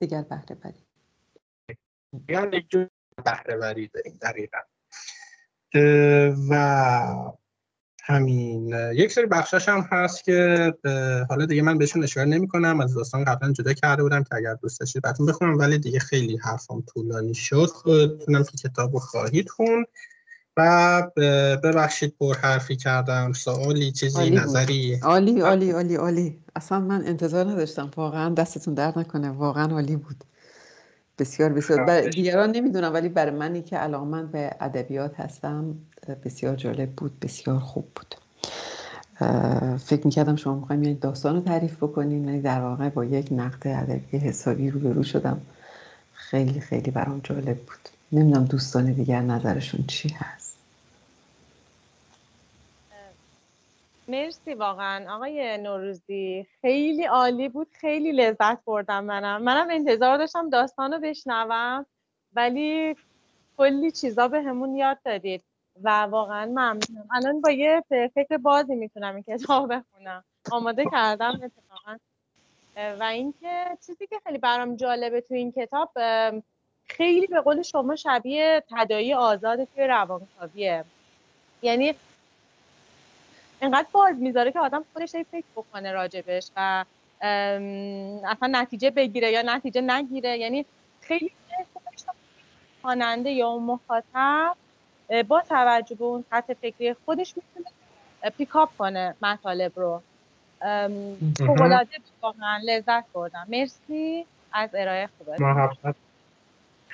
دیگر 0.00 0.22
بهره 0.22 0.54
بری 0.54 0.86
یعنی 2.28 2.68
بهره 3.24 3.56
بری 3.56 3.88
داریم 3.88 4.18
دقیقا. 4.22 4.58
و 6.50 6.54
همین. 8.02 8.74
یک 8.94 9.12
سری 9.12 9.26
بخشش 9.26 9.68
هم 9.68 9.88
هست 9.90 10.24
که 10.24 10.72
حالا 11.28 11.46
دیگه 11.46 11.62
من 11.62 11.78
بهشون 11.78 12.02
اشاره 12.02 12.28
نمی 12.28 12.48
کنم 12.48 12.80
از 12.80 12.94
داستان 12.94 13.24
قبلا 13.24 13.52
جدا 13.52 13.72
کرده 13.72 14.02
بودم 14.02 14.22
که 14.22 14.34
اگر 14.34 14.54
دوست 14.54 14.80
داشتید 14.80 15.02
براتون 15.02 15.26
بخونم 15.26 15.58
ولی 15.58 15.78
دیگه 15.78 15.98
خیلی 15.98 16.36
حرفم 16.36 16.82
طولانی 16.94 17.34
شد. 17.34 17.66
خودتونم 17.66 18.44
که 18.44 18.68
کتاب 18.68 18.92
رو 18.92 18.98
خواهید 18.98 19.48
خوند. 19.48 19.86
و 20.56 21.02
ببخشید 21.62 22.14
پر 22.20 22.34
حرفی 22.34 22.76
کردم. 22.76 23.32
سوالی 23.32 23.92
چیزی 23.92 24.30
نظری. 24.30 25.00
عالی 25.02 25.40
عالی 25.40 25.70
عالی 25.70 25.96
عالی. 25.96 26.38
اصلا 26.56 26.80
من 26.80 27.06
انتظار 27.06 27.46
نداشتم. 27.46 27.90
واقعا 27.96 28.34
دستتون 28.34 28.74
درد 28.74 28.98
نکنه. 28.98 29.30
واقعا 29.30 29.72
عالی 29.72 29.96
بود. 29.96 30.24
بسیار 31.20 31.52
بسیار. 31.52 31.84
بر 31.84 32.00
دیگران 32.00 32.50
نمی‌دونم 32.50 32.94
ولی 32.94 33.08
برای 33.08 33.34
منی 33.34 33.62
که 33.62 33.78
من 33.86 34.26
به 34.26 34.50
ادبیات 34.60 35.20
هستم 35.20 35.74
بسیار 36.24 36.56
جالب 36.56 36.90
بود 36.90 37.20
بسیار 37.20 37.58
خوب 37.58 37.84
بود. 37.94 38.14
فکر 39.78 40.00
می‌کردم 40.04 40.36
شما 40.36 40.54
می‌خوایم 40.54 40.82
یه 40.82 40.94
داستان 40.94 41.34
رو 41.34 41.40
تعریف 41.40 41.76
بکنیم 41.76 42.26
ولی 42.26 42.40
در 42.40 42.60
واقع 42.60 42.88
با 42.88 43.04
یک 43.04 43.28
نقد 43.32 43.68
ادبی 43.68 44.18
حسابی 44.18 44.70
روبرو 44.70 45.02
شدم. 45.02 45.40
خیلی 46.12 46.60
خیلی 46.60 46.90
برام 46.90 47.20
جالب 47.24 47.56
بود. 47.56 47.88
نمی‌دونم 48.12 48.44
دوستان 48.44 48.92
دیگر 48.92 49.20
نظرشون 49.20 49.84
چی 49.86 50.08
هست. 50.08 50.39
مرسی 54.10 54.54
واقعا. 54.54 55.14
آقای 55.14 55.58
نوروزی 55.58 56.46
خیلی 56.60 57.04
عالی 57.04 57.48
بود. 57.48 57.68
خیلی 57.72 58.12
لذت 58.12 58.64
بردم 58.64 59.04
منم. 59.04 59.42
منم 59.42 59.68
انتظار 59.70 60.18
داشتم 60.18 60.50
داستان 60.50 60.92
رو 60.92 60.98
بشنوم 60.98 61.86
ولی 62.34 62.96
کلی 63.56 63.90
چیزا 63.90 64.28
به 64.28 64.42
همون 64.42 64.74
یاد 64.74 64.98
دادید. 65.04 65.44
و 65.82 66.02
واقعا 66.02 66.46
ممنونم. 66.46 67.08
الان 67.14 67.40
با 67.40 67.50
یه 67.50 67.82
فکر 68.14 68.36
بازی 68.36 68.74
می‌تونم 68.74 69.14
این 69.14 69.24
کتاب 69.24 69.74
بخونم. 69.74 70.24
آماده 70.52 70.84
کردم 70.92 71.40
اتفاقا. 71.44 71.96
و 73.00 73.02
اینکه 73.02 73.64
چیزی 73.86 74.06
که 74.06 74.20
خیلی 74.26 74.38
برام 74.38 74.76
جالبه 74.76 75.20
تو 75.20 75.34
این 75.34 75.52
کتاب 75.52 75.90
خیلی 76.86 77.26
به 77.26 77.40
قول 77.40 77.62
شما 77.62 77.96
شبیه 77.96 78.64
تدایی 78.70 79.14
آزاد 79.14 79.64
توی 79.64 79.86
روانکاویه. 79.86 80.84
یعنی 81.62 81.94
انقدر 83.60 83.88
باز 83.92 84.16
می‌ذاره 84.16 84.52
که 84.52 84.60
آدم 84.60 84.84
خودش 84.92 85.10
فکر 85.10 85.44
بکنه 85.56 85.92
راجبش 85.92 86.50
و 86.56 86.84
اصلا 88.24 88.48
نتیجه 88.52 88.90
بگیره 88.90 89.30
یا 89.30 89.42
نتیجه 89.42 89.80
نگیره. 89.80 90.38
یعنی 90.38 90.66
خیلی 91.00 91.30
خواننده 92.82 93.30
یا 93.30 93.48
اون 93.48 93.62
مخاطب 93.62 94.56
با 95.28 95.40
توجه 95.40 95.94
به 95.94 96.04
اون 96.04 96.24
سطح 96.30 96.54
فکری 96.54 96.94
خودش 97.04 97.34
می‌تونه 97.36 97.70
پیکاپ 98.38 98.76
کنه 98.78 99.14
مطالب 99.22 99.72
رو. 99.76 100.02
فوق‌العاده 101.38 101.90
واقعا 102.22 102.60
لذت 102.64 103.04
بردم. 103.12 103.46
مرسی. 103.48 104.26
از 104.52 104.70
ارائه 104.74 105.08
خوبه 105.18 105.36